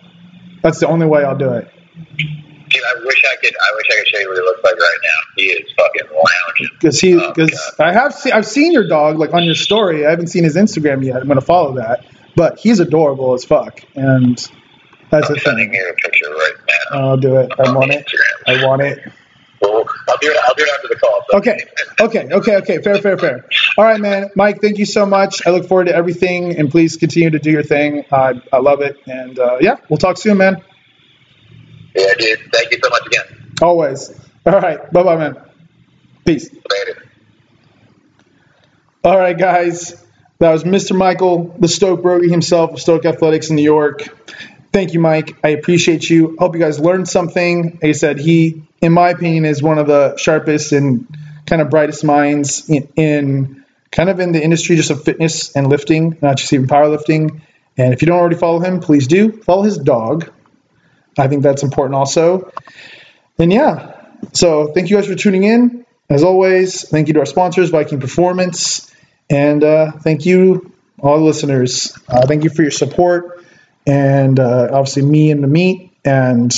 that's 0.62 0.80
the 0.80 0.88
only 0.88 1.06
way 1.06 1.24
I'll 1.24 1.36
do 1.36 1.52
it. 1.52 1.70
Wish 3.16 3.32
I 3.32 3.36
could. 3.36 3.54
I 3.56 3.76
wish 3.76 3.86
I 3.90 3.96
could 3.98 4.08
show 4.08 4.18
you 4.18 4.28
what 4.28 4.36
he 4.36 4.42
looks 4.42 4.64
like 4.64 4.74
right 4.74 4.98
now. 5.02 5.32
He 5.36 5.42
is 5.44 5.72
fucking 5.76 6.10
lounging. 6.12 6.76
because 6.78 7.00
he 7.00 7.14
Oh, 7.14 7.32
because 7.32 7.74
I 7.78 7.92
have 7.92 8.14
seen 8.14 8.32
I've 8.32 8.46
seen 8.46 8.72
your 8.72 8.86
dog 8.86 9.18
like 9.18 9.32
on 9.32 9.44
your 9.44 9.54
story. 9.54 10.06
I 10.06 10.10
haven't 10.10 10.28
seen 10.28 10.44
his 10.44 10.56
Instagram 10.56 11.04
yet. 11.04 11.16
I'm 11.16 11.28
gonna 11.28 11.40
follow 11.40 11.76
that, 11.76 12.04
but 12.34 12.58
he's 12.58 12.80
adorable 12.80 13.32
as 13.34 13.44
fuck, 13.44 13.80
and 13.94 14.36
that's 15.10 15.28
I'm 15.28 15.34
the 15.34 15.40
sending 15.40 15.70
thing. 15.70 15.80
you 15.80 15.88
a 15.88 15.94
picture 15.94 16.30
right 16.30 16.52
now. 16.92 16.98
I'll 16.98 17.16
do 17.16 17.36
it. 17.36 17.52
I 17.58 17.72
want 17.72 17.92
it. 17.92 18.06
I 18.46 18.66
want 18.66 18.82
it. 18.82 18.98
Well, 19.62 19.86
I'll 20.08 20.18
do 20.18 20.30
it. 20.30 20.36
I'll 20.44 20.54
do 20.54 20.64
it 20.64 20.70
after 20.74 20.88
the 20.88 20.96
call. 20.96 21.22
So 21.30 21.38
Okay. 21.38 21.58
Okay. 21.98 22.28
Okay. 22.30 22.56
Okay. 22.56 22.82
Fair. 22.82 22.98
Fair. 22.98 23.16
Fair. 23.16 23.48
All 23.78 23.84
right, 23.84 24.00
man. 24.00 24.28
Mike, 24.36 24.60
thank 24.60 24.76
you 24.76 24.84
so 24.84 25.06
much. 25.06 25.46
I 25.46 25.50
look 25.50 25.66
forward 25.66 25.86
to 25.86 25.94
everything, 25.94 26.58
and 26.58 26.70
please 26.70 26.96
continue 26.98 27.30
to 27.30 27.38
do 27.38 27.50
your 27.50 27.62
thing. 27.62 28.04
I 28.12 28.34
I 28.52 28.58
love 28.58 28.82
it, 28.82 29.00
and 29.06 29.38
uh, 29.38 29.56
yeah, 29.60 29.76
we'll 29.88 29.96
talk 29.96 30.18
soon, 30.18 30.36
man. 30.36 30.62
Yeah, 31.96 32.12
dude. 32.18 32.52
Thank 32.52 32.72
you 32.72 32.78
so 32.82 32.90
much 32.90 33.06
again. 33.06 33.54
Always. 33.62 34.12
All 34.44 34.60
right. 34.60 34.92
Bye, 34.92 35.02
bye, 35.02 35.16
man. 35.16 35.36
Peace. 36.24 36.50
Later. 36.52 37.04
All 39.02 39.16
right, 39.16 39.36
guys. 39.38 40.02
That 40.38 40.52
was 40.52 40.64
Mr. 40.64 40.94
Michael, 40.96 41.54
the 41.58 41.68
Stoke 41.68 42.02
Brogi 42.02 42.28
himself 42.28 42.72
of 42.72 42.80
Stoke 42.80 43.06
Athletics 43.06 43.48
in 43.48 43.56
New 43.56 43.62
York. 43.62 44.02
Thank 44.72 44.92
you, 44.92 45.00
Mike. 45.00 45.38
I 45.42 45.50
appreciate 45.50 46.10
you. 46.10 46.36
Hope 46.38 46.54
you 46.54 46.60
guys 46.60 46.78
learned 46.78 47.08
something. 47.08 47.78
Like 47.80 47.84
I 47.84 47.92
said, 47.92 48.18
he, 48.18 48.62
in 48.82 48.92
my 48.92 49.10
opinion, 49.10 49.46
is 49.46 49.62
one 49.62 49.78
of 49.78 49.86
the 49.86 50.18
sharpest 50.18 50.72
and 50.72 51.06
kind 51.46 51.62
of 51.62 51.70
brightest 51.70 52.04
minds 52.04 52.68
in, 52.68 52.88
in 52.96 53.64
kind 53.90 54.10
of 54.10 54.20
in 54.20 54.32
the 54.32 54.42
industry 54.42 54.76
just 54.76 54.90
of 54.90 55.02
fitness 55.02 55.56
and 55.56 55.68
lifting, 55.68 56.18
not 56.20 56.36
just 56.36 56.52
even 56.52 56.66
powerlifting. 56.66 57.40
And 57.78 57.94
if 57.94 58.02
you 58.02 58.06
don't 58.06 58.18
already 58.18 58.36
follow 58.36 58.60
him, 58.60 58.80
please 58.80 59.06
do. 59.06 59.32
Follow 59.32 59.62
his 59.62 59.78
dog. 59.78 60.30
I 61.18 61.28
think 61.28 61.42
that's 61.42 61.62
important 61.62 61.94
also. 61.94 62.52
And 63.38 63.52
yeah, 63.52 63.96
so 64.32 64.72
thank 64.72 64.90
you 64.90 64.96
guys 64.96 65.06
for 65.06 65.14
tuning 65.14 65.44
in. 65.44 65.86
As 66.08 66.22
always, 66.22 66.88
thank 66.88 67.08
you 67.08 67.14
to 67.14 67.20
our 67.20 67.26
sponsors, 67.26 67.70
Viking 67.70 68.00
Performance. 68.00 68.92
And 69.28 69.64
uh, 69.64 69.92
thank 69.92 70.24
you, 70.24 70.72
all 71.00 71.18
the 71.18 71.24
listeners. 71.24 71.98
Uh, 72.08 72.26
thank 72.26 72.44
you 72.44 72.50
for 72.50 72.62
your 72.62 72.70
support, 72.70 73.44
and 73.86 74.38
uh, 74.38 74.68
obviously 74.72 75.02
me 75.02 75.32
and 75.32 75.42
the 75.42 75.48
meet. 75.48 75.92
And 76.04 76.54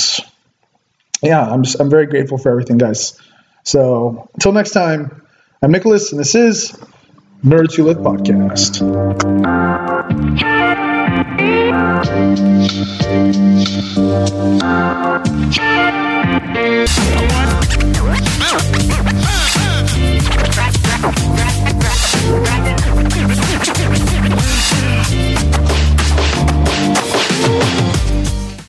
yeah, 1.23 1.41
I'm 1.41 1.63
just, 1.63 1.79
I'm 1.79 1.89
very 1.89 2.05
grateful 2.05 2.37
for 2.37 2.51
everything, 2.51 2.77
guys. 2.77 3.19
So 3.63 4.29
until 4.35 4.51
next 4.51 4.71
time, 4.71 5.23
I'm 5.61 5.71
Nicholas, 5.71 6.11
and 6.11 6.19
this 6.19 6.35
is 6.35 6.77
Nerds 7.43 7.75
Who 7.75 7.85
Lift 7.85 8.01
podcast. 8.01 8.79
Thank 11.21 11.41
you. 15.57 15.98